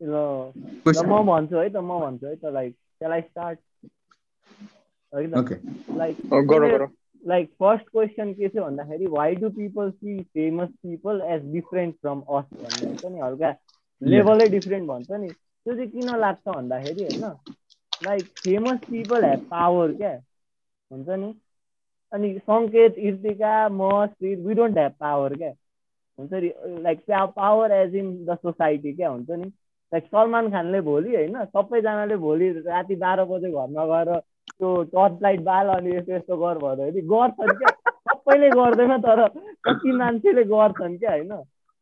[0.01, 0.51] ल.
[1.05, 3.59] म भन्छु है त म भन्छु है त लाइक त्यसलाई स्टार्ट
[5.97, 6.85] लाइक अँ, गर गर
[7.23, 12.19] लाइक फर्स्ट क्वेसन के थियो भन्दाखेरि why do people see famous people as different from
[12.37, 13.49] us भन्ने हुन्छ नि हल्का
[14.01, 17.23] लेभलै डिफरेन्ट भन्छ नि त्यो चाहिँ किन लाग्छ भन्दाखेरि होइन
[18.01, 20.11] like famous people have power क्या
[20.91, 21.33] हुन्छ नि
[22.11, 25.49] अनि सङ्केत इर्तिका म Shri we don't have power क्या
[26.19, 26.51] हुन्छ नि
[26.83, 27.03] like
[27.35, 29.51] power as in the society क्या हुन्छ नि
[29.91, 35.41] लाइक सलमान खानले भोलि होइन सबैजनाले भोलि राति बाह्र बजे घरमा गएर त्यो टर्च लाइट
[35.41, 37.73] बाल अनि यस्तो यस्तो गर भन्दाखेरि गर्छन् क्या
[38.07, 39.27] सबैले गर्दैन तर
[39.63, 41.31] कति मान्छेले गर्छन् क्या होइन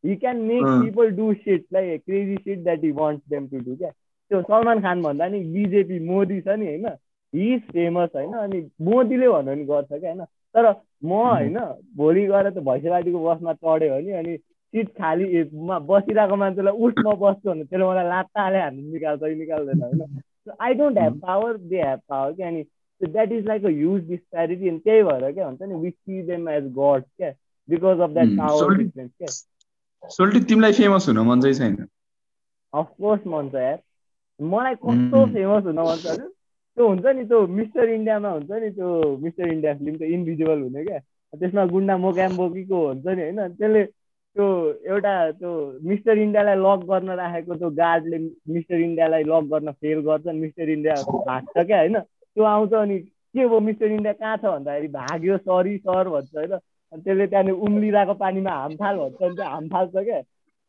[0.04, 0.64] he can make.
[0.64, 3.90] People do shit like crazy shit that he wants them to do क्या
[4.30, 6.86] त्यो सलमान खान भन्दा नि बिजेपी मोदी छ नि होइन?
[7.32, 8.32] हि इज फेमस होइन?
[8.34, 10.24] अनि मोदीले भन्यो भने गर्छ क्या होइन?
[10.54, 10.70] तर
[11.04, 11.58] म होइन
[11.96, 14.36] भोलि गएर त भैँसेबारीको बसमा चढ्यो भने अनि
[14.74, 15.42] सिट खाली
[15.88, 20.20] बसिरहेको मान्छेलाई उठ म बस्छु भने त्यसले मलाई लात्ता हाले हान्नु निकाल्छ कि निकाल्दैन होइन?
[20.60, 22.64] I don't have power they have power क्या अनि
[23.00, 26.64] that is like a huge disparity अनि त्यही भएर क्या हुन्छ नि सी देम एज
[26.78, 27.30] गड क्या
[27.68, 28.28] because of that.
[28.38, 28.76] Power.
[28.76, 31.76] Difference क्या। सोल्टी तिमीलाई फेमस हुन मन चाहिँ छैन।
[32.72, 33.78] अफकोर्स मन छ यार
[34.40, 35.26] मलाई कस्तो.
[35.26, 36.16] फेमस हुन मन छ
[36.76, 40.84] त्यो हुन्छ नि त्यो मिस्टर इन्डियामा हुन्छ नि त्यो मिस्टर इन्डिया फिल्म त्यो इन्भिजिबल हुने
[40.84, 40.98] क्या
[41.32, 43.84] त्यसमा गुन्डा मोकाम्बोकीको हुन्छ नि होइन त्यसले
[44.36, 44.46] त्यो
[44.86, 45.52] एउटा त्यो
[45.82, 50.94] मिस्टर इन्डियालाई लक गर्न राखेको त्यो गार्डले मिस्टर इन्डियालाई लक गर्न फेल गर्छ मिस्टर इन्डिया
[51.26, 55.76] भाग्छ क्या होइन त्यो आउँछ अनि के भयो मिस्टर इन्डिया कहाँ छ भन्दाखेरि भाग्यो सरी
[55.78, 59.94] सर भन्छ होइन अनि त्यसले त्यहाँनिर उम्लिरहेको पानीमा हाम फाल भन्छ अनि त्यो हाम फाल्छ
[59.96, 60.20] क्या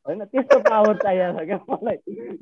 [0.05, 1.97] होइन त्यस्तो पावर चाहिएको छ क्या मलाई।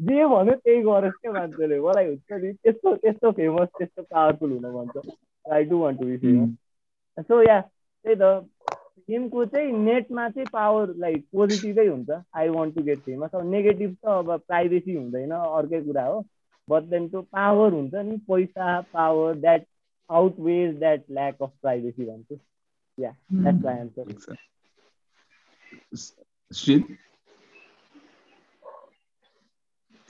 [0.08, 4.66] जे भन्यो त्यही गरोस् क्या मान्छेले। मलाई हुन्छ नि त्यस्तो त्यस्तो फेमस त्यस्तो पावरफुल हुन
[4.76, 4.98] मन छ
[5.46, 8.24] I do want to be famous so yeah त्यही त।
[9.10, 13.96] गेमको चाहिँ नेटमा चाहिँ पावर लाइक पोजिटिभै हुन्छ। I want to get famous अब नेगेटिभ
[14.04, 16.24] त अब प्राइभेसी हुँदैन अर्कै कुरा हो।
[16.68, 19.64] बट देन त्यो पावर हुन्छ नि पैसा power that
[20.10, 22.36] outweighs that lack of privacy भन्छु।
[22.98, 24.06] या द्याट्स माई एन्सर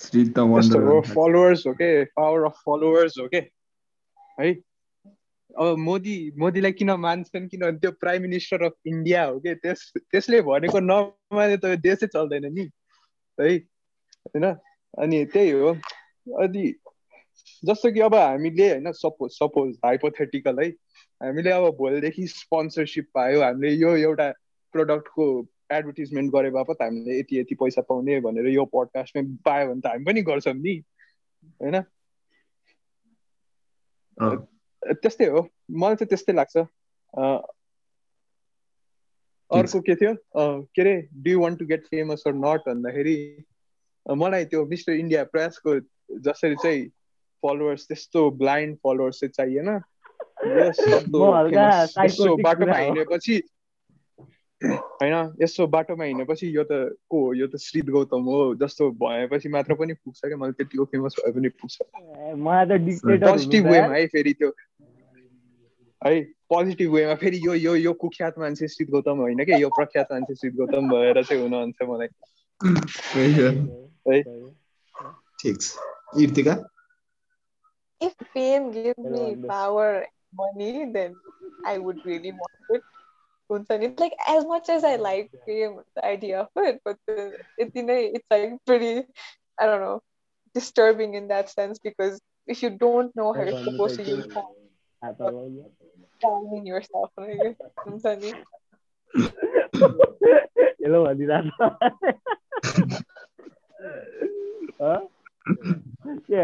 [0.03, 3.37] श्री त वन्डर फलोवर्स हो के पावर अफ फलोवर्स हो के
[4.37, 4.53] है
[5.55, 10.41] अब मोदी मोदीलाई किन मान्छन् किनभने त्यो प्राइम मिनिस्टर अफ इन्डिया हो कि त्यस त्यसले
[10.41, 12.69] भनेको नमाने त देशै चल्दैन नि
[13.37, 13.55] है
[14.25, 14.45] होइन
[14.97, 15.73] अनि त्यही हो
[16.39, 16.73] अनि
[17.63, 20.69] जस्तो कि अब हामीले होइन सपोज सपोज हाइपोथेटिकल है
[21.21, 24.29] हामीले अब भोलिदेखि स्पोन्सरसिप पायो हामीले यो एउटा
[24.73, 25.27] प्रडक्टको
[25.73, 30.05] एडभर्टिजमेन्ट गरे बापत हामीले यति यति पैसा पाउने भनेर यो पडकास्टमै पायो भने त हामी
[30.05, 30.83] पनि गर्छौँ नि
[31.61, 31.83] होइन?
[34.93, 37.43] त्यस्तै हो। मलाई चाहिँ त्यस्तै लाग्छ। अँ,
[39.51, 40.11] अर्को के थियो?
[40.11, 43.43] अँ, के अरे do want to get famous or not भन्दाखेरि
[44.17, 45.79] मलाई त्यो मिस्टर इन्डिया प्रयासको
[46.19, 46.89] जसरी चाहिँ
[47.43, 49.81] फलोवर्स त्यस्तो ब्लाइन्ड फलोवर्स चाहिँ चाहिएन।
[52.43, 53.43] बाटोमा। हिँडेपछि
[54.65, 57.33] होइन यसो बाटोमा हिँडेपछि यो त को हो?
[57.33, 60.37] यो त श्रीत गौतम हो जस्तो भएपछि मात्र पनि पुग्छ क्या?
[60.37, 61.77] मलाई त्यतिको फेमस भए पनि पुग्छ।
[63.23, 64.49] पोजिटिभ वेमा है फेरि त्यो।
[66.05, 70.07] है पोजिटिभ वेमा फेरि यो यो यो कुख्यात मान्छे श्रीत गौतम होइन कि यो प्रख्यात
[70.11, 72.07] मान्छे श्रीत गौतम भएर चाहिँ हुनुहुन्छ मलाई।
[74.07, 74.21] है।
[75.41, 75.75] ठिक छ।
[76.19, 76.63] Irtika
[78.01, 80.07] If fame Hello, me power and
[80.39, 81.13] money, then
[81.65, 82.81] I would really want it.
[83.55, 87.83] and it's like as much as I like the idea of it, but it, you
[87.83, 89.03] know, it's like pretty,
[89.59, 90.01] I don't know,
[90.53, 94.43] disturbing in that sense because if you don't know how you're supposed to use time,
[96.65, 97.11] yourself.
[99.73, 100.17] Hello,
[106.27, 106.37] Yeah,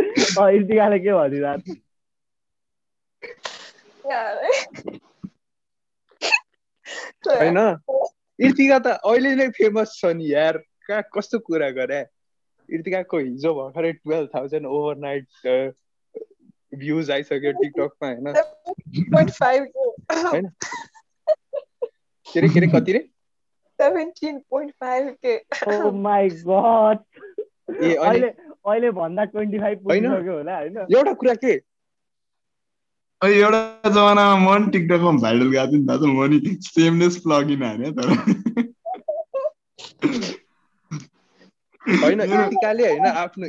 [0.00, 1.72] इर्तिकाले के भनिरहेको.
[7.28, 7.58] होइन
[8.38, 10.58] इर्तिका त अहिले नै famous छ नि यार
[10.88, 12.00] कहाँ कस्तो कुरा गरे
[12.68, 15.26] इर्तिकाको हिजो भर्खरै twelve thousand overnight
[16.72, 18.26] views आइसक्यो टिकटकमा होइन
[22.28, 23.02] के अरे के अरे कति रे
[23.78, 25.34] seventeen point five k.
[25.72, 26.98] Oh my god
[27.84, 28.30] uh अहिले
[28.70, 30.76] अहिले भन्दा ट्वेन्टी फाइभ। पुगिसक्यो होला होइन?
[30.96, 31.54] एउटा कुरा के?
[33.22, 37.90] एउटा जमानामा म पनि टिकटकमा भाइरल गएको थिएँ नि दाजु म नि सेमनेस प्लगिन हाने
[37.98, 38.08] तर
[41.82, 43.44] होइन इर्तिकाले होइन आफ्नो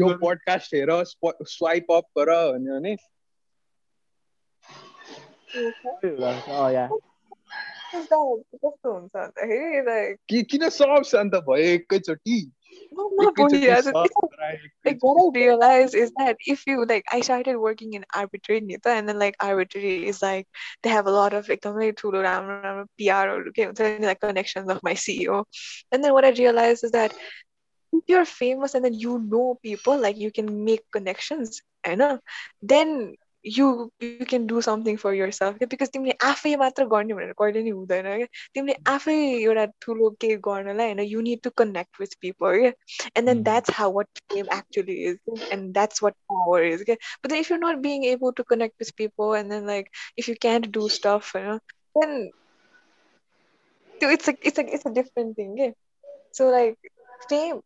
[0.00, 2.92] यो। पडकास्ट हेर स्वाइप अप गर भन्यो भने।
[10.50, 12.36] किन सब शान्त भयो एकैचोटि?
[12.92, 13.84] No, not only that.
[14.84, 18.90] Like what I realized is that if you like, I started working in arbitrary Nita,
[18.90, 20.46] and then like arbitrary is like
[20.82, 25.44] they have a lot of like PR or like connections of my CEO,
[25.92, 27.12] and then what I realized is that
[27.92, 32.18] if you're famous and then you know people, like you can make connections, you know,
[32.62, 33.16] then
[33.46, 37.62] you you can do something for yourself क्या because तिमीले आफै मात्र गर्ने भनेर कहिले
[37.62, 42.16] नि हुँदैन क्या तिमीले आफै एउटा ठुलो केही गर्नलाई होइन you need to connect with
[42.26, 42.72] people क्या
[43.16, 43.44] and then Mm.
[43.48, 45.18] that's how what fame actually is
[45.52, 46.98] and that's what power is okay?
[47.22, 50.28] but then if you're not being able to connect with people and then like if
[50.28, 51.58] you can't do stuff you know
[52.00, 52.30] then
[54.00, 55.74] so it's a it's a it's a different thing okay?
[56.32, 56.78] so like
[57.28, 57.60] fame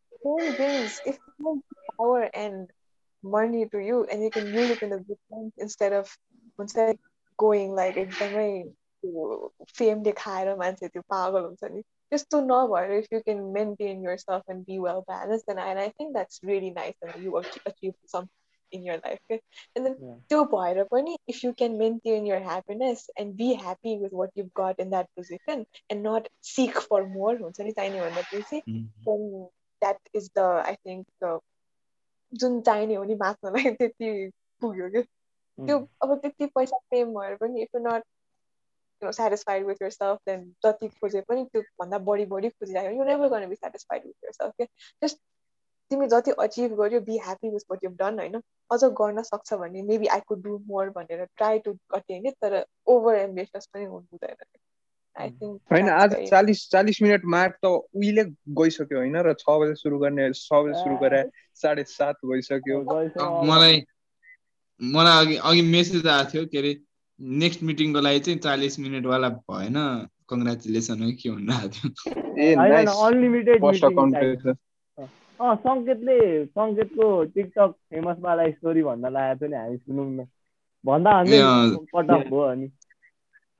[3.24, 4.82] fame brings if it brings power and money to you and you can use it
[4.82, 6.16] in a good sense instead of
[6.58, 6.98] instead
[7.36, 8.64] going like एकदमै
[9.02, 14.42] त्यो fame देखाएर मान्छे त्यो पागल हुन्छ नि त्यस्तो नभएर if you can maintain yourself
[14.48, 17.60] and be well balanced and I, and I think that's really nice and you ach-
[17.66, 18.30] achieve something
[18.72, 19.40] in your life okay?
[19.76, 20.14] and then Yeah.
[20.30, 24.54] त्यो भएर पनि if you can maintain your happiness and be happy with what you've
[24.54, 28.62] got in that position and not seek for more हुन्छ नि चाहिने भन्दा बेसी
[29.06, 29.48] then
[29.80, 31.40] that is the I think the
[32.32, 34.30] जुन चाहिने हो नि बाँच्नलाई त्यति
[34.62, 35.02] पुग्यो कि
[35.66, 38.04] त्यो अब त्यति पैसा फेम भएर पनि if you not
[39.02, 43.28] know, satisfied with yourself, then जति खोजे पनि त्यो भन्दा बढी बढी खोजिरहेको यु नेभर
[43.28, 44.64] गर्न बी सेटिस्फाइड विथ yourself के
[45.02, 45.18] जस्ट
[45.90, 48.40] तिमी जति अचिभ गर्यो be happy with what you've done होइन?
[48.72, 53.16] अझ गर्न सक्छ भने maybe I could do more भनेर ट्राई टु अटेन तर ओभर
[53.16, 54.36] एम्बिसियस पनि हुनु हुँदैन।
[55.16, 60.32] होइन आज चालिस चालिस मिनट मार्क त उहिले गइसक्यो होइन र छ बजे सुरु गर्ने
[60.32, 61.24] छ बजे सुरु गरे
[61.54, 62.82] साढे सात भइसक्यो
[63.42, 63.82] मलाई
[64.80, 66.80] मलाई अघि अघि मेसेज आएको थियो के अरे
[67.20, 69.76] नेक्स्ट मिटिङको लागि चाहिँ चालिस मिनटवाला भएन।
[70.28, 71.88] कङ्ग्रेचुलेसन है के भन्नु आएको
[74.34, 74.54] थियो।
[75.56, 80.26] सङ्केतले सङ्केतको टिकटक फेमसवाला स्टोरी भन्न लागेको थियो नि हामी सुनौँ न।
[80.84, 82.70] भन्दा भन्दै अँ। कट अफ भयो अनि।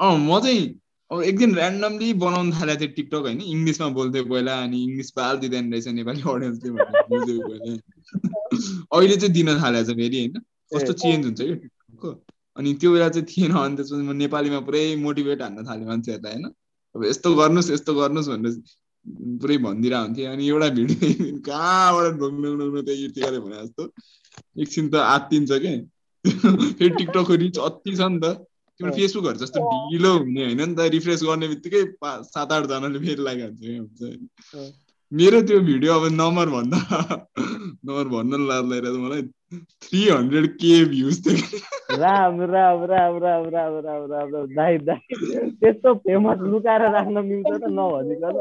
[0.00, 4.62] अँ म चाहिँ अब एक दिन ऱ्यान्डमली बनाउनु थालेको थिएँ टिकटक होइन। इङ्ग्लिसमा बोल्थेँ पहिला
[4.62, 6.70] अनि इङ्ग्लिस बाल दिँदैन रहेछ नेपाली अडियन्सले
[8.92, 10.40] अहिले चाहिँ दिन थालेको छ फेरि होइन।
[10.74, 12.22] कस्तो चेन्ज हुन्छ कि टिकटकको
[12.56, 16.44] अनि त्यो बेला चाहिँ थिएन अनि त्यसपछि म नेपालीमा पुरै मोटिभेट हान्न थालेँ मान्छेहरूलाई होइन।
[16.94, 18.52] अब यस्तो गर्नुहोस् यस्तो गर्नुहोस् भनेर
[19.42, 23.92] पुरै भनिदिरहेको हुन्थेँ। अनि एउटा भिडियो कहाँबाट ढोग्नु त्यही यतिकै भने जस्तो।
[24.62, 26.24] एकछिन त आत्तिन्छ क्या
[26.78, 28.46] फेरि टिकटकको रिच अति छ नि त।
[28.80, 29.60] तिम्रो फेसबुकहरू जस्तो
[29.92, 31.82] ढिलो हुने होइन नि त रिफ्रेस गर्ने बित्तिकै
[32.26, 34.70] सात आठजनाले फेरि लगाइहाल्छ हुन्छ
[35.12, 36.78] मेरो त्यो भिडियो अब नम्बर भन्दा
[37.36, 39.22] नम्बर भन्न लाग्दैन मलाई।
[39.84, 45.00] थ्री हन्ड्रेड के भ्युज थियो राम राम राम राम राम राम राम राम दाइ दाइ
[45.60, 48.36] त्यस्तो फेमस लुकाएर राख्न मिल्छ त नभनिकन।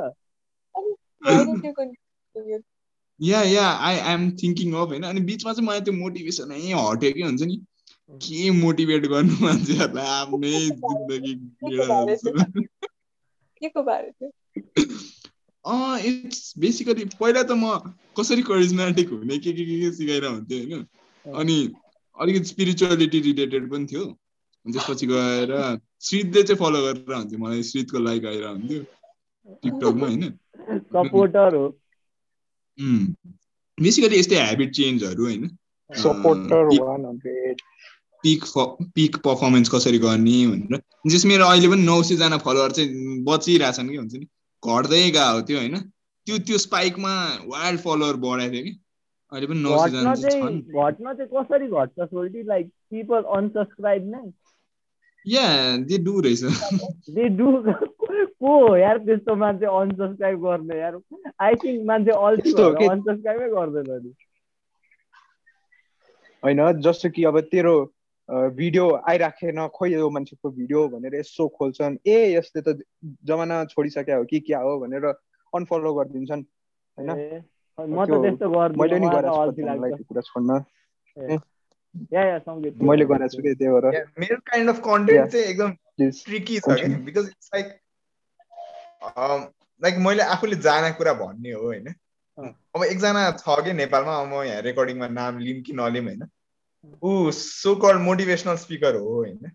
[3.20, 7.22] Yeah yeah I am thinking of होइन। अनि बिचमा चाहिँ मलाई त्यो मोटिभेसनै हट्यो कि
[7.22, 7.56] हुन्छ नि।
[8.10, 11.34] के मोटिभेट गर्नु मान्छेहरूलाई आफ्नै जिन्दगी
[16.08, 20.86] इट्स बेसिकली पहिला त म कसरी करिजमेटिक हुने के के के के सिकाएर हुन्थ्यो होइन?
[21.36, 21.74] अनि
[22.20, 24.06] अलिकति स्पिरिचुअलिटी रिलेटेड पनि थियो।
[24.66, 28.84] त्यसपछि गएर श्रीतले चाहिँ फलो गरेर हुन्थ्यो मलाई श्रीतको लाइक आएर हुन्थ्यो
[29.64, 30.24] टिकटकमा होइन?
[33.80, 35.44] बेसिकली यस्तै हेबिट चेन्जहरू होइन?
[38.24, 38.44] पिक
[38.96, 43.96] पिक पर्फर्मेन्स कसरी गर्ने भनेर। जस मेरो अहिले पनि नौ सयजना फलोवर चाहिँ बचिरहेछन् कि
[43.96, 44.26] हुन्छ नि?
[44.64, 45.78] घट्दै गएको थियो होइन।
[46.28, 47.14] त्यो त्यो स्पाइकमा
[47.48, 48.74] वाइल्ड फलोवर बढाएको थियो कि।
[49.32, 52.44] अहिले पनि नौ सयजना घट्न चाहिँ कसरी घट्छ सोल्टी?
[52.44, 54.32] लाइक पिपल अनसब्सक्राइब नै।
[55.28, 55.46] या
[55.78, 56.44] दे डु रहेछ।
[57.10, 57.48] दे डु
[58.42, 61.00] को यार त्यस्तो मान्छे अनसब्सक्राइब गर्ने यार?
[61.42, 62.52] आई थिङ्क मान्छे अल्छी
[62.88, 64.14] अनसब्सक्राइबै गर्दैन नि।
[66.44, 67.76] होइन जस्तो कि अब तेरो
[68.30, 72.78] भिडियो आइराखेन खोइ यो मान्छेको भिडियो भनेर यसो खोल्छन्। ए यसले त
[73.26, 75.06] जमाना छोडिसक्यो हो कि क्या हो भनेर
[75.54, 76.44] अनफलो गरिदिन्छन्
[76.98, 77.10] होइन?
[77.80, 80.50] मैले नि गरेको कुरा छोड्न।
[82.86, 86.96] मैले गरेको छु कि त्यही भएर। मेरो काइन्ड अफ कन्टेन्ट चाहिँ एकदम ट्रिकी छ कि
[87.06, 87.68] बिकज इट्स लाइक
[89.82, 91.88] लाइक मैले आफूले जाने कुरा भन्ने हो होइन?
[92.76, 96.24] अब एकजना छ कि नेपालमा म यहाँ रेकर्डिङमा नाम लिम कि नलिम होइन?
[97.04, 99.52] ऊ सो कल मोटिभेसनल स्पिकर हो होइन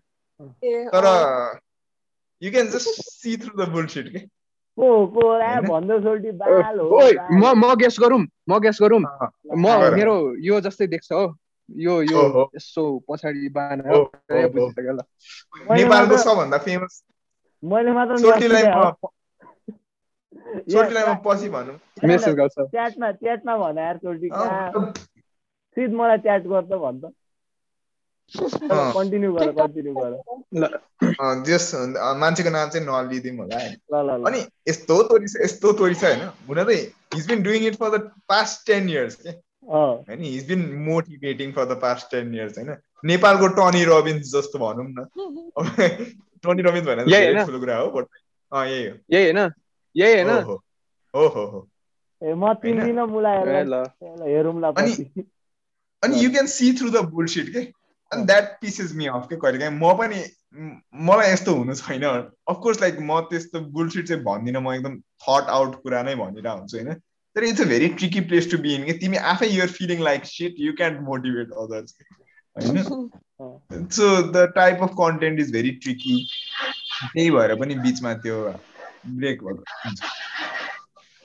[0.89, 1.05] तर
[2.41, 4.19] you can just see through the bullshit के
[7.33, 8.19] म म गेस गरौँ
[8.49, 9.65] म गेस गरौँ म
[9.95, 11.25] मेरो यो जस्तै देख्छ हो
[11.69, 12.23] यो यो
[12.55, 13.49] यसो पछाडि
[15.71, 17.03] नेपालको सबभन्दा फेमस
[17.63, 18.63] मैले मात्र सोल्टीलाई
[21.05, 24.29] म पछि भनौँ च्याटमा च्याटमा भने यार सोल्टी
[25.77, 27.13] सिध मलाई च्याट गर्छ भन्छ।
[28.71, 30.13] कन्टिन्यू गर कन्टिन्यू गर।
[31.45, 31.71] जस
[32.19, 33.57] मान्छेको नाम चाहिँ नलिदिउँ होला
[34.27, 34.39] अनि
[34.69, 36.77] यस्तो तोरी छ यस्तो तोरी छ होइन। हुन त
[37.13, 41.65] he's been doing it for the past ten years के। होइन he's been motivating for
[41.65, 42.75] the past ten years होइन।
[43.05, 45.05] नेपालको टनी रबिन्स जस्तो भनौँ न।
[46.43, 48.07] टनी रबिन्स भनेर ठुलो कुरा हो बट
[48.51, 49.51] यही हो। यही होइन।
[49.95, 50.29] यही होइन।
[51.13, 51.67] हो हो। हो
[52.21, 53.49] ए म तिन दिन मुलाएर
[54.23, 54.93] हेरौँला अनि
[56.13, 57.59] you can see through the bullshit के
[58.11, 60.23] अनि द्याट पिसेस मी अफ के कहिले काहीँ म पनि
[60.93, 65.81] मलाई यस्तो हुनु छैन अफकोर्स लाइक म त्यस्तो बुलसिट चाहिँ भन्दिनँ म एकदम थट आउट
[65.83, 66.93] कुरा नै भनिरहेको हुन्छु होइन
[67.35, 70.25] तर it's a very tricky place to be in कि तिमी आफै you're feeling like
[70.25, 71.97] shit you can't motivate others
[72.55, 72.83] होइन
[73.89, 76.27] so the type of content is very tricky
[77.13, 78.53] त्यही भएर पनि बिचमा त्यो
[79.07, 79.43] ब्रेक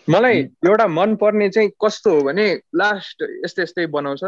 [0.09, 4.24] मलाई एउटा मन पर्ने चाहिँ कस्तो हो भने लास्ट यस्तै यस्तै बनाउँछ।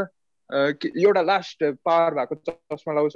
[0.53, 3.12] एउटा लास्ट पावर भएको चस्मा लाउँछ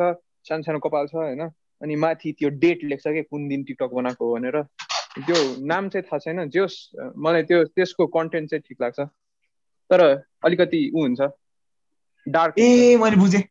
[0.49, 1.43] सानो सानो कपाल छ होइन?
[1.83, 4.63] अनि माथि त्यो डेट लेख्छ कि कुन दिन टिकटक बनाएको हो भनेर।
[5.17, 5.37] त्यो
[5.67, 6.77] नाम चाहिँ थाहा छैन। जोस्
[7.17, 9.01] मलाई त्यो त्यसको कन्टेन्ट चाहिँ ठिक लाग्छ।
[9.91, 10.01] तर
[10.45, 11.21] अलिकति ऊ हुन्छ।
[12.27, 13.43] डार्क ए मैले बुझेँ।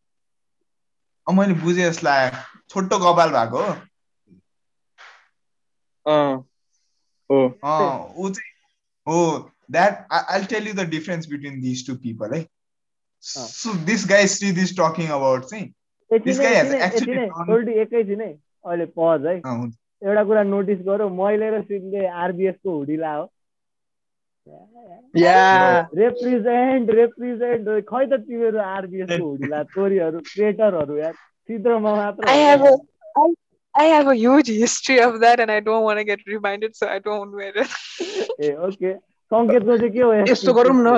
[1.28, 2.40] मैले बुझेँ लाग्यो
[2.70, 3.74] छोटो कपाल भएको हो।
[7.30, 8.52] ऊ चाहिँ
[9.07, 9.18] हो।
[9.72, 12.41] That I tell you the difference between this two people है
[13.26, 18.22] so this guy see this talking about चाहिँ this guy has actually told एकै दिन
[18.22, 19.35] अहिले पज है।
[20.07, 23.31] एउटा कुरा नोटिस गरौ मैले र सिन्दे आरबीएस को हुडीला हो
[25.18, 25.38] या
[25.97, 31.14] रिप्रेजेन्ट रिप्रेजेन्ट खै त तिमीहरु आरबीएस को हुडीला तोरीहरु क्रिएटरहरु यार।
[31.49, 33.26] चित्र मात्र I have a
[33.73, 36.88] I have a huge history of that and I don't want to get reminded so
[36.88, 37.73] I don't wear it.
[38.68, 38.93] Okay.
[39.31, 40.93] Sanket ko chai ke ho yesto garum na.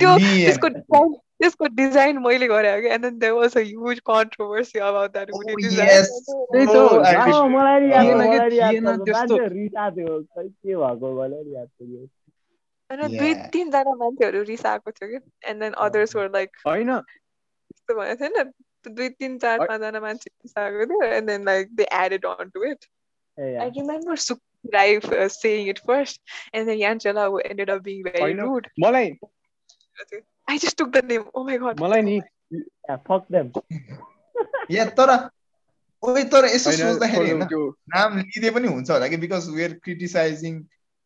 [0.00, 1.12] त्यो त्यसको design
[1.42, 5.54] त्यसको design मैले गरे कि and then there was a huge controversy about that हुने
[5.62, 12.08] design त्यही त oh, मलाई याद मलाई याद त्यस्तो के भएको मलाई याद थियो
[12.90, 15.18] अनि दुई तिनजना मान्छेहरू रिसाएको थियो कि
[15.50, 20.86] and then others were like होइन। त्यस्तो भनेको थिएन दुई तिन चार पाँचजना मान्छे रिसाएको
[20.86, 22.86] थियो and then like they added on to it
[23.38, 24.40] I remember सुक
[24.74, 26.20] life saying it first
[26.54, 29.12] and then यान्चेला ended up being very rude मलाई
[30.48, 31.24] I just took the name.
[31.34, 31.80] Oh my god.
[31.80, 32.20] मलाई नि
[32.50, 33.52] yeah, fuck them.
[34.70, 35.30] या तर
[36.02, 37.32] ओइ तर यसो सोच्दाखेरि
[37.94, 39.48] नाम लिँदै पनि हुन्छ होला कि because
[39.84, 40.60] criticising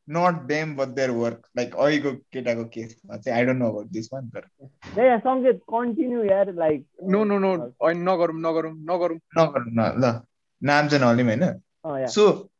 [0.08, 4.08] not them but their work like अहिलेको केटाको केसमा चाहिँ I don't know about this
[4.12, 10.20] one तर कन्टिन्यू यार लाइक नो नो नो होइन नगरौँ नगरौँ नगरौँ नगरौँ न ल
[10.62, 12.50] नाम चाहिँ नलिउँ होइन so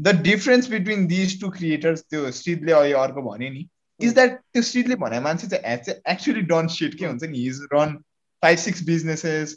[0.00, 3.68] the difference between these two creators त्यो श्रीदले अहिले अर्को भन्यो नि
[4.00, 7.38] इज द्याट त्यो श्रीदले भने मान्छे चाहिँ ह्याज चाहिँ एक्चुली डन सिट के हुन्छ नि?
[7.38, 7.96] He's run
[8.42, 9.56] five six businesses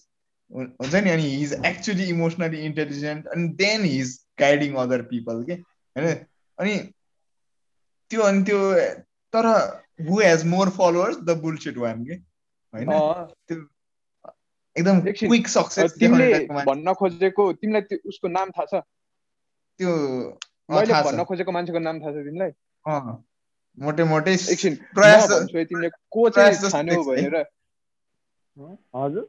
[0.52, 1.10] हुन्छ नि?
[1.10, 6.26] अनि हिज एक्चुली इमोसनली इन्टेलिजेन्ट अनि then he's guiding other people के होइन?
[6.58, 6.78] अनि
[8.12, 8.60] त्यो अनि त्यो
[9.34, 9.46] तर
[10.10, 12.92] who has more followers the bullshit one के होइन?
[12.92, 13.28] अँ,
[14.76, 18.84] एकदम। क्विक सक्सेस तिमीले। भन्न खोजेको तिमीलाई त्यो उसको नाम थाहा छ?
[19.80, 19.90] त्यो
[20.70, 22.52] मैले भन्न खोजेको मान्छेको नाम थाहा छ तिमीलाई?
[22.86, 23.24] अँ,
[23.78, 27.36] मोटे मोटे एकछिन प्रयास है तिमीले को प्रयास चाहिँ छान्यौ है। भनेर?
[28.96, 29.26] हजुर?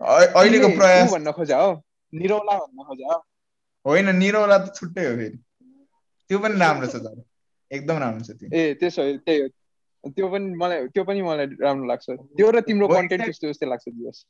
[0.00, 1.70] अहिलेको प्रयास। भन्न खोजा हो
[2.12, 3.20] निरौला भन्न खोजा हो
[3.86, 5.38] होइन निरौला त छुट्टै हो फेरि।
[6.30, 7.22] त्यो पनि राम्रो छ तर।
[7.70, 9.48] एकदम राम्रो छ त्यो। ए त्यसो भए त्यही हो।
[10.10, 13.66] त्यो पनि मलाई त्यो पनि मलाई राम्रो लाग्छ। त्यो र तिम्रो हो, कन्टेन्ट त्यस्तो जस्तै
[13.66, 14.24] लाग्छ दिवस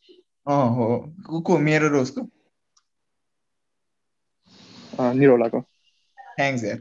[0.46, 0.86] अँ हो
[1.42, 2.22] को मेरो र उसको?
[5.18, 5.60] निरौलाको।
[6.36, 6.78] थ्याङ्क्स यार।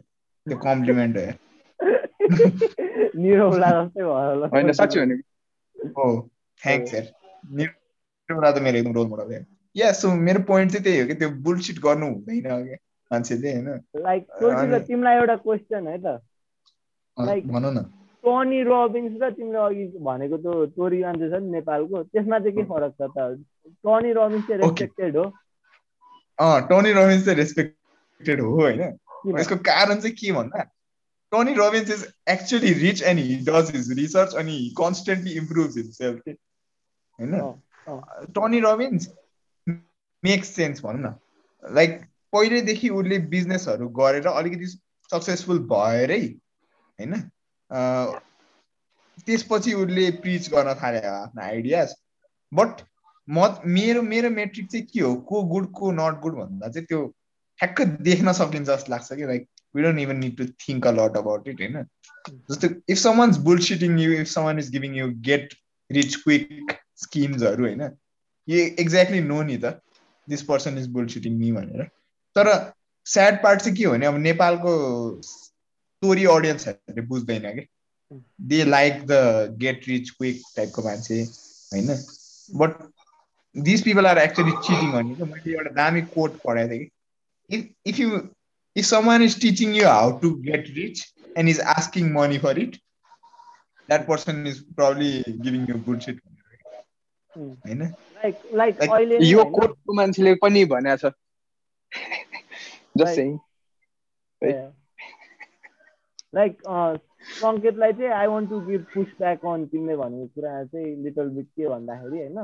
[0.48, 1.38] त्यो कम्प्लिमेन्ट हो यार।
[2.32, 6.08] निरौला जस्तै भयो होला होइन साँच्ची भनेको हो
[6.62, 7.06] थ्याङ्क्स यार
[7.56, 9.44] निरौला त मेरो एकदम रोल मोडल यार
[9.76, 12.78] या सो मेरो पोइन्ट चाहिँ त्यही हो कि त्यो बुलसिट गर्नु हुँदैन क्या
[13.12, 13.70] मान्छेले होइन
[14.03, 14.28] लाइक
[14.88, 16.20] तिमीलाई एउटा क्वेसन है त
[17.18, 17.82] Like- भनौँ न
[18.24, 22.64] टनी रोबिन्स र तिमीले अघि भनेको त्यो टोरी मान्छे छ नि नेपालको त्यसमा चाहिँ के
[22.64, 23.18] फरक छ त
[23.84, 24.62] टनी रोबिन्स चाहिँ.
[24.62, 25.24] रेस्पेक्टेड हो
[26.40, 28.82] अँ टोनी रोबिन्स चाहिँ रेस्पेक्टेड हो होइन?
[29.38, 30.64] यसको कारण चाहिँ के भन्दा
[31.32, 36.28] Tony Robbins is actually rich and he does his research अनि हि कन्सटेन्टली इम्प्रुभ हिमसेल्फ
[36.28, 39.10] होइन अँ, अँ। टोनी रोबिन्स
[40.24, 41.16] मेक्स सेन्स भनौँ न
[41.74, 41.99] लाइक
[42.34, 44.68] पहिल्यैदेखि उसले बिजनेसहरू गरेर अलिकति
[45.10, 47.16] सक्सेसफुल भएरै होइन
[49.28, 51.95] त्यसपछि उसले प्रिच गर्न थाल्यो आफ्नो आइडियाज
[52.52, 52.82] बट
[53.28, 55.16] म मेरो मेरो मेट्रिक चाहिँ के हो?
[55.16, 57.02] को गुड को नट गुड भन्दा चाहिँ त्यो
[57.60, 61.18] ठ्याक्क देख्न सकिन्छ जस्तो लाग्छ कि like we don't even need to think a lot
[61.18, 61.84] about it होइन
[62.49, 65.53] जस्तो if someone's bullshitting you if someone is giving you get
[65.89, 67.81] rich quick स्किम्सहरू होइन
[68.48, 69.80] यो एक्ज्याक्टली नो नि त
[70.27, 71.84] this person is bullshitting me भनेर
[72.35, 72.49] तर
[73.06, 74.73] स्याड पार्ट चाहिँ के हो भने अब नेपालको
[75.23, 77.68] स्टोरी अडियन्सहरूले बुझ्दैन कि
[78.45, 79.19] they like the
[79.57, 81.95] get rich quick टाइपको मान्छे होइन
[82.49, 82.77] but
[83.56, 87.69] this people are actually cheating भन्ने कि मैले एउटा दामी कोट पढाएको थिएँ कि if
[87.85, 88.19] if you
[88.76, 91.03] is teaching you how to get rich
[91.38, 96.22] and is asking money for it that person is probably giving you good shit
[97.34, 97.52] um.
[97.52, 97.81] होइन
[98.53, 99.43] like अहिले यो?
[99.52, 101.14] कोटको मान्छेले पनि भनेको छ।
[102.98, 103.27] जस्तै।
[106.35, 106.61] लाइक
[107.41, 111.48] सङ्केतलाई चाहिँ I want to give push back on तिमीले भनेको कुरा चाहिँ लिटल बिट
[111.48, 112.39] के भन्दाखेरि होइन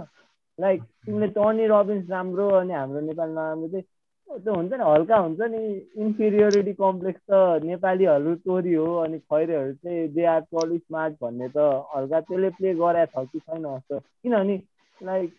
[0.60, 3.86] लाइक तिमीले टनी रबिन्स राम्रो अनि हाम्रो नेपालमा राम्रो चाहिँ
[4.28, 5.62] त्यो हुन्छ नि हल्का हुन्छ नि।
[6.04, 11.58] इन्फिरियोरिटी कम्प्लेक्स त नेपालीहरू टोरी हो अनि खैरेहरू चाहिँ दे आर टली स्मार्ट भन्ने त
[11.96, 14.58] हल्का त्यसले प्ले गराएको छ कि छैन जस्तो। किनभने
[15.02, 15.32] लाइक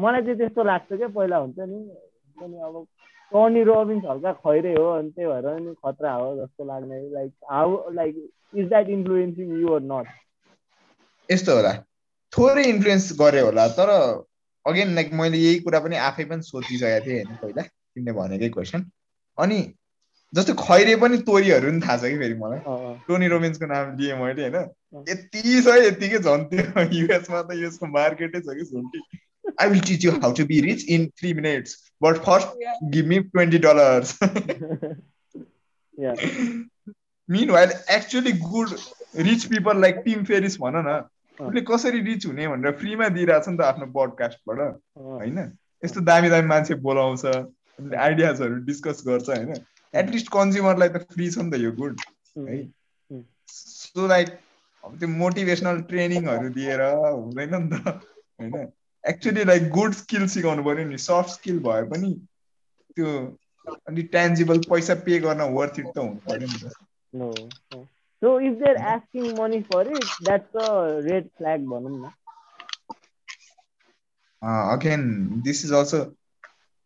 [0.00, 1.80] मलाई चाहिँ त्यस्तो लाग्छ क्या पहिला हुन्छ नि।
[2.36, 2.86] हुन्छ अब
[3.32, 7.90] टनी रोबिन्स हल्का खैरे हो अनि त्यही भएर नि खतरा हो जस्तो लाग्ने। Like how
[7.94, 8.14] like
[8.54, 10.06] is that influencing you or not
[11.28, 11.72] यस्तो होला।
[12.32, 13.90] थोरै इन्फ्लुएन्स गरे होला तर
[14.66, 17.62] अगेन लाइक मैले यही कुरा पनि आफै पनि सोचिसकेको थिएँ होइन पहिला।
[18.00, 18.84] तिमीले भनेकै क्वेसन
[19.38, 19.60] अनि
[20.32, 22.60] जस्तो खैरे पनि तोरीहरू नि थाहा छ कि फेरि मलाई?
[23.06, 24.56] टोनी रोबिन्सको नाम लिएँ मैले होइन।
[25.08, 29.00] यति छ यतिकै झन् त्यो युएसमा त यसको मार्केटै छ कि झुन्टी
[29.60, 32.48] I will teach you how to be rich in three minutes but first
[32.94, 34.08] give me twenty dollars
[37.28, 38.68] mean while actually good
[39.28, 41.00] rich people like Tim Ferriss भन न।
[41.38, 44.58] उसले कसरी रिच हुने भनेर फ्रीमा दिइरहेछ नि त आफ्नो पडकास्टबाट
[44.96, 45.38] होइन?
[45.82, 47.24] यस्तो दामी दामी मान्छे बोलाउँछ।
[48.06, 49.50] आइडियाजहरू डिस्कस गर्छ होइन?
[49.94, 51.94] एटलिस्ट कन्ज्युमरलाई त फ्री छ नि त यो गुड
[52.48, 52.58] है?
[53.48, 54.28] सो लाइक
[54.84, 58.54] अब त्यो मोटिभेसनल ट्रेनिङहरू दिएर हुँदैन नि त होइन?
[59.04, 62.10] एक्चुली लाइक गुड स्किल सिकाउनु पर्यो नि सफ्ट स्किल भए पनि
[62.96, 63.08] त्यो
[63.88, 66.66] अनि टेन्जिबल पैसा पे गर्न वर्थ इट त हुनु पर्यो नि त.
[68.22, 70.66] So if they're asking money for it, that's a
[71.04, 72.10] red flag न।
[74.42, 75.02] Again
[75.46, 75.98] this is also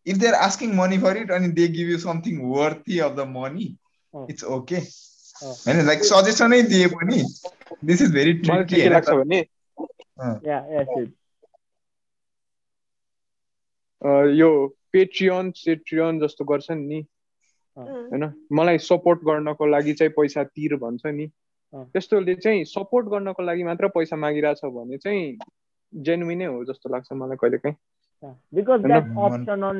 [0.07, 3.19] if they are asking money for it अनि they give you something worthy of the
[3.19, 3.77] money
[4.15, 7.23] अँ। It's okay अँ। होइन like सजेसनै दिए पनि
[7.83, 9.45] this is very मलाई चाहिँ के लाग्छ भने
[10.47, 11.13] या it
[14.91, 17.05] पेट्रियन सेट्रियन जस्तो गर्छन् नि
[17.77, 18.47] होइन?
[18.53, 21.27] मलाई सपोर्ट गर्नको लागि चाहिँ पैसा तिर भन्छ नि।
[21.75, 25.37] त्यस्तोले चाहिँ सपोर्ट गर्नको लागि मात्र पैसा मागिरहेछ भने चाहिँ
[25.95, 27.94] जेन्युनै हो जस्तो लाग्छ मलाई कहिले काहीँ Yeah.
[28.53, 29.09] Because that's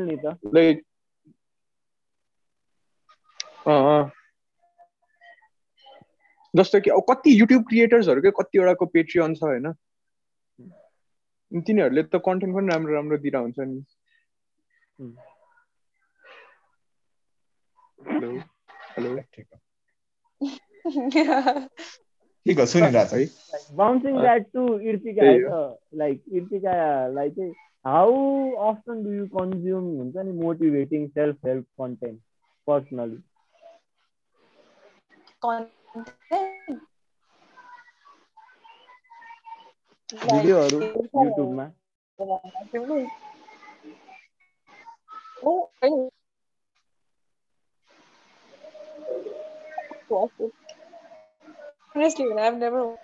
[0.05, 0.83] नि त लाइक
[3.67, 4.11] अँ, अँ।
[6.53, 9.73] जस्तो कि अब कति युट्युब क्रिएटर्सहरूकै कतिवटाको पेट्रियन छ होइन
[11.51, 13.79] तिनीहरूले त कन्टेन्ट पनि राम्रो राम्रो दिएर हुन्छ नि.
[18.11, 18.29] हेलो
[18.97, 19.57] हेलो ठिक हो
[23.75, 24.13] bouncing.
[24.21, 25.23] Back to Irtika
[25.95, 27.53] like इर्तिकालाई चाहिँ
[27.85, 28.13] how
[28.67, 32.21] often do you consume हुन्छ नि motivating self help content
[32.67, 33.21] personally
[40.25, 41.69] भिडियोहरू युट्युबमा
[45.43, 46.11] Oh, I know.
[50.09, 50.53] Watch it.
[51.95, 52.95] Honestly, man, I've never.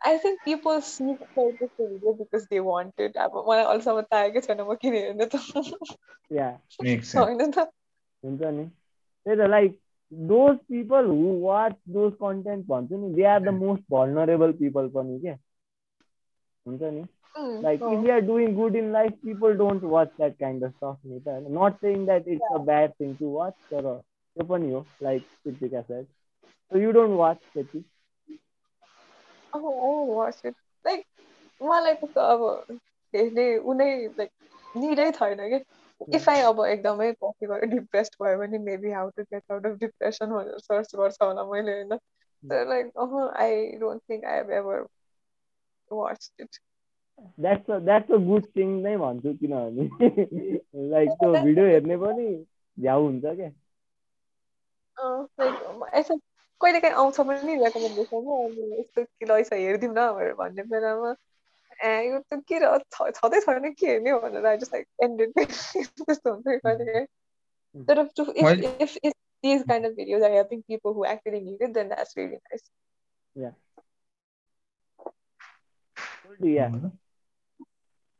[0.00, 3.16] I think people sneak out this video because they want it.
[3.16, 5.96] अब मलाई अहिलेसम्म तागेकै छैन म किन हेर्नु त
[6.38, 6.50] या
[6.88, 7.66] मेक सेन्स होइन त
[8.24, 9.78] हुन्छ नि त्यही त like
[10.12, 15.20] those people who watch those content भन्छ नि they are the most vulnerable people पनि
[15.26, 15.36] के
[16.66, 17.04] हुन्छ नि
[17.36, 17.92] Mm, like oh.
[17.92, 21.18] if you are doing good in life people don't watch that kind of stuff नि
[21.24, 24.80] त होइन not saying that it's a bad thing to watch तर त्यो पनि हो
[25.06, 26.06] like Kritika said
[26.72, 27.82] so you don't watch त्यति
[29.53, 30.55] It.
[30.85, 31.05] Like,
[31.61, 32.77] मलाई त्यस्तो अब
[33.13, 34.29] हेर्ने उनै लाइक
[34.77, 35.63] निडै छैन कि।
[36.15, 40.25] इफ आई अब एकदमै गरेर डिप्रेस्ड भयो भने maybe how to get out of depression
[40.25, 41.99] भनेर सर्च गर्छ होला मैले होइन।
[42.43, 44.85] Like uh I don't think I have ever
[45.91, 46.49] watch it
[47.39, 49.89] that's a that's a good thing नै भन्छु किनभने
[50.89, 52.45] लाइक त्यो भिडियो हेर्ने पनि
[52.79, 53.51] झ्याउ हुन्छ क्या
[55.39, 56.15] लाइक यसो
[56.61, 61.15] कहिले काहीँ आउँछ पनि रेकमेन्डेसन अनि यस्तो कि ल हेरिदिउँ न भनेर भन्ने बेलामा
[61.83, 64.87] ए यो त के र छ- छँदै छैन के हेर्ने हो भनेर आई जस्ट लाइक
[65.03, 67.05] एन्डेड त्यस्तो हुन्छ कहिले काहीँ
[67.87, 67.99] तर
[68.79, 69.13] if, if
[69.43, 72.65] these kind of videos are helping people who actually need it, then that's really nice.
[73.35, 73.51] Yeah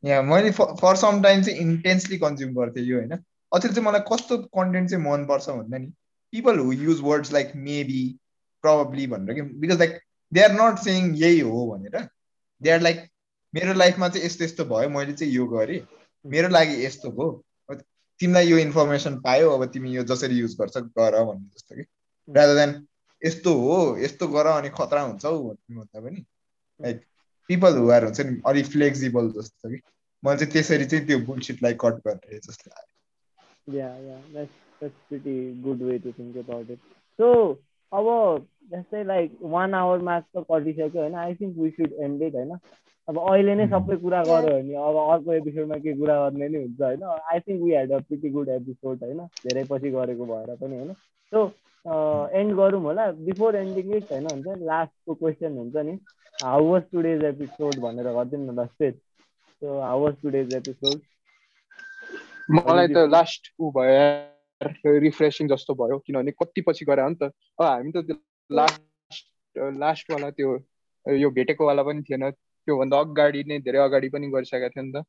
[0.03, 3.11] yeah मैले फर सम टाइम चाहिँ इन्टेन्सली कन्ज्युम गर्थेँ यो होइन
[3.51, 5.87] अचेल चाहिँ मलाई कस्तो कन्टेन्ट चाहिँ मनपर्छ भन्दा नि
[6.31, 8.19] people who use words like maybe
[8.61, 9.99] probably भनेर कि because like
[10.33, 12.07] they are not saying यही हो भनेर।
[12.61, 13.07] दे आर लाइक
[13.53, 15.79] मेरो लाइफमा चाहिँ यस्तो यस्तो भयो मैले चाहिँ यो गरेँ।
[16.25, 17.29] मेरो लागि यस्तो भयो
[18.19, 21.81] तिमीलाई यो इन्फर्मेसन पायो अब तिमी यो जसरी युज गर्छ गर भन्ने जस्तो कि।
[22.29, 22.87] रादर देन
[23.25, 26.25] यस्तो हो यस्तो गर अनि खतरा हुन्छ हौ भन्दा पनि।
[26.81, 27.01] लाइक
[27.49, 29.81] पिपल हु आर हुन्छ नि अलिक फ्लेक्सिबल जस्तो कि।
[30.25, 32.87] मैले चाहिँ त्यसरी चाहिँ त्यो बुलसिटलाई कट गर्ने जस्तो लाग्यो.
[37.19, 37.27] So,
[37.91, 38.07] अब
[38.71, 42.51] जस्तै लाइक वान आवर मार्क त कटिसक्यो होइन I think we should end it होइन?
[43.07, 46.81] अब अहिले नै सबै कुरा गऱ्यो भने अब अर्को एपिसोडमा के कुरा गर्ने नै हुन्छ
[46.81, 47.03] होइन?
[47.33, 49.19] I think we had a pretty good episode होइन?
[49.43, 50.93] धेरै पछि गरेको भएर पनि होइन?
[51.31, 51.45] सो
[52.39, 54.27] एन्ड गरौँ होला। बिफोर एन्डिङ इट होइन?
[54.33, 54.57] हुन्छ?
[54.63, 55.97] लास्टको क्वेसन हुन्छ नि।
[56.35, 58.93] हाउ वाज टुडेज एपिसोड भनेर गरिदिनु न ल stage
[59.61, 60.99] so how was today's episode
[62.49, 63.99] मलाई त लास्ट ऊ भयो
[65.05, 67.31] रिफ्रेसिङ जस्तो भयो किनभने कति पछि गरे हो नि त
[67.61, 68.15] हामी त त्यो
[68.51, 70.49] लास्ट लास्टवाला त्यो
[71.05, 75.03] यो भेटेकोवाला पनि थिएन। त्योभन्दा अगाडि नै धेरै अगाडि पनि गरिसकेको थियो नि त।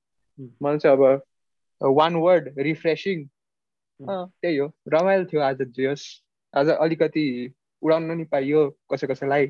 [0.62, 1.02] मलाई चाहिँ अब
[1.80, 3.24] वान वर्ड रिफ्रेसिङ
[4.00, 6.04] त्यही हो। रमाइलो थियो आज जे होस्।
[6.54, 7.24] आज अलिकति
[7.82, 8.60] उडाउन नि पाइयो
[8.92, 9.46] कसै कसैलाई।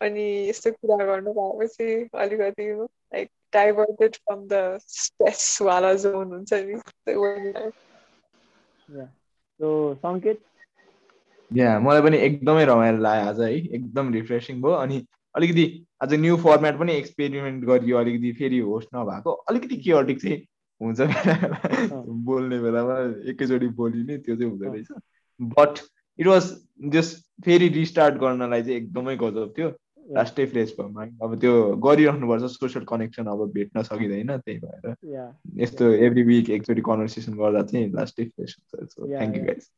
[0.00, 6.80] अनि यस्तो कुरा गर्नु पाएपछि अलिकति लाइक डाइभर्टेड फ्रम द स्ट्रेसवाला जोन हुन्छ नि
[10.04, 10.40] सङ्केत
[11.56, 15.06] या मलाई पनि एकदमै रमाइलो लाग्यो आज है। एकदम रिफ्रेसिङ भयो अनि
[15.36, 15.64] अलिकति
[16.02, 20.38] आज न्यू फर्मेट पनि एक्सपेरिमेन्ट गरियो अलिकति फेरि होस्ट नभएको अलिकति केअटिक चाहिँ
[20.80, 21.00] हुन्छ
[22.28, 22.98] बोल्ने बेलामा
[23.30, 24.88] एकैचोटि बोलिने त्यो चाहिँ हुँदो रहेछ।
[25.40, 25.80] बट
[26.18, 26.52] इट वाज
[26.94, 29.72] जस्ट फेरि रिस्टार्ट गर्नलाई चाहिँ एकदमै गजब थियो।
[30.16, 31.52] लास्टै फ्रेस भयो माइन्ड अब त्यो
[31.84, 34.94] गरिराख्नुपर्छ सोसियल कनेक्सन अब भेट्न सकिँदैन त्यही भएर।
[35.62, 39.44] यस्तो एभ्री विक एकचोटि कन्भर्सेसन गर्दा चाहिँ लास्टै फ्रेस हुन्छ। So thank you.
[39.44, 39.70] गाइस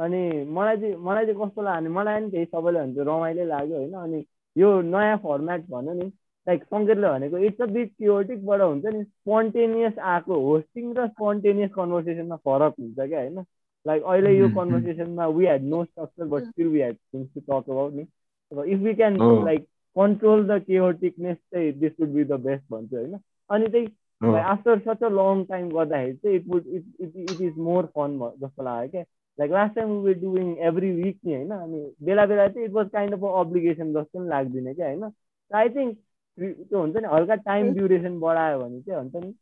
[0.00, 0.22] अनि
[0.56, 3.94] मलाई चाहिँ मलाई चाहिँ कस्तो लाग्यो भने मलाई नि त्यही सबैले भन्छ रमाइलो लाग्यो होइन।
[3.94, 4.24] अनि
[4.56, 6.06] यो नयाँ फर्मेट भन्यो नि
[6.46, 12.36] लाइक सङ्केतले भनेको इट्स अ बिट क्योटिकबाट हुन्छ नि स्पोन्टेनियस आएको होस्टिङ र स्पोन्टेनियस कन्भर्सेसनमा
[12.44, 13.44] फरक हुन्छ क्या होइन
[13.86, 14.48] लाइक अहिले यो.
[14.56, 18.06] कन्भर्सेसनमा we had no structure but still we had things to talk about नि
[18.72, 19.16] if we can.
[19.44, 19.66] Like
[19.96, 23.18] control the chaoticness चाहिँ this would be the best भन्छु होइन
[23.50, 23.86] अनि त्यही
[24.22, 24.34] Oh.
[24.36, 28.18] After such a long time गर्दाखेरि चाहिँ it would it it it is more fun
[28.40, 29.04] जस्तो लाग्यो क्या
[29.38, 32.88] like last time we doing every week नि होइन अनि बेला बेला चाहिँ it was
[32.92, 35.10] kind of obligation जस्तो पनि लाग्दैन क्या होइन
[35.50, 35.96] आई थिङ्क
[36.38, 39.34] त्यो हुन्छ नि हल्का टाइम ड्युरेसन बढायो भने चाहिँ हुन्छ नि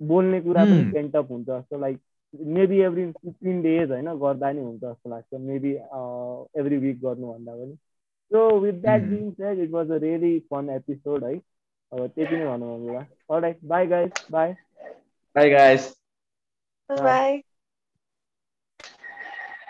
[0.00, 0.84] बोल्ने कुरा पनि.
[0.92, 2.00] पेन्टअप हुन्छ जस्तो like
[2.34, 5.72] maybe every fifteen days होइन गर्दा नि हुन्छ जस्तो लाग्छ मेबी
[6.60, 7.74] एभ्री विक गर्नुभन्दा पनि
[8.30, 9.02] so with that.
[9.02, 11.34] Being said it was a really fun episode है
[11.92, 14.52] अब त्यति नै भनौँ होला bye guys bye
[15.36, 15.94] bye guys
[16.90, 16.98] Bye.
[16.98, 17.42] Bye